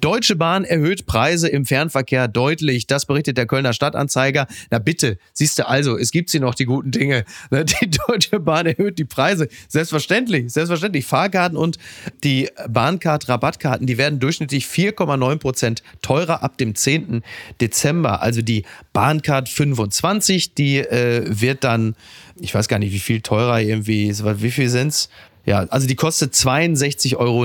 Deutsche 0.04 0.36
Bahn 0.36 0.64
erhöht 0.64 1.06
Preise 1.06 1.48
im 1.48 1.64
Fernverkehr 1.64 2.28
deutlich. 2.28 2.86
Das 2.86 3.06
berichtet 3.06 3.38
der 3.38 3.46
Kölner 3.46 3.72
Stadtanzeiger. 3.72 4.46
Na 4.70 4.78
bitte, 4.78 5.16
siehst 5.32 5.58
du 5.58 5.66
also, 5.66 5.96
es 5.96 6.10
gibt 6.10 6.28
sie 6.28 6.40
noch 6.40 6.54
die 6.54 6.66
guten 6.66 6.90
Dinge. 6.90 7.24
Ne, 7.50 7.64
die 7.64 7.90
Deutsche 7.90 8.40
Bahn 8.40 8.66
erhöht 8.66 8.98
die 8.98 9.04
Preise. 9.04 9.48
Selbstverständlich, 9.68 10.52
selbstverständlich. 10.52 11.06
Fahrkarten 11.06 11.56
und 11.56 11.78
die 12.22 12.48
Bahncard-Rabattkarten, 12.68 13.86
die 13.86 13.96
werden 13.96 14.18
durchschnittlich 14.18 14.66
4,9 14.66 15.36
Prozent 15.38 15.82
teurer 16.02 16.42
ab 16.42 16.58
dem 16.58 16.74
10. 16.74 17.22
Dezember. 17.60 18.20
Also 18.20 18.42
die 18.42 18.64
Bahncard 18.92 19.48
25, 19.48 20.54
die 20.54 20.78
äh, 20.78 21.24
wird 21.26 21.64
dann, 21.64 21.96
ich 22.40 22.54
weiß 22.54 22.68
gar 22.68 22.78
nicht, 22.78 22.92
wie 22.92 22.98
viel 22.98 23.22
teurer 23.22 23.60
irgendwie, 23.60 24.12
wie 24.12 24.50
viel 24.50 24.68
sind's? 24.68 25.08
Ja, 25.46 25.66
also 25.68 25.86
die 25.86 25.94
kostet 25.94 26.32
62,90 26.32 27.16
Euro 27.16 27.42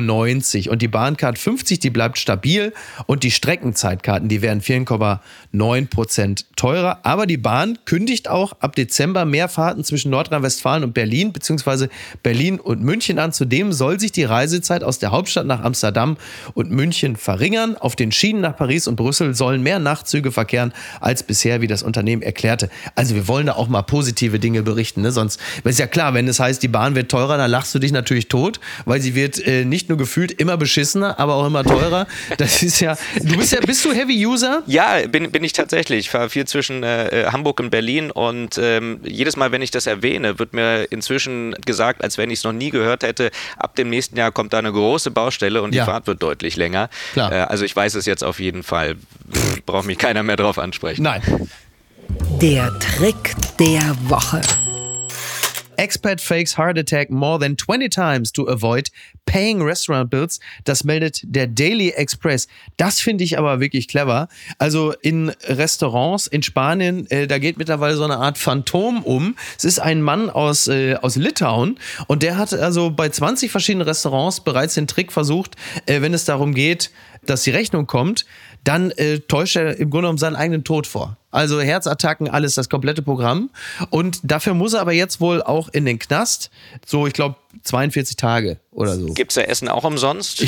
und 0.71 0.81
die 0.81 0.87
Bahncard 0.87 1.37
50, 1.37 1.79
die 1.79 1.89
bleibt 1.89 2.17
stabil 2.17 2.73
und 3.07 3.23
die 3.23 3.31
Streckenzeitkarten, 3.31 4.29
die 4.29 4.41
werden 4.41 4.61
4,9 4.61 5.89
Prozent 5.89 6.45
teurer. 6.55 6.99
Aber 7.03 7.25
die 7.25 7.37
Bahn 7.37 7.77
kündigt 7.83 8.29
auch 8.29 8.53
ab 8.61 8.75
Dezember 8.75 9.25
mehr 9.25 9.49
Fahrten 9.49 9.83
zwischen 9.83 10.11
Nordrhein-Westfalen 10.11 10.83
und 10.85 10.93
Berlin 10.93 11.33
beziehungsweise 11.33 11.89
Berlin 12.23 12.59
und 12.59 12.81
München 12.81 13.19
an. 13.19 13.33
Zudem 13.33 13.73
soll 13.73 13.99
sich 13.99 14.13
die 14.13 14.23
Reisezeit 14.23 14.83
aus 14.83 14.99
der 14.99 15.11
Hauptstadt 15.11 15.45
nach 15.45 15.61
Amsterdam 15.61 16.15
und 16.53 16.71
München 16.71 17.17
verringern. 17.17 17.75
Auf 17.75 17.97
den 17.97 18.13
Schienen 18.13 18.41
nach 18.41 18.55
Paris 18.55 18.87
und 18.87 18.95
Brüssel 18.95 19.35
sollen 19.35 19.61
mehr 19.61 19.79
Nachtzüge 19.79 20.31
verkehren 20.31 20.73
als 21.01 21.23
bisher, 21.23 21.59
wie 21.61 21.67
das 21.67 21.83
Unternehmen 21.83 22.21
erklärte. 22.21 22.69
Also 22.95 23.15
wir 23.15 23.27
wollen 23.27 23.47
da 23.47 23.53
auch 23.53 23.67
mal 23.67 23.81
positive 23.81 24.39
Dinge 24.39 24.63
berichten, 24.63 25.01
ne? 25.01 25.11
sonst 25.11 25.39
ist 25.63 25.79
ja 25.79 25.87
klar, 25.87 26.13
wenn 26.13 26.27
es 26.27 26.39
heißt, 26.39 26.63
die 26.63 26.67
Bahn 26.67 26.95
wird 26.95 27.11
teurer, 27.11 27.37
dann 27.37 27.51
lachst 27.51 27.75
du 27.75 27.79
dich 27.79 27.88
natürlich 27.91 28.27
tot, 28.27 28.59
weil 28.85 29.01
sie 29.01 29.15
wird 29.15 29.45
äh, 29.45 29.65
nicht 29.65 29.89
nur 29.89 29.97
gefühlt 29.97 30.31
immer 30.31 30.57
beschissener, 30.57 31.19
aber 31.19 31.35
auch 31.35 31.47
immer 31.47 31.63
teurer. 31.63 32.07
Das 32.37 32.63
ist 32.63 32.79
ja, 32.79 32.97
du 33.21 33.37
bist 33.37 33.51
ja, 33.51 33.59
bist 33.61 33.83
du 33.85 33.91
Heavy 33.91 34.25
User? 34.25 34.63
Ja, 34.67 35.07
bin, 35.07 35.31
bin 35.31 35.43
ich 35.43 35.53
tatsächlich. 35.53 35.99
Ich 35.99 36.09
fahre 36.09 36.29
viel 36.29 36.45
zwischen 36.45 36.83
äh, 36.83 37.25
Hamburg 37.31 37.59
und 37.59 37.69
Berlin 37.69 38.11
und 38.11 38.57
ähm, 38.61 38.99
jedes 39.03 39.35
Mal, 39.35 39.51
wenn 39.51 39.61
ich 39.61 39.71
das 39.71 39.87
erwähne, 39.87 40.39
wird 40.39 40.53
mir 40.53 40.91
inzwischen 40.91 41.55
gesagt, 41.65 42.03
als 42.03 42.17
wenn 42.17 42.29
ich 42.29 42.39
es 42.39 42.43
noch 42.43 42.53
nie 42.53 42.69
gehört 42.69 43.03
hätte, 43.03 43.31
ab 43.57 43.75
dem 43.75 43.89
nächsten 43.89 44.17
Jahr 44.17 44.31
kommt 44.31 44.53
da 44.53 44.59
eine 44.59 44.71
große 44.71 45.11
Baustelle 45.11 45.61
und 45.61 45.71
die 45.73 45.77
ja. 45.77 45.85
Fahrt 45.85 46.07
wird 46.07 46.21
deutlich 46.21 46.55
länger. 46.55 46.89
Klar. 47.13 47.31
Äh, 47.31 47.35
also 47.41 47.65
ich 47.65 47.75
weiß 47.75 47.95
es 47.95 48.05
jetzt 48.05 48.23
auf 48.23 48.39
jeden 48.39 48.63
Fall. 48.63 48.95
Braucht 49.65 49.85
mich 49.85 49.97
keiner 49.97 50.23
mehr 50.23 50.35
drauf 50.35 50.59
ansprechen. 50.59 51.03
Nein. 51.03 51.21
Der 52.41 52.71
Trick 52.79 53.35
der 53.59 53.95
Woche. 54.07 54.41
Expat 55.79 56.19
fakes 56.19 56.57
heart 56.57 56.77
attack 56.77 57.09
more 57.09 57.39
than 57.39 57.57
20 57.57 57.87
times 57.87 58.33
to 58.33 58.43
avoid 58.49 58.89
paying 59.25 59.61
restaurant 59.61 60.09
bills. 60.09 60.41
Das 60.65 60.83
meldet 60.83 61.21
der 61.23 61.47
Daily 61.47 61.91
Express. 61.91 62.49
Das 62.75 62.99
finde 62.99 63.23
ich 63.23 63.37
aber 63.37 63.61
wirklich 63.61 63.87
clever. 63.87 64.27
Also 64.57 64.91
in 65.01 65.29
Restaurants 65.47 66.27
in 66.27 66.43
Spanien, 66.43 67.09
äh, 67.09 67.27
da 67.27 67.37
geht 67.37 67.57
mittlerweile 67.57 67.95
so 67.95 68.03
eine 68.03 68.17
Art 68.17 68.37
Phantom 68.37 69.03
um. 69.03 69.37
Es 69.57 69.63
ist 69.63 69.79
ein 69.79 70.01
Mann 70.01 70.29
aus, 70.29 70.67
äh, 70.67 70.95
aus 70.95 71.15
Litauen 71.15 71.79
und 72.07 72.23
der 72.23 72.37
hat 72.37 72.53
also 72.53 72.91
bei 72.91 73.07
20 73.07 73.49
verschiedenen 73.49 73.87
Restaurants 73.87 74.41
bereits 74.41 74.73
den 74.73 74.85
Trick 74.85 75.13
versucht, 75.13 75.55
äh, 75.85 76.01
wenn 76.01 76.13
es 76.13 76.25
darum 76.25 76.53
geht, 76.53 76.91
dass 77.25 77.43
die 77.43 77.51
Rechnung 77.51 77.87
kommt, 77.87 78.25
dann 78.63 78.91
äh, 78.91 79.19
täuscht 79.19 79.55
er 79.55 79.77
im 79.77 79.89
Grunde 79.89 80.03
genommen 80.03 80.17
seinen 80.17 80.35
eigenen 80.35 80.63
Tod 80.63 80.87
vor. 80.87 81.17
Also 81.31 81.61
Herzattacken, 81.61 82.27
alles, 82.27 82.55
das 82.55 82.69
komplette 82.69 83.01
Programm. 83.01 83.51
Und 83.89 84.19
dafür 84.23 84.53
muss 84.53 84.73
er 84.73 84.81
aber 84.81 84.93
jetzt 84.93 85.21
wohl 85.21 85.43
auch 85.43 85.69
in 85.69 85.85
den 85.85 85.99
Knast. 85.99 86.49
So, 86.85 87.05
ich 87.05 87.13
glaube, 87.13 87.35
42 87.63 88.15
Tage 88.15 88.57
oder 88.71 88.95
so. 88.95 89.13
Gibt 89.13 89.31
es 89.31 89.35
da 89.35 89.41
Essen 89.41 89.67
auch 89.69 89.83
umsonst? 89.83 90.43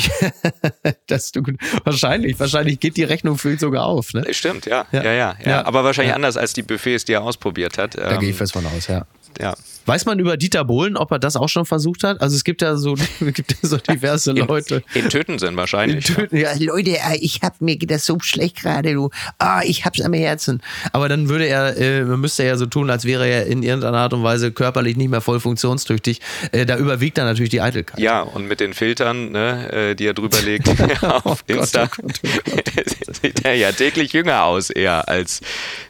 das, 1.06 1.30
du, 1.30 1.42
wahrscheinlich. 1.84 2.38
Wahrscheinlich 2.40 2.80
geht 2.80 2.96
die 2.96 3.04
Rechnung 3.04 3.38
für 3.38 3.52
ihn 3.52 3.58
sogar 3.58 3.86
auf. 3.86 4.12
Ne? 4.12 4.24
Stimmt, 4.30 4.66
ja. 4.66 4.86
Ja, 4.90 5.04
ja, 5.04 5.12
ja. 5.12 5.36
ja. 5.44 5.64
Aber 5.64 5.84
wahrscheinlich 5.84 6.10
ja. 6.10 6.16
anders 6.16 6.36
als 6.36 6.52
die 6.52 6.62
Buffets, 6.62 7.04
die 7.04 7.12
er 7.12 7.22
ausprobiert 7.22 7.78
hat. 7.78 7.96
Da 7.96 8.12
ähm, 8.12 8.20
gehe 8.20 8.30
ich 8.30 8.36
fest 8.36 8.52
von 8.52 8.66
aus, 8.66 8.88
ja 8.88 9.06
ja. 9.40 9.54
Weiß 9.86 10.06
man 10.06 10.18
über 10.18 10.36
Dieter 10.36 10.64
Bohlen, 10.64 10.96
ob 10.96 11.10
er 11.10 11.18
das 11.18 11.36
auch 11.36 11.48
schon 11.48 11.66
versucht 11.66 12.04
hat? 12.04 12.20
Also 12.20 12.36
es 12.36 12.44
gibt 12.44 12.62
ja 12.62 12.76
so, 12.76 12.94
gibt 13.20 13.52
ja 13.52 13.68
so 13.68 13.76
diverse 13.76 14.30
in, 14.30 14.36
Leute. 14.46 14.82
In 14.94 15.08
Töten 15.08 15.38
sind 15.38 15.56
wahrscheinlich. 15.56 16.08
In 16.08 16.14
Töten, 16.14 16.36
ja. 16.36 16.50
Leute, 16.58 16.92
äh, 16.92 17.16
ich 17.20 17.40
hab 17.42 17.60
mir 17.60 17.76
geht 17.76 17.90
das 17.90 18.06
so 18.06 18.18
schlecht 18.20 18.60
gerade, 18.60 18.92
du. 18.92 19.10
Ah, 19.38 19.62
ich 19.64 19.84
hab's 19.84 20.00
am 20.00 20.12
Herzen. 20.12 20.62
Aber 20.92 21.08
dann 21.08 21.28
würde 21.28 21.46
er, 21.46 21.76
äh, 21.76 22.04
müsste 22.04 22.44
er 22.44 22.50
ja 22.50 22.56
so 22.56 22.66
tun, 22.66 22.90
als 22.90 23.04
wäre 23.04 23.26
er 23.26 23.46
in 23.46 23.62
irgendeiner 23.62 23.98
Art 23.98 24.12
und 24.12 24.22
Weise 24.22 24.52
körperlich 24.52 24.96
nicht 24.96 25.10
mehr 25.10 25.20
voll 25.20 25.40
funktionstüchtig. 25.40 26.20
Äh, 26.52 26.64
da 26.64 26.76
überwiegt 26.76 27.18
dann 27.18 27.26
natürlich 27.26 27.50
die 27.50 27.60
Eitelkeit. 27.60 27.98
Ja, 27.98 28.22
und 28.22 28.46
mit 28.46 28.60
den 28.60 28.74
Filtern, 28.74 29.32
ne, 29.32 29.72
äh, 29.72 29.94
die 29.94 30.06
er 30.06 30.14
drüber 30.14 30.40
legt 30.42 30.68
auf 31.02 31.44
oh 31.48 31.52
Insta, 31.52 31.86
Gott, 31.86 31.98
oh 32.22 32.28
Gott, 32.32 32.42
oh 32.50 32.56
Gott. 32.76 33.16
sieht 33.16 33.44
er 33.44 33.54
ja 33.54 33.72
täglich 33.72 34.12
jünger 34.12 34.44
aus 34.44 34.70
eher, 34.70 35.08
als 35.08 35.40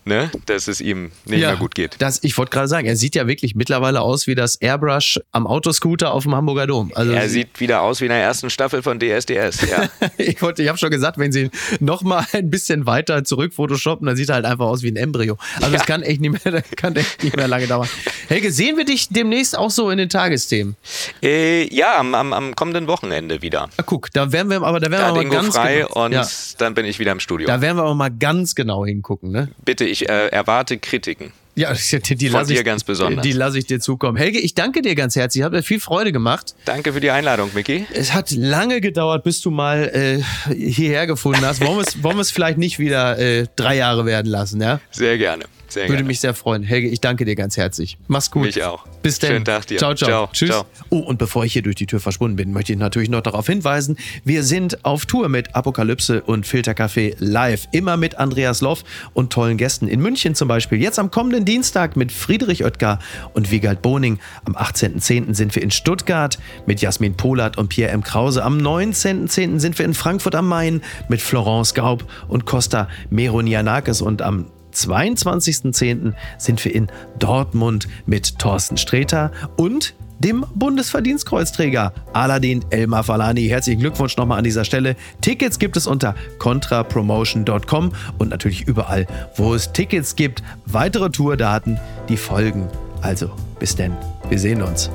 ne, 0.05 0.31
dass 0.47 0.69
es 0.69 0.81
ihm 0.81 1.11
nicht 1.27 1.41
ja, 1.41 1.51
mehr 1.51 1.59
gut 1.59 1.75
geht. 1.75 1.97
Das, 1.99 2.21
ich 2.23 2.39
wollte 2.39 2.51
gerade 2.51 2.69
sagen, 2.69 2.87
er 2.87 2.97
sieht 2.97 3.15
ja 3.15 3.27
wirklich 3.27 3.55
mittlerweile 3.55 3.82
mittlerweile 3.83 4.01
aus 4.01 4.27
wie 4.27 4.35
das 4.35 4.57
Airbrush 4.57 5.19
am 5.33 5.47
Autoscooter 5.47 6.13
auf 6.13 6.23
dem 6.23 6.37
Hamburger 6.37 6.67
Dom. 6.69 6.93
Also 6.95 7.13
er 7.13 7.29
sieht 7.29 7.59
wieder 7.59 7.83
aus 7.83 8.01
wie 8.01 8.05
in 8.05 8.11
der 8.11 8.23
ersten 8.23 8.49
Staffel 8.49 8.83
von 8.83 9.01
DSDS. 9.01 9.69
Ja. 9.69 9.89
ich 10.19 10.41
wollte, 10.41 10.63
ich 10.63 10.69
habe 10.69 10.79
schon 10.79 10.91
gesagt, 10.91 11.19
wenn 11.19 11.33
sie 11.33 11.43
ihn 11.43 11.51
noch 11.81 12.03
mal 12.03 12.25
ein 12.33 12.49
bisschen 12.49 12.87
weiter 12.87 13.25
zurück 13.25 13.53
photoshoppen, 13.53 14.07
dann 14.07 14.17
sieht 14.17 14.29
er 14.29 14.37
halt 14.37 14.45
einfach 14.45 14.67
aus 14.67 14.83
wie 14.83 14.91
ein 14.91 14.97
Embryo. 14.97 15.37
Also 15.61 15.75
es 15.75 15.85
kann 15.85 16.03
echt 16.03 16.21
nicht 16.21 16.45
mehr, 16.45 16.63
kann 16.77 16.95
echt 16.95 17.25
nicht 17.25 17.37
mehr 17.37 17.49
lange 17.49 17.67
dauern. 17.67 17.89
Helge, 18.29 18.53
sehen 18.53 18.77
wir 18.77 18.85
dich 18.85 19.09
demnächst 19.09 19.59
auch 19.59 19.71
so 19.71 19.91
in 19.91 19.99
den 19.99 20.09
Tagesthemen? 20.09 20.77
Äh, 21.23 21.75
ja, 21.75 21.99
am, 21.99 22.15
am, 22.15 22.33
am, 22.33 22.55
kommenden 22.55 22.87
Wochenende 22.87 23.43
wieder. 23.43 23.69
Ah, 23.77 23.83
guck, 23.85 24.13
da 24.13 24.31
werden 24.31 24.49
wir 24.49 24.63
aber 24.63 24.79
da 24.79 24.91
werden 24.91 25.15
da 25.15 25.21
wir 25.21 25.27
mal 25.27 25.29
ganz 25.29 25.57
frei 25.57 25.87
genau, 25.89 26.05
und 26.05 26.13
ja. 26.13 26.27
dann 26.59 26.75
bin 26.75 26.87
ich 26.87 27.01
wieder 27.01 27.13
im 27.13 27.21
Studio. 27.21 27.49
Da 27.49 27.61
werden 27.61 27.77
wir 27.77 27.83
aber 27.83 27.95
mal 27.95 28.11
ganz 28.11 28.55
genau 28.55 28.87
hingucken, 28.87 29.33
ne? 29.33 29.49
Bitte, 29.65 29.85
ich 29.85 30.09
äh, 30.09 30.29
erwarte 30.29 30.79
Kritiken. 30.79 31.33
Ja, 31.55 31.75
die, 31.75 32.15
die 32.17 32.29
lasse 32.29 32.55
ich, 32.55 32.65
ganz 32.65 32.83
besonders. 32.83 33.23
Die 33.23 33.33
lasse 33.33 33.59
ich 33.59 33.67
dir 33.67 33.79
zukommen. 33.79 34.17
Helge, 34.17 34.39
ich 34.39 34.55
danke 34.55 34.81
dir 34.81 34.95
ganz 34.95 35.17
herzlich. 35.17 35.45
Hat 35.45 35.53
mir 35.53 35.63
viel 35.63 35.81
Freude 35.81 36.11
gemacht. 36.11 36.55
Danke 36.65 36.95
für 36.95 37.01
die 37.01 37.11
Einladung, 37.11 37.51
Micky. 37.55 37.87
Es 37.93 38.15
hat 38.15 38.31
lange 38.31 38.81
gedauert, 38.81 39.23
bis 39.23 39.43
du 39.43 39.51
mal 39.51 39.91
äh, 39.93 40.55
hierher 40.55 41.07
gefunden 41.07 41.45
hast. 41.45 41.61
Wollen 41.61 41.77
wir 41.77 41.87
es, 41.87 42.03
wollen 42.03 42.17
wir 42.17 42.23
es 42.23 42.31
vielleicht 42.31 42.57
nicht 42.57 42.79
wieder 42.79 43.19
äh, 43.19 43.47
drei 43.57 43.77
Jahre 43.77 44.07
werden 44.07 44.31
lassen, 44.31 44.63
ja? 44.63 44.81
Sehr 44.91 45.19
gerne. 45.19 45.45
Sehr 45.73 45.85
Würde 45.85 45.95
gerne. 45.95 46.07
mich 46.07 46.21
sehr 46.21 46.35
freuen. 46.35 46.63
Helge, 46.63 46.89
ich 46.89 47.01
danke 47.01 47.25
dir 47.25 47.35
ganz 47.35 47.57
herzlich. 47.57 47.97
Mach's 48.09 48.31
gut. 48.31 48.43
Mich 48.45 48.63
auch. 48.63 48.87
Bis 49.03 49.19
dann. 49.19 49.31
Schönen 49.31 49.45
Tag 49.45 49.67
dir. 49.67 49.79
Ciao, 49.79 49.95
ciao. 49.95 50.09
ciao 50.09 50.29
Tschüss. 50.33 50.51
Ciao. 50.51 50.67
Oh, 50.91 50.99
und 50.99 51.19
bevor 51.19 51.45
ich 51.45 51.53
hier 51.53 51.63
durch 51.63 51.77
die 51.77 51.87
Tür 51.87 52.01
verschwunden 52.01 52.37
bin, 52.37 52.53
möchte 52.53 52.73
ich 52.73 52.79
natürlich 52.79 53.09
noch 53.09 53.23
darauf 53.23 53.47
hinweisen, 53.47 53.97
wir 54.25 54.43
sind 54.43 54.85
auf 54.85 55.07
Tour 55.07 55.29
mit 55.29 55.55
Apokalypse 55.55 56.23
und 56.23 56.47
Filtercafé 56.47 57.15
live. 57.19 57.69
Immer 57.73 57.97
mit 57.97 58.17
Andreas 58.17 58.61
Loff 58.61 58.85
und 59.15 59.33
tollen 59.33 59.57
Gästen. 59.57 59.89
In 59.89 60.01
München 60.01 60.35
zum 60.35 60.49
Beispiel. 60.49 60.81
Jetzt 60.81 60.99
am 60.99 61.11
kommenden 61.11 61.45
Dienstag 61.45 61.97
mit 61.97 62.13
Friedrich 62.13 62.65
Oetker 62.65 62.99
und 63.33 63.51
Wiegald 63.51 63.83
Boning. 63.83 64.19
Am 64.45 64.55
18.10. 64.55 65.35
sind 65.35 65.55
wir 65.55 65.63
in 65.63 65.71
Stuttgart 65.71 66.39
mit 66.67 66.81
Jasmin 66.81 67.17
Polat 67.17 67.57
und 67.59 67.69
Pierre 67.69 67.93
M. 67.93 68.03
Krause. 68.03 68.45
Am 68.45 68.59
19.10. 68.59 69.59
sind 69.59 69.79
wir 69.79 69.87
in 69.87 69.95
Frankfurt 69.95 70.35
am 70.35 70.49
Main 70.49 70.83
mit 71.09 71.23
Florence 71.23 71.75
Gaub 71.75 72.05
und 72.29 72.45
Costa 72.45 72.89
Meronianakis. 73.11 74.03
Und 74.03 74.23
am 74.23 74.47
22.10. 74.73 76.15
sind 76.39 76.65
wir 76.65 76.75
in 76.75 76.89
Dortmund 77.19 77.89
mit 78.07 78.39
Thorsten 78.39 78.77
Sträter 78.77 79.31
und 79.57 79.95
dem 80.23 80.47
Bundesverdienstkreuzträger 80.55 81.93
Aladin 82.13 82.65
Elmar 82.71 83.05
Falani. 83.05 83.47
Herzlichen 83.49 83.81
Glückwunsch 83.81 84.17
nochmal 84.17 84.39
an 84.39 84.45
dieser 84.45 84.65
Stelle. 84.65 84.97
Tickets 85.21 85.59
gibt 85.59 85.77
es 85.77 85.87
unter 85.87 86.15
contrapromotion.com 86.39 87.93
und 88.19 88.29
natürlich 88.31 88.63
überall, 88.63 89.07
wo 89.37 89.55
es 89.55 89.73
Tickets 89.73 90.17
gibt. 90.17 90.43
Weitere 90.67 91.11
Tourdaten, 91.11 91.79
die 92.09 92.17
folgen. 92.17 92.69
Also, 93.01 93.31
bis 93.59 93.75
denn. 93.75 93.93
Wir 94.29 94.39
sehen 94.39 94.63
uns. 94.63 94.91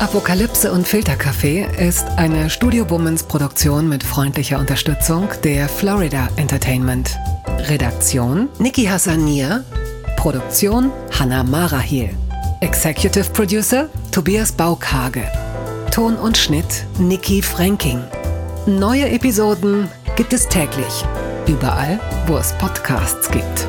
Apokalypse 0.00 0.72
und 0.72 0.86
Filterkaffee 0.86 1.66
ist 1.78 2.06
eine 2.16 2.50
Studio 2.50 2.90
Womans 2.90 3.22
Produktion 3.22 3.88
mit 3.88 4.02
freundlicher 4.02 4.58
Unterstützung 4.58 5.28
der 5.44 5.68
Florida 5.68 6.28
Entertainment. 6.36 7.16
Redaktion 7.68 8.48
Niki 8.58 8.88
Hassanier. 8.88 9.64
Produktion 10.16 10.90
Hannah 11.18 11.44
Marahiel. 11.44 12.10
Executive 12.60 13.30
Producer 13.32 13.88
Tobias 14.10 14.52
Baukage. 14.52 15.26
Ton 15.90 16.16
und 16.16 16.36
Schnitt 16.36 16.86
Niki 16.98 17.42
Franking. 17.42 18.02
Neue 18.66 19.08
Episoden 19.10 19.88
gibt 20.16 20.32
es 20.32 20.48
täglich 20.48 21.04
Überall, 21.46 22.00
wo 22.26 22.38
es 22.38 22.54
Podcasts 22.54 23.30
gibt. 23.30 23.68